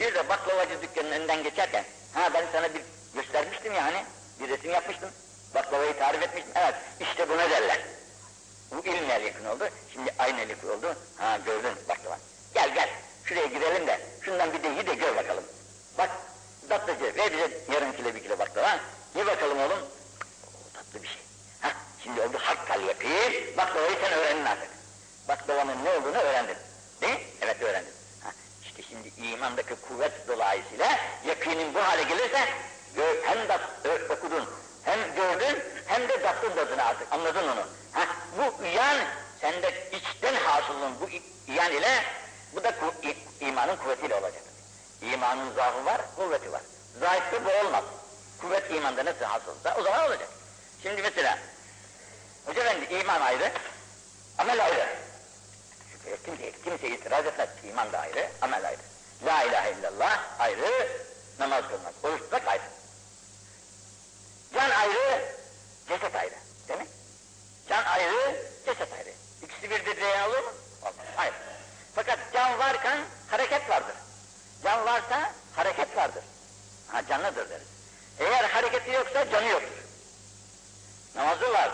Bir 0.00 0.14
de 0.14 0.28
baklavacı 0.28 0.82
dükkanının 0.82 1.12
önünden 1.12 1.42
geçerken, 1.42 1.84
ha 2.14 2.34
ben 2.34 2.44
sana 2.52 2.74
bir 2.74 2.82
göstermiştim 3.14 3.72
ya 3.72 3.84
hani, 3.84 4.04
bir 4.40 4.48
resim 4.48 4.70
yapmıştım, 4.70 5.10
baklavayı 5.54 5.98
tarif 5.98 6.22
etmiştim, 6.22 6.52
evet 6.54 6.74
işte 7.00 7.28
buna 7.28 7.50
derler. 7.50 7.78
Bu 8.70 8.86
ilmle 8.86 9.12
yakın 9.12 9.44
oldu, 9.44 9.68
şimdi 9.92 10.14
aynı 10.18 10.40
yakın 10.40 10.68
oldu, 10.68 10.94
ha 11.16 11.38
gördün 11.46 11.72
baklava. 11.88 12.18
Gel 12.54 12.74
gel, 12.74 12.88
şuraya 13.24 13.46
girelim 13.46 13.86
de, 13.86 14.00
şundan 14.22 14.52
bir 14.52 14.62
de 14.62 14.68
ye 14.68 14.86
de 14.86 14.94
gör 14.94 15.16
bakalım. 15.16 15.44
Bak, 15.98 16.10
tatlıcı, 16.68 17.16
ver 17.16 17.32
bize 17.32 17.50
yarım 17.72 17.92
kilo 17.92 18.14
bir 18.14 18.22
kilo 18.22 18.38
baklava, 18.38 18.80
ye 19.14 19.26
bakalım 19.26 19.58
oğlum. 19.60 19.78
Oo, 19.78 20.72
tatlı 20.74 21.02
bir 21.02 21.08
şey. 21.08 21.22
Ha, 21.60 21.72
şimdi 22.02 22.20
oldu 22.20 22.38
hakkal 22.40 22.82
yakın, 22.82 23.56
baklavayı 23.56 23.96
sen 24.02 24.12
öğrendin 24.12 24.44
artık. 24.44 24.70
Baklavanın 25.28 25.84
ne 25.84 25.90
olduğunu 25.90 26.18
öğrendin. 26.18 26.56
Değil 27.00 27.14
mi? 27.14 27.20
Evet 27.40 27.62
öğrendin. 27.62 27.97
Şimdi 28.88 29.08
imandaki 29.08 29.74
kuvvet 29.88 30.28
dolayısıyla 30.28 30.98
yakinin 31.26 31.74
bu 31.74 31.78
hale 31.78 32.02
gelirse 32.02 32.48
hem 33.24 33.48
de 33.48 33.58
okudun, 34.12 34.48
hem 34.84 35.14
gördün, 35.14 35.62
hem 35.86 36.08
de 36.08 36.22
tattın 36.22 36.54
tadını 36.54 36.84
artık, 36.84 37.12
anladın 37.12 37.48
onu. 37.48 37.66
Ha, 37.92 38.06
bu 38.38 38.64
iyan 38.64 38.98
sende 39.40 39.90
içten 39.92 40.34
hasılın 40.34 41.00
bu 41.00 41.08
iyan 41.52 41.72
ile, 41.72 42.04
bu 42.54 42.64
da 42.64 42.70
ku, 42.70 42.94
imanın 43.40 43.76
kuvvetiyle 43.76 44.14
olacak. 44.14 44.42
İmanın 45.02 45.54
zaafı 45.54 45.84
var, 45.84 46.00
kuvveti 46.16 46.52
var. 46.52 46.62
Zayıfta 47.00 47.44
bu 47.44 47.66
olmaz. 47.66 47.84
Kuvvet 48.40 48.70
imanda 48.70 49.04
nasıl 49.04 49.24
hasılsa 49.24 49.76
o 49.78 49.82
zaman 49.82 50.06
olacak. 50.06 50.28
Şimdi 50.82 51.02
mesela, 51.02 51.38
Hoca 52.46 52.62
efendi 52.62 52.94
iman 52.94 53.20
ayrı, 53.20 53.52
amel 54.38 54.64
ayrı. 54.64 54.88
Kimse, 56.24 56.52
kimse 56.64 56.88
itiraz 56.88 57.26
etmez. 57.26 57.48
İman 57.64 57.92
da 57.92 57.98
ayrı, 57.98 58.28
amel 58.42 58.66
ayrı. 58.66 58.80
La 59.26 59.42
ilahe 59.42 59.72
illallah 59.72 60.20
ayrı, 60.38 60.88
namaz 61.38 61.64
kılmak, 61.68 61.94
oruç 62.02 62.20
tutmak 62.20 62.48
ayrı. 62.48 62.62
Can 64.54 64.70
ayrı, 64.70 65.34
ceset 65.88 66.14
ayrı. 66.14 66.34
Değil 66.68 66.80
mi? 66.80 66.86
Can 67.68 67.84
ayrı, 67.84 68.36
ceset 68.66 68.92
ayrı. 68.92 69.12
İkisi 69.42 69.70
bir 69.70 69.96
diye 69.96 70.22
olur 70.28 70.38
mu? 70.44 70.52
Olmaz. 70.82 71.06
Hayır. 71.16 71.34
Fakat 71.94 72.18
can 72.32 72.58
varken 72.58 72.98
hareket 73.30 73.70
vardır. 73.70 73.94
Can 74.64 74.86
varsa 74.86 75.32
hareket 75.56 75.96
vardır. 75.96 76.24
Ha 76.88 77.02
canlıdır 77.08 77.50
deriz. 77.50 77.66
Eğer 78.18 78.44
hareketi 78.44 78.90
yoksa 78.90 79.30
canı 79.30 79.48
yoktur. 79.48 79.78
Namazı 81.14 81.52
var, 81.52 81.70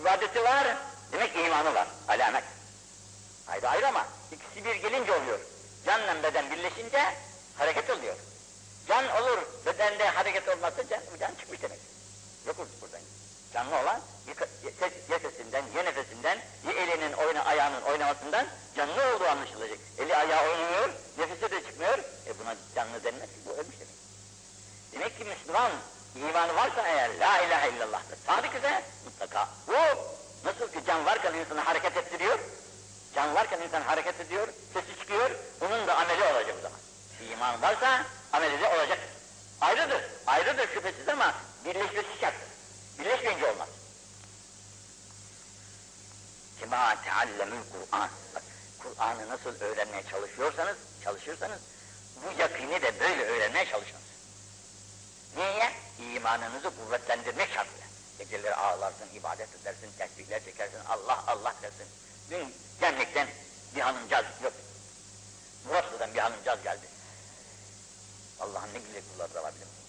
ibadeti 0.00 0.44
var, 0.44 0.76
demek 1.12 1.36
imanı 1.36 1.74
var, 1.74 1.86
alamet. 2.08 2.44
Ayrı 3.50 3.68
ayrı 3.68 3.88
ama 3.88 4.06
ikisi 4.32 4.64
bir 4.64 4.74
gelince 4.74 5.12
oluyor. 5.12 5.38
Canla 5.86 6.22
beden 6.22 6.50
birleşince 6.50 7.14
hareket 7.58 7.90
oluyor. 7.90 8.16
Can 8.88 9.22
olur, 9.22 9.38
bedende 9.66 10.08
hareket 10.08 10.48
olmazsa 10.48 10.88
can, 10.88 11.00
can 11.20 11.34
çıkmış 11.34 11.62
demek. 11.62 11.78
Yok 12.46 12.58
olur 12.58 12.68
buradan. 12.82 13.00
Canlı 13.54 13.78
olan 13.78 14.00
ses, 14.80 14.92
ya 15.10 15.18
sesinden, 15.18 15.64
ya 15.76 15.82
nefesinden, 15.82 16.38
ya 16.66 16.72
elinin 16.72 17.12
oyna, 17.12 17.44
ayağının 17.44 17.82
oynamasından 17.82 18.46
canlı 18.76 19.14
olduğu 19.14 19.24
anlaşılacak. 19.24 19.78
Eli 19.98 20.16
ayağı 20.16 20.48
oynamıyor, 20.48 20.90
nefesi 21.18 21.50
de 21.50 21.62
çıkmıyor. 21.62 21.98
E 21.98 22.38
buna 22.38 22.54
canlı 22.74 23.04
denmez 23.04 23.28
ki 23.28 23.38
bu 23.46 23.50
ölmüş 23.50 23.76
demek. 23.80 23.94
Demek 24.92 25.18
ki 25.18 25.24
Müslüman 25.24 25.70
imanı 26.16 26.54
varsa 26.56 26.88
eğer 26.88 27.10
la 27.18 27.38
ilahe 27.38 27.68
illallah 27.70 28.00
da 28.10 28.16
sadık 28.26 28.54
ise 28.54 28.82
mutlaka 29.04 29.48
bu 29.68 29.74
nasıl 30.44 30.72
ki 30.72 30.86
can 30.86 31.06
varken 31.06 31.34
insanı 31.34 31.60
hareket 31.60 31.96
ettiriyor, 31.96 32.38
can 33.14 33.34
varken 33.34 33.60
insan 33.60 33.82
hareket 33.82 34.20
ediyor, 34.20 34.48
sesi 34.72 34.98
çıkıyor, 35.00 35.30
bunun 35.60 35.86
da 35.86 35.96
ameli 35.96 36.24
olacak 36.24 36.54
o 36.58 36.62
zaman. 36.62 36.78
İman 37.32 37.62
varsa 37.62 38.04
ameli 38.32 38.60
de 38.60 38.68
olacak. 38.68 38.98
Ayrıdır, 39.60 40.04
ayrıdır 40.26 40.68
şüphesiz 40.74 41.08
ama 41.08 41.34
birleşmesi 41.64 42.20
şarttır. 42.20 42.48
Birleşmeyince 42.98 43.46
olmaz. 43.46 43.68
Kema 46.60 47.02
teallemül 47.02 47.62
Kur'an. 47.72 48.10
Kur'an'ı 48.78 49.28
nasıl 49.28 49.60
öğrenmeye 49.60 50.02
çalışıyorsanız, 50.10 50.76
çalışırsanız 51.04 51.60
bu 52.16 52.40
yakini 52.40 52.82
de 52.82 53.00
böyle 53.00 53.24
öğrenmeye 53.24 53.66
çalışınız. 53.66 54.02
Niye? 55.36 55.72
İmanınızı 56.14 56.70
kuvvetlendirmek 56.70 57.52
şartıyla. 57.52 57.86
Geceleri 58.18 58.54
ağlarsın, 58.54 59.08
ibadet 59.14 59.48
edersin, 59.54 59.90
tesbihler 59.98 60.44
çekersin, 60.44 60.80
Allah 60.88 61.24
Allah 61.26 61.54
dersin. 61.62 61.86
Dün 62.30 62.54
gemlikten 62.80 63.28
bir 63.76 63.80
hanımcağız, 63.80 64.26
yok, 64.44 64.52
Muratlı'dan 65.66 66.14
bir 66.14 66.18
hanımcağız 66.18 66.62
geldi. 66.62 66.86
Allah'ın 68.40 68.74
ne 68.74 68.78
güzel 68.78 69.02
kulları 69.12 69.34
da 69.34 69.42
var 69.42 69.54
biliyor 69.54 69.68
musun? 69.68 69.84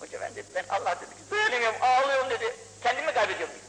Hoca 0.00 0.20
ben 0.20 0.36
dedi, 0.36 0.46
ben 0.54 0.64
Allah 0.68 0.96
dedi 1.00 1.10
ki 1.10 1.30
dayanamıyorum, 1.30 1.82
ağlıyorum 1.82 2.30
dedi, 2.30 2.56
kendimi 2.82 3.14
kaybediyorum 3.14 3.54
dedi. 3.54 3.64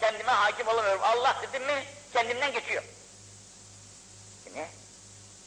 Kendime 0.00 0.32
hakim 0.32 0.68
olamıyorum, 0.68 1.02
Allah 1.02 1.42
dedim 1.42 1.66
mi 1.66 1.84
kendimden 2.12 2.52
geçiyor. 2.52 2.82
E 4.46 4.54
ne? 4.54 4.68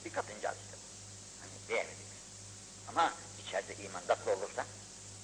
Bir 0.05 0.13
kadıncağız 0.13 0.57
işte. 0.57 0.77
Hani 1.41 1.69
beğenmedik. 1.69 2.07
Ama 2.89 3.13
içeride 3.47 3.75
iman 3.75 4.01
tatlı 4.07 4.31
olursa, 4.31 4.65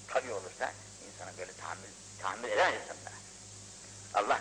tabi 0.08 0.32
olursa 0.32 0.72
insana 1.06 1.38
böyle 1.38 1.52
tahammül, 1.52 1.88
tahammül 2.22 2.48
edemez 2.48 2.74
insanlara. 2.82 3.14
Allah 4.14 4.40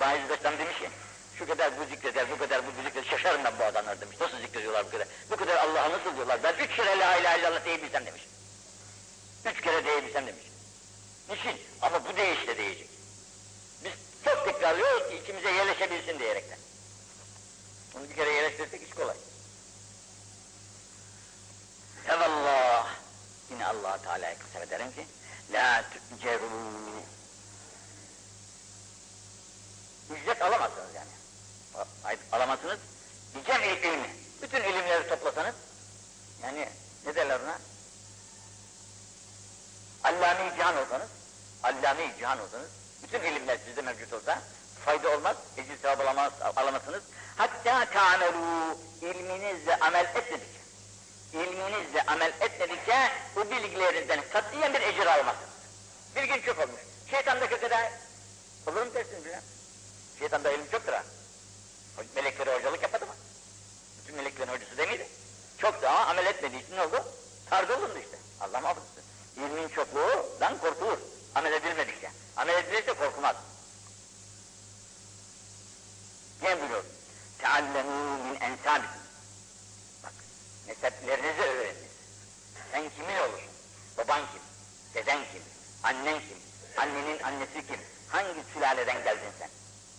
bazı 0.00 0.28
dostlarım 0.28 0.58
demiş 0.58 0.78
ki, 0.78 0.90
şu 1.38 1.46
kadar 1.46 1.78
bu 1.78 1.84
zikreder, 1.84 2.30
bu 2.30 2.38
kadar 2.38 2.66
bu 2.66 2.70
zikreder, 2.82 3.10
şaşarım 3.10 3.44
ben 3.44 3.58
bu 3.58 3.64
adamlar 3.64 4.00
demiş. 4.00 4.16
Nasıl 4.20 4.38
zikrediyorlar 4.38 4.86
bu 4.86 4.90
kadar? 4.90 5.08
Bu 5.30 5.36
kadar 5.36 5.56
Allah'a 5.56 5.90
nasıl 5.90 6.16
diyorlar? 6.16 6.42
Ben 6.42 6.54
üç 6.64 6.76
kere 6.76 6.98
la 6.98 7.16
ilahe 7.16 7.40
illallah 7.40 7.64
diyebilsem 7.64 8.06
demiş. 8.06 8.22
Üç 9.44 9.60
kere 9.60 9.84
diyebilsem 9.84 10.26
demiş. 10.26 10.44
Niçin? 11.28 11.60
Ama 11.82 12.04
bu 12.04 12.16
değişle 12.16 12.58
diyecek. 12.58 12.88
Biz 13.84 13.92
çok 14.24 14.44
tekrarlıyoruz 14.44 15.08
ki 15.08 15.16
içimize 15.22 15.50
yerleşebilsin 15.50 16.18
diyerekten. 16.18 16.58
Bunu 17.94 18.08
bir 18.08 18.16
kere 18.16 18.30
yerleştirsek 18.30 18.82
iş 18.82 18.90
kolay. 18.90 19.16
Evallah! 22.08 22.88
Yine 23.50 23.66
allah 23.66 23.98
Teala'ya 24.02 24.38
kısmet 24.38 24.68
ederim 24.68 24.92
ki 24.92 25.06
La 25.52 25.84
tüceru 26.10 26.50
Ücret 30.10 30.42
alamazsınız 30.42 30.94
yani. 30.94 31.15
Alamazsınız. 32.32 32.78
Diyeceğim 33.34 33.62
il- 33.62 33.88
ilmi. 33.88 34.10
Bütün 34.42 34.60
ilimleri 34.62 35.08
toplasanız 35.08 35.54
yani 36.42 36.68
ne 37.06 37.14
derler 37.14 37.40
ona? 37.40 37.58
Allame-i 40.04 40.56
cihan 40.56 40.76
olsanız, 40.76 41.08
allame-i 41.62 42.18
cihan 42.18 42.40
olsanız, 42.40 42.68
bütün 43.02 43.20
ilimler 43.20 43.58
sizde 43.66 43.82
mevcut 43.82 44.12
olsa 44.12 44.42
fayda 44.84 45.10
olmaz, 45.16 45.36
ecil 45.56 45.78
sevap 45.82 46.00
alamaz, 46.00 46.32
alamazsınız. 46.56 47.02
Hatta 47.36 47.82
ta'melû 47.84 48.76
ilminizle 49.02 49.76
amel 49.76 50.04
etmedikçe, 50.04 50.60
ilminizle 51.32 52.02
amel 52.06 52.32
etmedikçe 52.40 53.10
bu 53.36 53.50
bilgilerinizden 53.50 54.20
katiyen 54.32 54.74
bir 54.74 54.80
ecir 54.80 55.06
almazsınız. 55.06 55.50
Bir 56.16 56.24
gün 56.24 56.42
çok 56.42 56.58
olmuş. 56.58 56.80
Şeytandaki 57.10 57.60
kadar 57.60 57.92
olur 58.66 58.82
mu 58.86 58.94
dersiniz 58.94 59.24
bilen? 59.24 59.42
Şeytanda 60.18 60.52
ilim 60.52 60.70
çoktur 60.70 60.92
ha. 60.92 61.02
Melekleri 62.14 62.50
hocalık 62.50 62.82
yapmadı 62.82 63.06
mı? 63.06 63.14
Bütün 63.98 64.16
meleklerin 64.16 64.52
hocası 64.52 64.78
değil 64.78 64.88
miydi? 64.88 65.08
Çok 65.58 65.82
daha 65.82 66.06
amel 66.06 66.26
etmediği 66.26 66.62
için 66.64 66.76
ne 66.76 66.82
oldu? 66.82 67.04
Tardı 67.50 67.76
olundu 67.76 67.98
işte. 67.98 68.18
Allah 68.40 68.60
muhafaza 68.60 68.86
etsin. 68.86 69.04
İlmin 69.42 69.68
çokluğundan 69.68 70.58
korkulur. 70.58 70.98
Amel 71.34 71.52
edilmedikçe. 71.52 72.10
Amel 72.36 72.54
edilirse 72.54 72.92
korkmaz. 72.92 73.36
Ne 76.42 76.60
buyuruyor? 76.60 76.84
Teallemû 77.42 78.22
min 78.24 78.40
ensâbikum. 78.40 79.00
Bak, 80.04 80.12
neseplerinizi 80.66 81.42
öğreniniz. 81.42 81.90
Sen 82.72 82.90
kimin 82.96 83.16
olursun? 83.16 83.50
Baban 83.98 84.20
kim? 84.32 84.42
Deden 84.94 85.18
kim? 85.32 85.42
Annen 85.82 86.18
kim? 86.20 86.38
Annenin 86.76 87.22
annesi 87.22 87.66
kim? 87.66 87.80
Hangi 88.08 88.40
sülaleden 88.54 89.04
geldin 89.04 89.32
sen? 89.38 89.48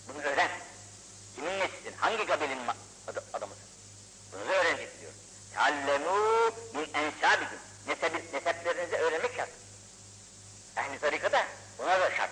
Bunu 0.07 0.23
öğren. 0.23 0.49
Kimin 1.37 1.59
nesisin? 1.59 1.93
Hangi 1.97 2.27
ad- 3.07 3.23
adamısın? 3.33 3.63
Bunu 4.33 4.49
da 4.49 4.53
öğrenecek 4.53 5.01
diyor. 5.01 5.11
Teallemû 5.55 6.51
min 6.73 6.89
ensâbikum. 6.93 7.57
Nesebi, 7.87 8.17
neseplerinizi 8.33 8.95
öğrenmek 8.95 9.35
şart. 9.35 9.49
Ehli 10.77 10.99
tarikada 10.99 11.45
buna 11.79 11.99
da 11.99 12.11
şart. 12.11 12.29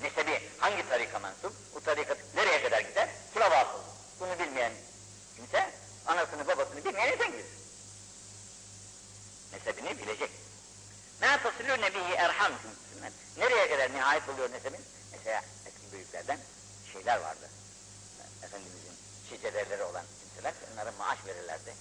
Nesebi 0.00 0.42
hangi 0.58 0.88
tarika 0.88 1.18
mensup? 1.18 1.52
Bu 1.74 1.80
tarikat 1.80 2.18
nereye 2.34 2.62
kadar 2.62 2.80
gider? 2.80 3.08
Kime 3.32 3.50
vasıl? 3.50 3.78
Bunu 4.20 4.38
bilmeyen 4.38 4.72
kimse 5.36 5.70
anasını 6.06 6.46
babasını 6.48 6.84
bilmeyen 6.84 7.08
nereden 7.08 7.30
gider? 7.32 7.44
Nesebini 9.52 9.98
bilecek. 9.98 10.30
Ne 11.20 11.42
tasılıyor 11.42 11.80
nebihi 11.80 12.12
erham 12.12 12.52
Nereye 13.36 13.68
kadar 13.70 13.92
nihayet 13.92 14.28
oluyor 14.28 14.50
nesebin? 14.52 14.80
Mesela 15.12 15.42
eski 15.66 15.92
büyüklerden 15.92 16.38
şeyler 16.92 17.16
vardı. 17.20 17.48
Efendimizin 18.48 18.96
şecereleri 19.30 19.82
olan 19.82 20.04
kimseler 20.20 20.54
onlara 20.72 20.92
maaş 20.98 21.18
verirlerdi. 21.26 21.74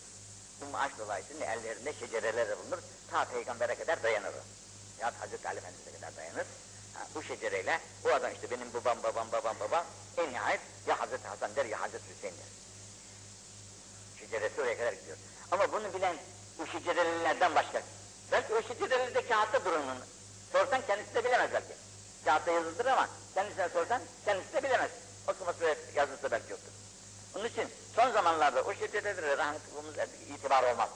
Bu 0.61 0.65
maaş 0.65 0.91
dolayısıyla 0.99 1.45
ellerinde 1.53 1.93
şecereler 1.93 2.57
bulunur. 2.59 2.79
Ta 3.11 3.25
peygambere 3.25 3.75
kadar 3.75 4.03
dayanır. 4.03 4.33
Ya 4.99 5.13
Hazreti 5.19 5.47
Ali 5.47 5.57
Efendimiz'e 5.57 5.91
kadar 5.91 6.15
dayanır. 6.15 6.45
Ha, 6.93 7.07
bu 7.15 7.23
şecereyle 7.23 7.79
o 8.05 8.09
adam 8.09 8.33
işte 8.33 8.51
benim 8.51 8.73
babam 8.73 9.03
babam 9.03 9.31
babam 9.31 9.55
babam 9.59 9.85
en 10.17 10.33
nihayet 10.33 10.61
ya 10.87 10.99
Hazreti 10.99 11.27
Hasan 11.27 11.55
der 11.55 11.65
ya 11.65 11.81
Hazreti 11.81 12.05
Hüseyin 12.15 12.35
der. 12.37 12.47
Şeceresi 14.19 14.61
oraya 14.61 14.77
kadar 14.77 14.93
gidiyor. 14.93 15.17
Ama 15.51 15.71
bunu 15.71 15.93
bilen 15.93 16.15
bu 16.59 16.67
şecerelerden 16.67 17.55
başka. 17.55 17.81
Belki 18.31 18.53
o 18.53 18.61
şecerelerde 18.61 19.27
kağıtta 19.27 19.65
durunun. 19.65 19.97
Sorsan 20.51 20.81
kendisi 20.87 21.15
de 21.15 21.23
bilemez 21.23 21.51
belki. 21.53 21.73
Kağıtta 22.25 22.51
yazılıdır 22.51 22.85
ama 22.85 23.09
kendisine 23.33 23.69
sorsan 23.69 24.01
kendisi 24.25 24.53
de 24.53 24.63
bilemez. 24.63 24.91
Okuması 25.27 25.61
ve 25.61 25.77
yazısı 25.95 26.31
belki 26.31 26.51
yoktur. 26.51 26.71
Onun 27.35 27.45
için 27.45 27.69
son 27.95 28.11
zamanlarda 28.11 28.61
o 28.61 28.73
şecerelere 28.73 29.37
rahmetliğimiz 29.37 29.95
itibar 30.29 30.63
olmaz. 30.71 30.89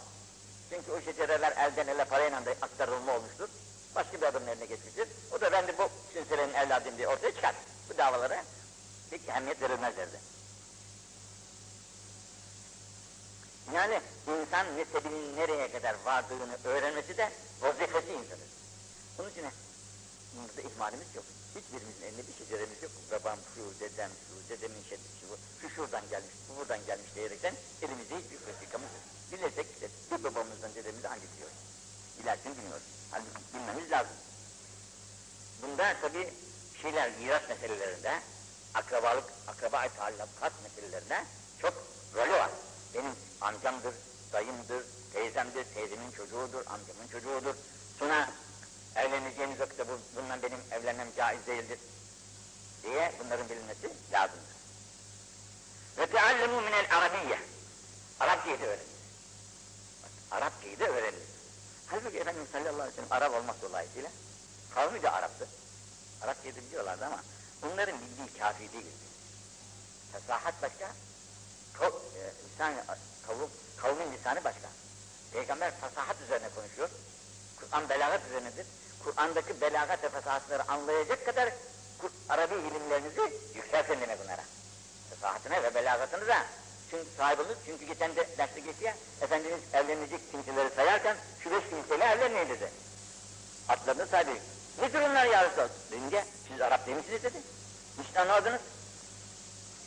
Çünkü 0.69 0.91
o 0.91 1.01
şecereler 1.01 1.51
elden 1.51 1.87
ele 1.87 2.05
parayla 2.05 2.45
da 2.45 2.51
aktarılma 2.61 3.15
olmuştur. 3.15 3.49
Başka 3.95 4.21
bir 4.21 4.25
adamın 4.25 4.47
eline 4.47 4.65
geçmiştir. 4.65 5.07
O 5.31 5.41
da 5.41 5.51
ben 5.51 5.67
de 5.67 5.77
bu 5.77 5.89
sinsirenin 6.13 6.53
evladıyım 6.53 6.97
diye 6.97 7.07
ortaya 7.07 7.35
çıkar. 7.35 7.55
Bu 7.89 7.97
davalara 7.97 8.43
pek 9.09 9.29
ehemmiyet 9.29 9.61
verilmez 9.61 9.97
derdi. 9.97 10.19
Yani 13.73 14.01
insan 14.27 14.77
nesebinin 14.77 15.37
nereye 15.37 15.71
kadar 15.71 15.95
vardığını 16.05 16.57
öğrenmesi 16.63 17.17
de 17.17 17.31
vazifesi 17.61 18.13
insanın. 18.13 18.47
Onun 19.19 19.29
için 19.29 19.43
burada 20.35 20.61
ihmalimiz 20.61 21.15
yok. 21.15 21.25
Hiçbirimizin 21.55 22.03
elinde 22.05 22.27
bir 22.27 22.33
şeceremiz 22.33 22.83
yok. 22.83 22.91
Babam 23.11 23.39
şu, 23.55 23.79
dedem 23.79 24.11
şu, 24.27 24.49
dedemin 24.49 24.83
şedisi 24.89 25.23
bu, 25.29 25.35
şu 25.61 25.69
şuradan 25.75 26.09
gelmiş, 26.09 26.33
bu 26.49 26.57
buradan 26.57 26.85
gelmiş 26.85 27.15
diyerekten 27.15 27.55
elimizde 27.81 28.15
hiçbir 28.17 28.47
vesikamız 28.47 28.89
yok. 28.97 29.05
Bilirsek 29.31 29.67
işte 29.73 29.87
bir 30.11 30.23
babamızdan 30.23 30.75
dedemizi 30.75 31.07
hangi 31.07 31.27
biliyoruz. 31.33 31.57
İlerisini 32.23 32.57
bilmiyoruz. 32.57 32.87
Halbuki 33.11 33.41
bilmemiz 33.53 33.91
lazım. 33.91 34.15
Bunda 35.61 35.95
tabi 36.01 36.33
şeyler, 36.81 37.11
miras 37.19 37.49
meselelerinde, 37.49 38.19
akrabalık, 38.73 39.25
akraba-i 39.47 39.89
tallakat 39.97 40.53
meselelerinde 40.63 41.25
çok 41.61 41.73
rolü 42.15 42.31
var. 42.31 42.51
Benim 42.93 43.11
amcamdır, 43.41 43.93
dayımdır, 44.33 44.83
teyzemdir, 45.13 45.65
teyzemin 45.73 46.11
çocuğudur, 46.11 46.65
amcamın 46.65 47.07
çocuğudur. 47.11 47.55
Sonra 47.99 48.29
evleneceğimiz 48.95 49.59
vakitte 49.59 49.87
bu, 49.87 49.99
bundan 50.15 50.41
benim 50.41 50.59
evlenmem 50.71 51.07
caiz 51.17 51.47
değildir 51.47 51.79
diye 52.83 53.13
bunların 53.19 53.49
bilinmesi 53.49 53.89
lazımdır. 54.11 54.55
Ve 55.97 56.07
teallemu 56.07 56.61
minel 56.61 56.97
arabiyye. 56.97 57.39
Arapçayı 58.19 58.61
da 58.61 58.65
öğrenin. 58.65 58.91
Arapçayı 60.31 60.79
da 60.79 60.85
öğrenin. 60.85 61.23
Halbuki 61.87 62.17
Efendimiz 62.17 62.49
sallallahu 62.49 62.73
aleyhi 62.73 62.91
ve 62.91 62.95
sellem 62.95 63.11
Arap 63.11 63.33
olmak 63.33 63.61
dolayısıyla 63.61 64.09
kavmi 64.75 65.03
de 65.03 65.09
Arap'tı. 65.09 65.47
Arapçayı 66.21 66.55
da 66.55 66.59
biliyorlardı 66.59 67.05
ama 67.05 67.23
onların 67.63 67.95
bildiği 68.01 68.39
kafi 68.39 68.73
değildi. 68.73 69.05
Fesahat 70.11 70.61
başka, 70.61 70.91
kav, 71.73 71.91
e, 71.91 72.21
lisan, 72.45 72.73
kavim, 73.27 73.49
kavmin 73.77 74.13
lisanı 74.13 74.43
başka. 74.43 74.69
Peygamber 75.33 75.71
fasahat 75.71 76.21
üzerine 76.21 76.49
konuşuyor. 76.55 76.89
Kur'an 77.59 77.89
belagat 77.89 78.21
üzerinedir. 78.29 78.65
Kur'an'daki 79.03 79.61
belagat 79.61 80.03
ve 80.49 80.63
anlayacak 80.63 81.25
kadar 81.25 81.49
Arabi 82.29 82.53
ilimlerinizi 82.53 83.33
yükseltin 83.55 84.01
demek 84.01 84.23
bunlara. 84.23 84.41
Fasahatine 85.09 85.63
ve 85.63 85.75
belagatını 85.75 86.27
da 86.27 86.45
çünkü 86.91 87.05
sahip. 87.17 87.39
Çünkü 87.65 87.85
geçen 87.85 88.15
de 88.15 88.27
derste 88.37 88.59
geçti 88.59 88.83
ya, 88.83 88.95
Efendimiz 89.21 89.59
evlenecek 89.73 90.31
kimseleri 90.31 90.75
sayarken 90.75 91.15
şu 91.43 91.51
beş 91.51 91.63
kimseyle 91.69 92.03
evlenmeyin 92.03 92.49
dedi. 92.49 92.71
Atlarını 93.69 94.07
saydı. 94.07 94.29
Ne 94.81 94.93
durumlar 94.93 95.25
ya 95.25 95.45
Resulallah? 95.45 95.69
Deyince 95.91 96.25
siz 96.47 96.61
Arap 96.61 96.85
değil 96.85 96.97
misiniz 96.97 97.23
dedi. 97.23 97.37
Hiç 98.09 98.17
anlamadınız. 98.17 98.61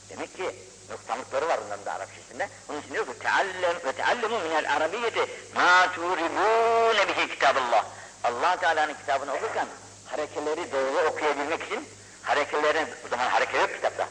Demek 0.09 0.37
ki 0.37 0.55
noksanlıkları 0.89 1.47
var 1.47 1.59
onların 1.65 1.85
da 1.85 1.93
Arapçasında. 1.93 2.47
Onun 2.69 2.81
için 2.81 2.93
diyor 2.93 3.05
ki 3.05 3.19
teallem 3.19 3.75
ve 3.85 3.91
teallemu 3.91 4.39
minel 4.39 4.75
arabiyyeti 4.75 5.25
ma 5.55 5.91
turibune 5.91 7.07
bihi 7.07 7.29
kitaballah. 7.29 7.85
Allah 8.25 8.55
Teala'nın 8.59 8.93
kitabını 8.93 9.33
okurken 9.33 9.67
harekeleri 10.05 10.71
doğru 10.71 11.07
okuyabilmek 11.09 11.63
için 11.63 11.87
harekelerin 12.23 12.87
o 13.05 13.07
zaman 13.09 13.29
hareke 13.29 13.57
yok 13.57 13.73
kitapta. 13.75 14.07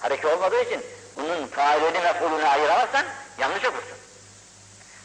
Hareke 0.00 0.26
olmadığı 0.26 0.62
için 0.62 0.82
bunun 1.16 1.46
failini 1.46 1.98
mef'ulunu 1.98 2.48
ayıramazsan 2.48 3.04
yanlış 3.38 3.64
okursun. 3.64 3.96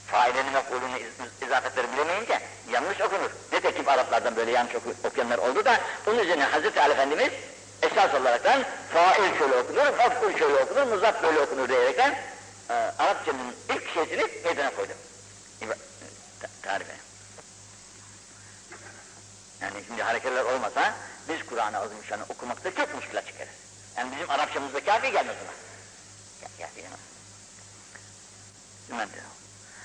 Failini 0.08 0.50
mef'ulunu 0.52 0.98
iz- 0.98 1.48
izafetleri 1.48 1.94
bilemeyince 1.94 2.40
yanlış 2.72 3.02
okunur. 3.02 3.30
Nitekim 3.54 3.90
Araplardan 3.90 4.36
böyle 4.36 4.52
yanlış 4.52 4.76
oku- 4.76 4.96
okuyanlar 5.08 5.38
oldu 5.38 5.66
da 5.66 5.78
bunun 6.06 6.18
üzerine 6.20 6.44
Hazreti 6.44 6.82
Ali 6.82 6.94
Efendimiz 6.94 7.32
esas 7.82 8.14
olaraktan 8.14 8.64
fail 8.94 9.38
şöyle 9.38 9.56
okunur, 9.56 9.86
mef'ul 9.98 10.38
şöyle 10.40 10.56
okunur, 10.64 10.84
muzaf 10.84 11.24
böyle 11.24 11.40
okunur 11.40 11.70
diyerekten 11.70 12.20
e, 12.70 12.74
Arapçanın 13.00 13.56
ilk 13.70 13.94
şeysini 13.94 14.28
meydana 14.46 14.76
koydu. 14.76 14.92
Ta- 16.42 16.48
Tarife. 16.70 16.94
Yani 19.62 19.84
şimdi 19.88 20.04
hareketler 20.04 20.44
olmasa 20.44 20.94
biz 21.30 21.46
Kur'an-ı 21.46 21.78
Azimüşşan'ı 21.78 22.24
okumakta 22.30 22.76
çok 22.76 22.96
müşkülat 22.96 23.28
çıkarız. 23.28 23.54
Yani 23.98 24.12
bizim 24.16 24.30
Arapçamızda 24.30 24.84
kafi 24.86 25.12
gelmez 25.12 25.36
ona. 25.44 25.52
Kafi 26.42 26.82
gelmez. 26.82 27.00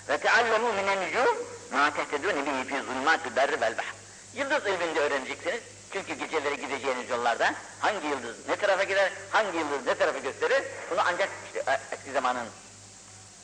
Ve 0.08 0.18
teallemu 0.18 0.72
minen 0.72 1.02
nucum 1.02 1.36
ma 1.72 1.90
tehtedûne 1.90 2.46
bihi 2.46 2.64
fî 2.64 2.82
zulmâti 2.82 3.36
berri 3.36 3.60
vel 3.60 3.78
bahr. 3.78 3.94
Yıldız 4.34 4.66
ilminde 4.66 5.00
öğreneceksiniz. 5.00 5.60
Çünkü 5.92 6.14
geceleri 6.14 6.60
gideceğiniz 6.60 7.10
yollarda 7.10 7.54
hangi 7.80 8.06
yıldız 8.06 8.48
ne 8.48 8.56
tarafa 8.56 8.82
gider, 8.82 9.12
hangi 9.30 9.58
yıldız 9.58 9.86
ne 9.86 9.94
tarafa 9.94 10.18
gösterir, 10.18 10.62
bunu 10.90 11.00
ancak 11.06 11.28
işte 11.46 11.72
e, 11.72 11.80
eski 11.92 12.12
zamanın 12.12 12.46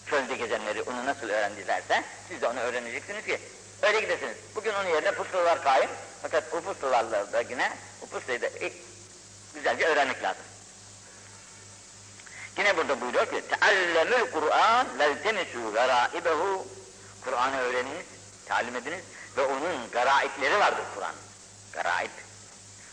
çölde 0.07 0.37
gezenleri 0.37 0.83
onu 0.83 1.07
nasıl 1.07 1.29
öğrendilerse 1.29 2.05
siz 2.29 2.43
de 2.43 2.47
onu 2.47 2.61
öğreneceksiniz 2.61 3.25
ki 3.25 3.41
Öyle 3.83 4.01
gidesiniz. 4.01 4.37
Bugün 4.57 4.73
onun 4.75 4.89
yerine 4.89 5.13
pusular 5.13 5.63
kaim. 5.63 5.91
Fakat 6.23 6.45
o 6.53 6.61
pusularla 6.61 7.33
da 7.33 7.41
yine 7.41 7.73
o 8.03 8.07
pusulayı 8.07 8.43
da 8.43 8.47
e, 8.47 8.73
güzelce 9.55 9.87
öğrenmek 9.87 10.23
lazım. 10.23 10.43
Yine 12.59 12.77
burada 12.77 13.01
buyuruyor 13.01 13.27
ki 13.27 13.43
teallemül 13.49 14.31
Kur'an 14.31 14.99
veltemisu 14.99 15.73
garaibehu 15.73 16.67
Kur'an'ı 17.25 17.59
öğreniniz, 17.59 18.07
talim 18.49 18.77
ediniz 18.77 19.05
ve 19.37 19.43
onun 19.43 19.91
garaipleri 19.93 20.59
vardır 20.59 20.85
Kur'an. 20.95 21.15
Garaip. 21.73 22.11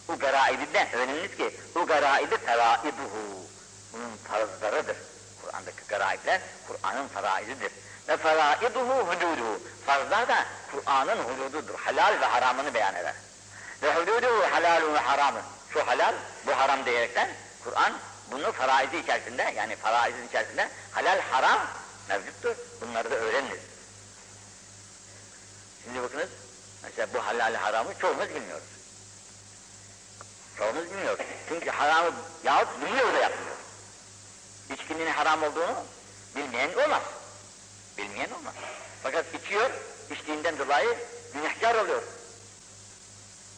Bu 0.08 0.20
garaibi 0.20 0.74
de 0.74 0.88
öğreniniz 0.94 1.38
ki 1.38 1.56
bu 1.76 1.86
garaibi 1.86 2.38
feraibuhu. 2.38 3.46
Bunun 3.94 4.18
farzlarıdır. 4.28 4.98
Kur'an'daki 5.42 5.82
garaipler 5.88 6.42
Kur'an'ın 6.68 7.08
faraizidir. 7.08 7.72
Ve 8.10 8.18
feraiduhu 8.18 9.08
hududuhu. 9.08 9.60
Farzlar 9.86 10.28
da 10.28 10.46
Kur'an'ın 10.72 11.18
hudududur. 11.24 11.80
Halal 11.80 12.22
ve 12.22 12.26
haramını 12.26 12.74
beyan 12.74 12.96
eder. 12.96 13.14
Ve 13.84 13.94
hududuhu 13.94 14.52
halalun 14.52 14.94
ve 14.94 15.00
haramın. 15.00 15.42
Şu 15.74 15.88
halal, 15.88 16.14
bu 16.48 16.52
haram 16.52 16.86
diyerekten 16.86 17.30
Kur'an 17.64 17.94
bunu 18.32 18.52
faraizi 18.52 18.98
içerisinde 18.98 19.54
yani 19.58 19.76
faraizin 19.76 20.28
içerisinde 20.28 20.70
halal 20.92 21.20
haram 21.32 21.60
mevcuttur. 22.10 22.56
Bunları 22.82 23.12
da 23.12 23.16
öğreniniz. 23.16 23.60
Şimdi 25.84 26.04
bakınız 26.04 26.30
mesela 26.84 27.08
bu 27.14 27.26
halal 27.26 27.56
haramı 27.56 28.00
çoğumuz 28.00 28.30
bilmiyoruz. 28.30 28.68
Çoğumuz 30.58 30.92
bilmiyor. 30.92 31.18
Çünkü 31.50 31.70
haramı 31.70 32.12
yahut 32.44 32.82
biliyor 32.82 33.14
da 33.14 33.18
yapmıyor. 33.18 33.56
İçkinin 34.74 35.12
haram 35.12 35.44
olduğunu 35.44 35.76
bilmeyen 36.36 36.74
olmaz. 36.74 37.02
Bilmeyen 38.00 38.30
olmaz. 38.30 38.54
Fakat 39.04 39.26
içiyor, 39.36 39.70
içtiğinden 40.12 40.60
dolayı 40.60 40.98
günahkar 41.34 41.76
oluyor. 41.76 42.04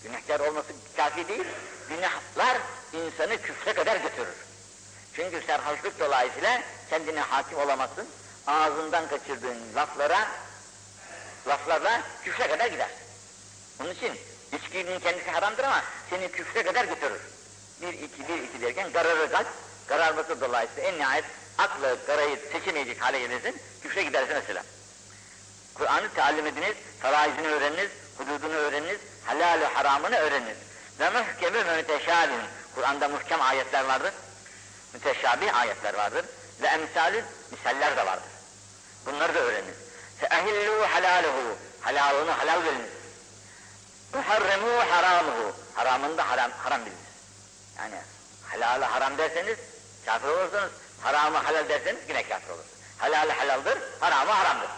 Günahkar 0.03 0.39
olması 0.39 0.67
kafi 0.97 1.27
değil, 1.27 1.45
günahlar 1.89 2.57
insanı 2.93 3.41
küfre 3.41 3.73
kadar 3.73 3.95
götürür. 3.95 4.35
Çünkü 5.15 5.41
serhoşluk 5.47 5.99
dolayısıyla 5.99 6.61
kendine 6.89 7.19
hakim 7.19 7.57
olamazsın. 7.57 8.07
Ağzından 8.47 9.07
kaçırdığın 9.07 9.57
laflara, 9.75 10.27
laflarla 11.47 12.01
küfre 12.23 12.47
kadar 12.47 12.67
gidersin. 12.67 12.97
Onun 13.81 13.91
için 13.91 14.11
içkinin 14.51 14.99
kendisi 14.99 15.31
haramdır 15.31 15.63
ama 15.63 15.83
seni 16.09 16.31
küfre 16.31 16.63
kadar 16.63 16.85
götürür. 16.85 17.21
Bir 17.81 17.93
iki 17.93 18.27
bir 18.27 18.43
iki 18.43 18.61
derken 18.61 18.91
kararır 18.91 19.31
kalp, 19.31 19.47
kararması 19.87 20.41
dolayısıyla 20.41 20.89
en 20.89 20.97
nihayet 20.99 21.25
aklı 21.61 22.05
karayı 22.05 22.39
seçemeyecek 22.51 23.01
hale 23.01 23.19
gelirsin, 23.19 23.61
küfre 23.83 24.03
gidersin 24.03 24.35
mesela. 24.35 24.63
Kur'an'ı 25.73 26.13
talim 26.13 26.47
ediniz, 26.47 26.75
faraizini 27.01 27.47
öğreniniz, 27.47 27.91
hududunu 28.17 28.53
öğreniniz, 28.53 28.99
halal 29.25 29.63
haramını 29.73 30.15
öğreniniz. 30.15 30.57
Ve 30.99 31.09
muhkemi 31.09 31.65
ve 31.65 31.75
müteşabih. 31.77 32.35
Kur'an'da 32.75 33.07
muhkem 33.07 33.41
ayetler 33.41 33.85
vardır, 33.85 34.13
müteşabih 34.93 35.55
ayetler 35.55 35.93
vardır 35.93 36.25
ve 36.61 36.67
emsalü 36.67 37.23
misaller 37.51 37.97
de 37.97 38.05
vardır. 38.05 38.29
Bunları 39.05 39.35
da 39.35 39.39
öğreniniz. 39.39 39.75
Feehillu 40.19 40.85
halaluhu. 40.93 41.57
Halalını 41.81 42.31
halal 42.31 42.63
biliniz. 42.63 42.91
Muharremu 44.13 44.91
haramuhu. 44.91 45.55
Haramını 45.75 46.17
da 46.17 46.29
haram, 46.29 46.51
haram 46.51 46.81
biliniz. 46.81 46.99
Yani 47.77 47.95
halalı 48.49 48.85
haram 48.85 49.17
derseniz 49.17 49.57
kafir 50.05 50.27
olursunuz. 50.27 50.71
Haramı 51.01 51.37
halal 51.37 51.69
derseniz 51.69 52.01
yine 52.09 52.23
kafir 52.23 52.49
olursunuz. 52.49 52.81
Halalı 52.97 53.31
halaldır, 53.31 53.77
haramı 53.99 54.31
haramdır. 54.31 54.69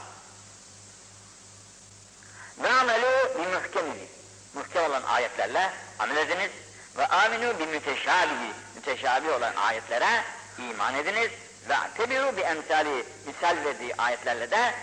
Ve 2.64 2.70
amelu 2.70 3.40
bi 3.40 3.48
muhkemihi. 3.48 4.08
Muhkem 4.54 4.84
olan 4.84 5.04
ayetlerle 5.04 5.70
amel 6.00 6.18
ediniz. 6.18 6.52
Ve 6.98 7.08
aminu 7.08 7.60
bi 7.60 7.66
müteşabihi. 7.66 8.54
Müteşabi 8.76 9.30
olan 9.30 9.56
ayetlere 9.56 10.24
iman 10.58 10.96
ediniz. 10.96 11.32
Ve 11.70 11.76
tebiru 11.98 12.38
bi 12.38 12.42
emsali. 12.42 13.06
Misal 13.26 13.58
verdiği 13.66 13.96
ayetlerle 13.96 14.52
de 14.52 14.76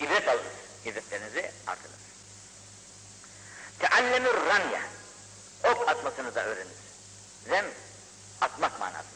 ibret 0.00 0.28
alınız. 0.28 0.52
İbretlerinizi 0.84 1.52
artırınız. 1.66 1.98
Teallemür 3.78 4.34
ramye. 4.34 4.80
Ok 5.64 5.88
atmasını 5.88 6.34
da 6.34 6.44
öğreniniz. 6.44 6.84
Rem, 7.50 7.66
atmak 8.40 8.80
manasında. 8.80 9.13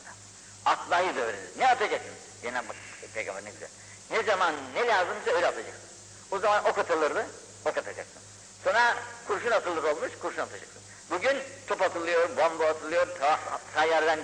Atmayı 0.68 1.16
da 1.16 1.20
öğreniniz. 1.20 1.56
Ne 1.56 1.66
atacaksınız? 1.68 2.18
Cenab-ı 2.42 2.72
Peygamber 3.14 3.44
ne 3.44 3.50
güzel. 3.50 3.68
Ne 4.10 4.22
zaman 4.22 4.54
ne 4.74 4.86
lazımsa 4.86 5.30
öyle 5.30 5.46
atacaksın. 5.46 5.88
O 6.30 6.38
zaman 6.38 6.64
ok 6.64 6.78
atılırdı, 6.78 7.26
ok 7.64 7.78
atacaksın. 7.78 8.22
Sonra 8.64 8.94
kurşun 9.26 9.50
atılır 9.50 9.82
olmuş, 9.82 10.12
kurşun 10.22 10.42
atacaksın. 10.42 10.82
Bugün 11.10 11.42
top 11.66 11.82
atılıyor, 11.82 12.36
bomba 12.36 12.66
atılıyor, 12.66 13.06
ta, 13.18 13.40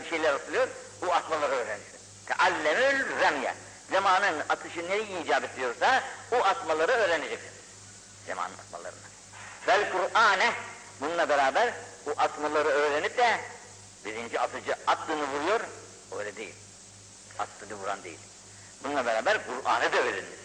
bir 0.05 0.11
şeyler 0.11 0.34
atılıyor, 0.34 0.68
bu 1.03 1.12
atmaları 1.12 1.53
öğrenirsin. 1.53 1.99
Teallemül 2.26 3.20
remye. 3.20 3.55
Zamanın 3.92 4.42
atışı 4.49 4.88
neyi 4.88 5.24
icap 5.24 5.45
ediyorsa, 5.45 6.03
o 6.32 6.36
atmaları 6.36 6.92
öğreneceksin. 6.92 7.51
Zamanın 8.26 8.55
atmalarını. 8.55 8.99
Vel 9.68 9.92
Kur'ane, 9.92 10.53
bununla 11.01 11.28
beraber 11.28 11.74
bu 12.07 12.14
atmaları 12.16 12.68
öğrenip 12.68 13.18
de 13.18 13.40
birinci 14.05 14.40
atıcı 14.40 14.74
attığını 14.86 15.22
vuruyor, 15.28 15.61
öyle 16.18 16.36
değil. 16.36 16.55
Attığını 17.38 17.74
vuran 17.74 18.05
değil. 18.05 18.18
Bununla 18.84 19.07
beraber 19.07 19.40
Kur'an'ı 19.46 19.92
da 19.92 19.96
öğreniriz. 19.96 20.44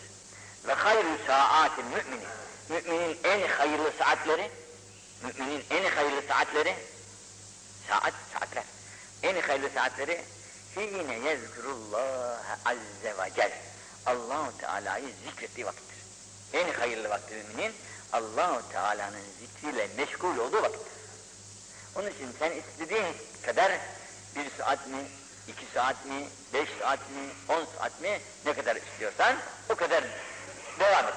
Ve 0.68 0.74
hayru 0.74 1.18
saatil 1.28 1.84
mümini. 1.84 2.26
Müminin 2.70 3.20
en 3.24 3.48
hayırlı 3.48 3.92
saatleri, 4.00 4.52
müminin 5.24 5.64
en 5.70 5.92
hayırlı 5.92 6.22
saatleri, 6.28 6.76
saat, 7.88 8.14
saatler, 8.34 8.64
en 9.24 9.42
hayırlı 9.42 9.70
saatleri 9.70 10.26
Hine 10.76 11.30
yezkurullah 11.30 12.58
azze 12.66 13.18
ve 13.18 13.32
cel. 13.36 13.52
allah 14.06 14.52
Teala'yı 14.58 15.10
zikrettiği 15.26 15.66
vakittir. 15.66 15.98
En 16.54 16.74
hayırlı 16.74 17.10
vakti 17.10 17.36
müminin 17.36 17.74
allah 18.14 18.62
Teala'nın 18.72 19.24
zikriyle 19.40 19.90
meşgul 19.98 20.38
olduğu 20.38 20.62
vakittir. 20.62 20.94
Onun 21.96 22.08
için 22.08 22.36
sen 22.40 22.52
istediğin 22.52 23.16
kadar 23.46 23.72
bir 24.36 24.52
saat 24.58 24.88
iki 25.50 25.66
saat 25.74 26.06
mi, 26.06 26.28
beş 26.54 26.70
saat 26.82 27.00
mi, 27.00 27.24
on 27.50 27.66
saat 27.78 28.02
mi 28.02 28.22
ne 28.46 28.54
kadar 28.54 28.76
istiyorsan 28.76 29.36
o 29.70 29.76
kadar 29.76 30.04
devam 30.80 31.08
et. 31.08 31.14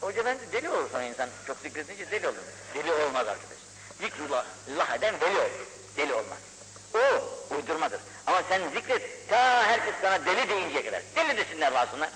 Hoca 0.00 0.24
ben 0.24 0.38
deli 0.52 0.68
olur 0.70 0.90
sonra 0.90 1.04
insan 1.04 1.28
çok 1.46 1.58
zikredince 1.58 2.10
deli 2.10 2.28
olur. 2.28 2.36
Deli 2.74 2.92
olmaz 2.92 3.28
arkadaş. 3.28 3.58
Zikrullah 4.00 4.44
Allah 4.74 4.94
eden 4.94 5.20
deli 5.20 5.38
olur. 5.38 5.66
Deli 5.96 6.14
olmaz. 6.14 6.38
O 6.94 7.54
uydurmadır. 7.54 8.00
Ama 8.26 8.42
sen 8.48 8.68
zikret 8.68 9.28
ta 9.28 9.62
herkes 9.62 9.94
sana 10.02 10.26
deli 10.26 10.48
deyinceye 10.48 10.84
kadar. 10.84 11.02
Deli 11.16 11.36
desinler 11.36 11.72
varsınlar. 11.72 12.10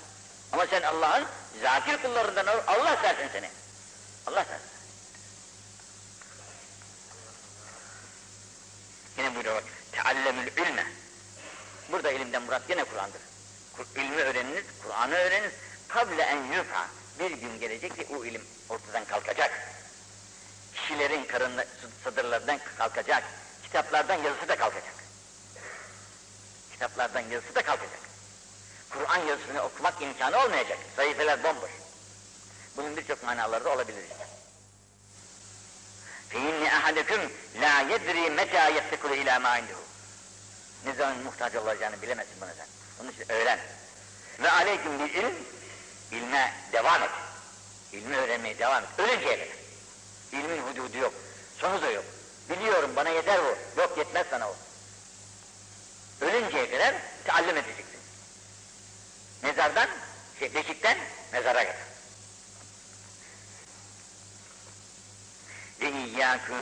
Ama 0.52 0.66
sen 0.66 0.82
Allah'ın 0.82 1.26
zakir 1.62 2.02
kullarından 2.02 2.46
ol. 2.46 2.60
Allah 2.66 2.96
sersin 3.02 3.28
seni. 3.32 3.50
Allah 4.26 4.44
sersin. 4.44 4.68
Yine 9.18 9.34
buyuruyor 9.34 9.56
bak. 9.56 9.64
Teallemül 9.94 10.46
ilme. 10.46 10.86
Burada 11.92 12.12
ilimden 12.12 12.42
murat 12.42 12.62
yine 12.68 12.84
Kur'an'dır. 12.84 13.20
Kur, 13.76 13.86
ilmi 13.96 14.16
öğreniniz, 14.16 14.64
Kur'an'ı 14.82 15.14
öğreniniz. 15.14 15.52
Kable 15.88 16.22
en 16.22 16.42
yufa. 16.42 16.86
Bir 17.18 17.30
gün 17.30 17.60
gelecek 17.60 17.96
ki 17.96 18.06
o 18.16 18.24
ilim 18.24 18.42
ortadan 18.68 19.04
kalkacak. 19.04 19.50
Kişilerin 20.74 21.24
karınla, 21.24 21.64
sadırlardan 22.04 22.58
kalkacak. 22.78 23.24
Kitaplardan 23.62 24.22
yazısı 24.22 24.48
da 24.48 24.56
kalkacak. 24.56 24.94
Kitaplardan 26.72 27.20
yazısı 27.20 27.54
da 27.54 27.62
kalkacak. 27.62 28.00
Kur'an 28.90 29.18
yazısını 29.18 29.62
okumak 29.62 30.02
imkanı 30.02 30.44
olmayacak. 30.44 30.78
Sayfeler 30.96 31.42
bomboş. 31.42 31.70
Bunun 32.76 32.96
birçok 32.96 33.22
manaları 33.22 33.64
da 33.64 33.72
olabilir 33.72 34.02
işte. 34.02 34.26
İnne 36.34 36.74
ahadeküm 36.74 37.20
la 37.60 37.80
yedri 37.80 38.30
meta 38.30 38.68
yeftekuru 38.68 39.14
ila 39.14 39.40
ma 39.40 39.58
indihu. 39.58 39.80
Ne 40.86 40.92
zaman 40.94 41.18
muhtaç 41.18 41.54
olacağını 41.54 42.02
bilemezsin 42.02 42.40
bunu 42.40 42.50
sen. 42.56 42.66
Onun 43.02 43.12
için 43.12 43.32
öğren. 43.32 43.58
Ve 44.42 44.50
aleyküm 44.50 44.98
bil 44.98 45.14
ilm, 45.14 45.34
ilme 46.10 46.52
devam 46.72 47.02
et. 47.02 47.10
İlmi 47.92 48.16
öğrenmeye 48.16 48.58
devam 48.58 48.84
et. 48.84 48.88
Ölünceye 48.98 49.38
kadar. 49.38 49.56
İlmin 50.32 50.62
hududu 50.62 50.98
yok. 50.98 51.14
Sonu 51.58 51.82
da 51.82 51.90
yok. 51.90 52.04
Biliyorum 52.50 52.96
bana 52.96 53.08
yeter 53.08 53.40
bu. 53.44 53.80
Yok 53.80 53.98
yetmez 53.98 54.26
sana 54.30 54.48
o. 54.48 54.56
Ölünceye 56.20 56.70
kadar 56.70 56.94
teallim 57.24 57.56
edeceksin. 57.56 58.00
Mezardan, 59.42 59.88
şey, 60.38 60.54
beşikten 60.54 60.98
mezara 61.32 61.62
kadar. 61.62 61.93
Ve 65.80 65.92
iyyâkün, 65.92 66.54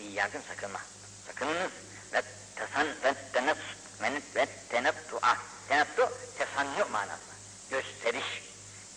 iyyâkün 0.00 0.40
sakınma, 0.48 0.80
sakınınız. 1.26 1.70
Ve 2.12 2.22
tesan, 2.56 2.86
ve 3.04 3.14
tenat, 3.32 3.56
menet, 4.00 4.36
ve 4.36 4.46
tenattu, 4.68 5.18
ah, 5.22 5.38
tenattu 5.68 6.12
tesannu 6.38 6.88
manasında. 6.92 7.36
Gösteriş, 7.70 8.42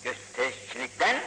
gösterişçilikten 0.03 1.18